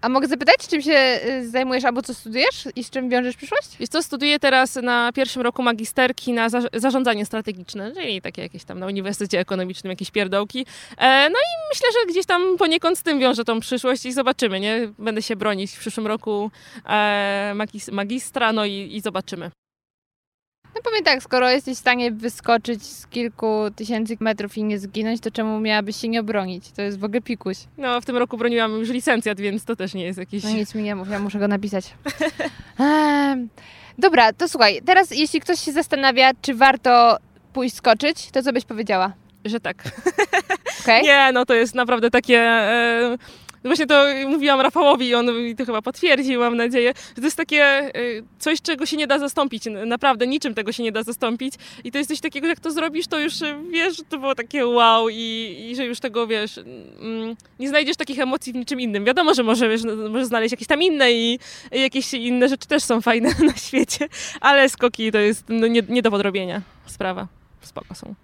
A 0.00 0.08
mogę 0.08 0.28
zapytać, 0.28 0.56
czym 0.68 0.82
się 0.82 1.20
y, 1.26 1.50
zajmujesz 1.50 1.84
albo 1.84 2.02
co 2.02 2.14
studujesz 2.14 2.68
i 2.76 2.84
z 2.84 2.90
czym 2.90 3.08
wiążesz 3.10 3.36
przyszłość? 3.36 3.76
Wiesz 3.80 3.88
co, 3.88 4.02
studiuję 4.02 4.38
teraz 4.38 4.74
na 4.76 5.12
pierwszym 5.12 5.42
roku 5.42 5.62
magisterki 5.62 6.32
na 6.32 6.48
za- 6.48 6.68
zarządzanie 6.72 7.26
strategiczne, 7.26 7.92
czyli 7.94 8.22
takie 8.22 8.42
jakieś 8.42 8.64
tam 8.64 8.78
na 8.78 8.86
Uniwersytecie 8.86 9.40
Ekonomicznym 9.40 9.90
jakieś 9.90 10.10
pierdołki. 10.10 10.66
E, 10.98 11.30
no 11.30 11.38
i 11.38 11.52
myślę, 11.72 11.88
że 12.00 12.06
gdzieś 12.12 12.26
tam 12.26 12.56
poniekąd 12.58 12.98
z 12.98 13.02
tym 13.02 13.18
wiąże 13.18 13.44
tą 13.44 13.60
przyszłość 13.60 14.06
i 14.06 14.12
zobaczymy, 14.12 14.60
nie? 14.60 14.92
Będę 14.98 15.22
się 15.22 15.36
bronić 15.36 15.72
w 15.72 15.78
przyszłym 15.78 16.06
roku 16.06 16.50
e, 16.86 17.52
magis- 17.54 17.92
magistra, 17.92 18.52
no 18.52 18.64
i, 18.64 18.96
i 18.96 19.00
zobaczymy. 19.00 19.50
No 20.74 20.82
powiem 20.82 21.04
tak, 21.04 21.22
skoro 21.22 21.50
jesteś 21.50 21.76
w 21.76 21.80
stanie 21.80 22.12
wyskoczyć 22.12 22.86
z 22.86 23.06
kilku 23.06 23.56
tysięcy 23.76 24.16
metrów 24.20 24.56
i 24.56 24.64
nie 24.64 24.78
zginąć, 24.78 25.20
to 25.20 25.30
czemu 25.30 25.60
miałabyś 25.60 25.96
się 25.96 26.08
nie 26.08 26.20
obronić? 26.20 26.72
To 26.72 26.82
jest 26.82 26.98
w 26.98 27.04
ogóle 27.04 27.20
pikuś. 27.20 27.56
No, 27.78 28.00
w 28.00 28.04
tym 28.04 28.16
roku 28.16 28.36
broniłam 28.36 28.72
już 28.72 28.88
licencjat, 28.88 29.40
więc 29.40 29.64
to 29.64 29.76
też 29.76 29.94
nie 29.94 30.04
jest 30.04 30.18
jakiś... 30.18 30.44
No 30.44 30.50
nic 30.50 30.74
mi 30.74 30.82
nie 30.82 30.94
mów, 30.94 31.10
ja 31.10 31.18
muszę 31.18 31.38
go 31.38 31.48
napisać. 31.48 31.94
Dobra, 33.98 34.32
to 34.32 34.48
słuchaj, 34.48 34.80
teraz 34.84 35.10
jeśli 35.10 35.40
ktoś 35.40 35.60
się 35.60 35.72
zastanawia, 35.72 36.30
czy 36.42 36.54
warto 36.54 37.16
pójść 37.52 37.76
skoczyć, 37.76 38.30
to 38.30 38.42
co 38.42 38.52
byś 38.52 38.64
powiedziała? 38.64 39.12
Że 39.44 39.60
tak. 39.60 39.84
Okej? 40.80 41.02
Nie, 41.08 41.30
no 41.32 41.44
to 41.46 41.54
jest 41.54 41.74
naprawdę 41.74 42.10
takie... 42.10 42.38
E, 42.38 43.16
właśnie 43.64 43.86
to 43.86 44.04
mówiłam 44.28 44.60
Rafałowi 44.60 45.08
i 45.08 45.14
on 45.14 45.44
mi 45.44 45.56
to 45.56 45.64
chyba 45.64 45.82
potwierdził, 45.82 46.40
mam 46.40 46.56
nadzieję, 46.56 46.92
że 47.08 47.14
to 47.14 47.22
jest 47.22 47.36
takie 47.36 47.64
e, 47.64 47.90
coś, 48.38 48.62
czego 48.62 48.86
się 48.86 48.96
nie 48.96 49.06
da 49.06 49.18
zastąpić. 49.18 49.64
Naprawdę 49.86 50.26
niczym 50.26 50.54
tego 50.54 50.72
się 50.72 50.82
nie 50.82 50.92
da 50.92 51.02
zastąpić. 51.02 51.54
I 51.84 51.92
to 51.92 51.98
jest 51.98 52.10
coś 52.10 52.20
takiego, 52.20 52.46
jak 52.46 52.60
to 52.60 52.70
zrobisz, 52.70 53.06
to 53.06 53.20
już 53.20 53.42
e, 53.42 53.62
wiesz, 53.70 53.96
że 53.96 54.04
to 54.04 54.18
było 54.18 54.34
takie 54.34 54.66
wow 54.66 55.08
i, 55.08 55.56
i 55.70 55.76
że 55.76 55.84
już 55.84 56.00
tego, 56.00 56.26
wiesz, 56.26 56.58
mm, 56.58 57.36
nie 57.58 57.68
znajdziesz 57.68 57.96
takich 57.96 58.18
emocji 58.18 58.52
w 58.52 58.56
niczym 58.56 58.80
innym. 58.80 59.04
Wiadomo, 59.04 59.34
że 59.34 59.42
może, 59.42 59.68
wiesz, 59.68 59.84
no, 59.84 60.08
możesz 60.08 60.26
znaleźć 60.26 60.52
jakieś 60.52 60.68
tam 60.68 60.82
inne 60.82 61.12
i 61.12 61.38
jakieś 61.72 62.14
inne 62.14 62.48
rzeczy 62.48 62.68
też 62.68 62.82
są 62.82 63.00
fajne 63.00 63.28
na 63.52 63.56
świecie, 63.56 64.08
ale 64.40 64.68
skoki 64.68 65.12
to 65.12 65.18
jest 65.18 65.44
no, 65.48 65.66
nie, 65.66 65.82
nie 65.88 66.02
do 66.02 66.10
podrobienia 66.10 66.62
sprawa. 66.86 67.28
Spoko 67.60 67.94
są. 67.94 68.14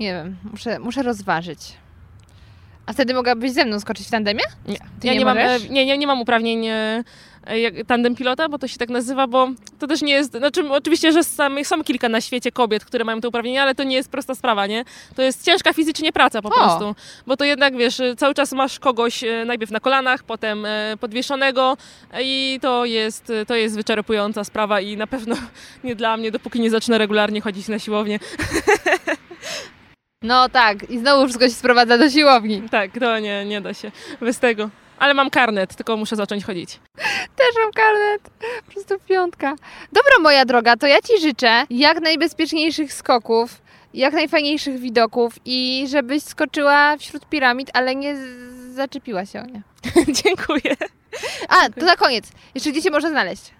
Nie 0.00 0.12
wiem, 0.12 0.36
muszę, 0.50 0.78
muszę 0.78 1.02
rozważyć. 1.02 1.58
A 2.86 2.92
wtedy 2.92 3.14
mogłabyś 3.14 3.52
ze 3.52 3.64
mną 3.64 3.80
skoczyć 3.80 4.06
w 4.06 4.10
tandemie? 4.10 4.42
Nie, 4.68 4.76
Ty 4.76 5.06
ja 5.06 5.12
nie 5.12 5.18
nie, 5.18 5.24
mam, 5.24 5.38
e, 5.38 5.60
nie, 5.70 5.86
nie, 5.86 5.98
nie 5.98 6.06
mam 6.06 6.20
uprawnień 6.20 6.66
e, 6.66 7.04
tandem 7.86 8.14
pilota, 8.14 8.48
bo 8.48 8.58
to 8.58 8.68
się 8.68 8.78
tak 8.78 8.88
nazywa, 8.88 9.26
bo 9.26 9.48
to 9.78 9.86
też 9.86 10.02
nie 10.02 10.12
jest, 10.12 10.32
znaczy 10.32 10.70
oczywiście, 10.70 11.12
że 11.12 11.24
sam, 11.24 11.64
są 11.64 11.84
kilka 11.84 12.08
na 12.08 12.20
świecie 12.20 12.52
kobiet, 12.52 12.84
które 12.84 13.04
mają 13.04 13.20
te 13.20 13.28
uprawnienia, 13.28 13.62
ale 13.62 13.74
to 13.74 13.82
nie 13.84 13.96
jest 13.96 14.10
prosta 14.10 14.34
sprawa, 14.34 14.66
nie? 14.66 14.84
To 15.16 15.22
jest 15.22 15.44
ciężka 15.44 15.72
fizycznie 15.72 16.12
praca 16.12 16.42
po 16.42 16.48
O. 16.48 16.52
prostu, 16.52 16.94
bo 17.26 17.36
to 17.36 17.44
jednak, 17.44 17.76
wiesz, 17.76 18.00
e, 18.00 18.16
cały 18.16 18.34
czas 18.34 18.52
masz 18.52 18.78
kogoś 18.78 19.24
najpierw 19.46 19.70
na 19.70 19.80
kolanach, 19.80 20.22
potem 20.22 20.66
podwieszonego 21.00 21.76
i 22.20 22.58
to 22.62 22.84
jest, 22.84 23.32
to 23.46 23.54
jest 23.54 23.76
wyczerpująca 23.76 24.44
sprawa 24.44 24.80
i 24.80 24.96
na 24.96 25.06
pewno 25.06 25.36
nie 25.84 25.94
dla 25.94 26.16
mnie, 26.16 26.30
dopóki 26.30 26.60
nie 26.60 26.70
zacznę 26.70 26.98
regularnie 26.98 27.40
chodzić 27.40 27.68
na 27.68 27.78
siłownię. 27.78 28.18
No 30.22 30.48
tak, 30.48 30.90
i 30.90 30.98
znowu 30.98 31.24
wszystko 31.24 31.44
się 31.44 31.54
sprowadza 31.54 31.98
do 31.98 32.10
siłowni. 32.10 32.62
Tak, 32.70 32.90
to 33.00 33.18
nie, 33.18 33.44
nie 33.44 33.60
da 33.60 33.74
się 33.74 33.90
bez 34.20 34.38
tego. 34.38 34.70
Ale 34.98 35.14
mam 35.14 35.30
karnet, 35.30 35.76
tylko 35.76 35.96
muszę 35.96 36.16
zacząć 36.16 36.44
chodzić. 36.44 36.80
Też 37.36 37.48
mam 37.62 37.72
karnet. 37.72 38.22
Po 38.66 38.72
prostu 38.72 38.94
piątka. 39.08 39.54
Dobra, 39.92 40.18
moja 40.20 40.44
droga, 40.44 40.76
to 40.76 40.86
ja 40.86 41.00
Ci 41.00 41.20
życzę 41.20 41.64
jak 41.70 42.00
najbezpieczniejszych 42.00 42.92
skoków, 42.92 43.62
jak 43.94 44.14
najfajniejszych 44.14 44.78
widoków 44.78 45.34
i 45.44 45.86
żebyś 45.88 46.22
skoczyła 46.22 46.96
wśród 46.96 47.28
piramid, 47.28 47.70
ale 47.74 47.94
nie 47.96 48.16
zaczepiła 48.72 49.26
się 49.26 49.40
o 49.40 49.44
nie. 49.46 49.62
Dziękuję. 50.24 50.76
A, 51.48 51.70
to 51.80 51.86
na 51.86 51.96
koniec. 51.96 52.28
Jeszcze 52.54 52.70
gdzie 52.70 52.82
Cię 52.82 52.90
można 52.90 53.10
znaleźć? 53.10 53.50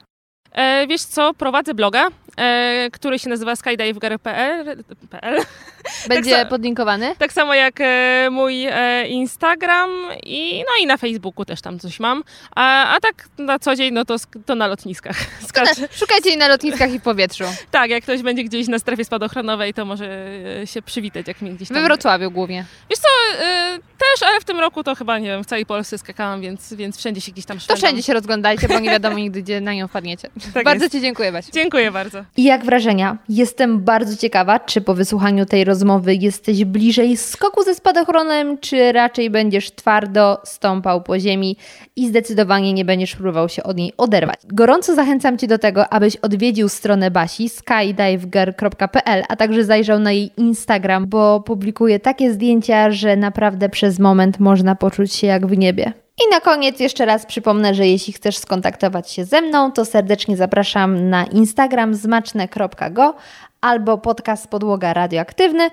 E, 0.52 0.86
wiesz 0.86 1.02
co, 1.02 1.34
prowadzę 1.34 1.74
bloga, 1.74 2.08
e, 2.36 2.88
który 2.92 3.18
się 3.18 3.28
nazywa 3.30 3.56
skydiver.pl. 3.56 4.84
PL. 5.10 5.40
Będzie 6.08 6.30
sa- 6.36 6.44
podlinkowany. 6.46 7.14
Tak 7.18 7.32
samo 7.32 7.54
jak 7.54 7.74
e, 7.80 8.28
mój 8.30 8.66
e, 8.70 9.06
Instagram 9.08 9.90
i 10.22 10.58
no 10.58 10.82
i 10.82 10.86
na 10.86 10.96
Facebooku 10.96 11.44
też 11.44 11.60
tam 11.60 11.78
coś 11.78 12.00
mam. 12.00 12.24
A, 12.56 12.96
a 12.96 13.00
tak 13.00 13.28
na 13.38 13.58
co 13.58 13.76
dzień, 13.76 13.94
no 13.94 14.04
to, 14.04 14.16
to 14.46 14.54
na 14.54 14.66
lotniskach. 14.66 15.16
Skaczę. 15.48 15.88
Szukajcie 16.00 16.28
jej 16.28 16.38
na 16.38 16.48
lotniskach 16.48 16.92
i 16.92 16.98
w 16.98 17.02
powietrzu. 17.02 17.44
Tak, 17.70 17.90
jak 17.90 18.02
ktoś 18.02 18.22
będzie 18.22 18.44
gdzieś 18.44 18.68
na 18.68 18.78
strefie 18.78 19.04
spadochronowej, 19.04 19.74
to 19.74 19.84
może 19.84 20.26
e, 20.62 20.66
się 20.66 20.82
przywitać, 20.82 21.28
jak 21.28 21.42
mnie 21.42 21.52
gdzieś 21.52 21.68
tam... 21.68 21.76
We 21.76 21.82
Wrocławiu 21.82 22.30
głównie. 22.30 22.64
Wiesz 22.90 22.98
co, 22.98 23.08
e, 23.44 23.78
też, 23.78 24.22
ale 24.22 24.40
w 24.40 24.44
tym 24.44 24.60
roku 24.60 24.82
to 24.84 24.94
chyba, 24.94 25.18
nie 25.18 25.26
wiem, 25.28 25.44
w 25.44 25.46
całej 25.46 25.66
Polsce 25.66 25.98
skakałam, 25.98 26.40
więc, 26.40 26.74
więc 26.74 26.98
wszędzie 26.98 27.20
się 27.20 27.32
gdzieś 27.32 27.44
tam 27.44 27.56
To 27.56 27.62
szwendam. 27.62 27.76
wszędzie 27.86 28.02
się 28.02 28.12
rozglądajcie, 28.14 28.68
bo 28.68 28.78
nie 28.78 28.90
wiadomo 28.90 29.16
nigdy, 29.18 29.42
gdzie 29.42 29.60
na 29.60 29.74
nią 29.74 29.88
wpadniecie. 29.88 30.28
Tak 30.54 30.64
bardzo 30.64 30.84
jest. 30.84 30.94
Ci 30.94 31.00
dziękuję, 31.00 31.32
Basiu. 31.32 31.50
Dziękuję 31.52 31.90
bardzo. 31.90 32.21
I 32.36 32.44
jak 32.44 32.64
wrażenia? 32.64 33.18
Jestem 33.28 33.80
bardzo 33.80 34.16
ciekawa, 34.16 34.60
czy 34.60 34.80
po 34.80 34.94
wysłuchaniu 34.94 35.46
tej 35.46 35.64
rozmowy 35.64 36.14
jesteś 36.14 36.64
bliżej 36.64 37.16
skoku 37.16 37.62
ze 37.62 37.74
spadochronem, 37.74 38.58
czy 38.58 38.92
raczej 38.92 39.30
będziesz 39.30 39.70
twardo 39.70 40.40
stąpał 40.44 41.02
po 41.02 41.18
ziemi 41.18 41.56
i 41.96 42.08
zdecydowanie 42.08 42.72
nie 42.72 42.84
będziesz 42.84 43.16
próbował 43.16 43.48
się 43.48 43.62
od 43.62 43.76
niej 43.76 43.92
oderwać. 43.96 44.40
Gorąco 44.46 44.94
zachęcam 44.94 45.38
Cię 45.38 45.46
do 45.46 45.58
tego, 45.58 45.92
abyś 45.92 46.16
odwiedził 46.16 46.68
stronę 46.68 47.10
Basi 47.10 47.48
skydiveger.pl, 47.48 49.22
a 49.28 49.36
także 49.36 49.64
zajrzał 49.64 49.98
na 49.98 50.12
jej 50.12 50.30
Instagram, 50.36 51.06
bo 51.06 51.40
publikuje 51.40 52.00
takie 52.00 52.32
zdjęcia, 52.32 52.90
że 52.90 53.16
naprawdę 53.16 53.68
przez 53.68 53.98
moment 53.98 54.40
można 54.40 54.74
poczuć 54.74 55.14
się 55.14 55.26
jak 55.26 55.46
w 55.46 55.58
niebie. 55.58 56.01
I 56.20 56.30
na 56.30 56.40
koniec 56.40 56.80
jeszcze 56.80 57.06
raz 57.06 57.26
przypomnę, 57.26 57.74
że 57.74 57.86
jeśli 57.86 58.12
chcesz 58.12 58.36
skontaktować 58.36 59.10
się 59.10 59.24
ze 59.24 59.40
mną, 59.40 59.72
to 59.72 59.84
serdecznie 59.84 60.36
zapraszam 60.36 61.10
na 61.10 61.24
Instagram 61.24 61.94
zmaczne.go 61.94 63.14
albo 63.60 63.98
podcast 63.98 64.48
Podłoga 64.48 64.92
Radioaktywny, 64.92 65.70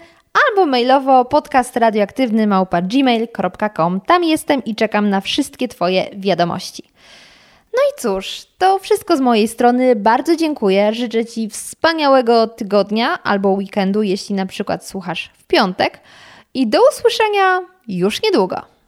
albo 0.48 0.66
mailowo 0.66 1.26
podcast 1.26 1.76
radioaktywny 1.78 2.48
małpa 2.48 2.82
gmail.com. 2.82 4.02
Tam 4.02 4.24
jestem 4.24 4.64
i 4.64 4.76
czekam 4.76 5.10
na 5.10 5.22
wszystkie 5.22 5.68
Twoje 5.68 6.10
wiadomości. 6.14 6.84
No 7.74 7.80
i 7.90 8.02
cóż, 8.02 8.46
to 8.58 8.80
wszystko 8.80 9.18
z 9.18 9.22
mojej 9.22 9.48
strony. 9.48 9.96
Bardzo 9.96 10.36
dziękuję. 10.36 10.94
Życzę 10.94 11.26
Ci 11.26 11.50
wspaniałego 11.50 12.48
tygodnia 12.48 13.24
albo 13.24 13.50
weekendu, 13.50 14.04
jeśli 14.04 14.36
na 14.36 14.46
przykład 14.46 14.88
słuchasz 14.88 15.30
w 15.34 15.44
piątek. 15.44 16.00
I 16.54 16.68
do 16.68 16.80
usłyszenia 16.90 17.60
już 17.88 18.24
niedługo. 18.24 18.79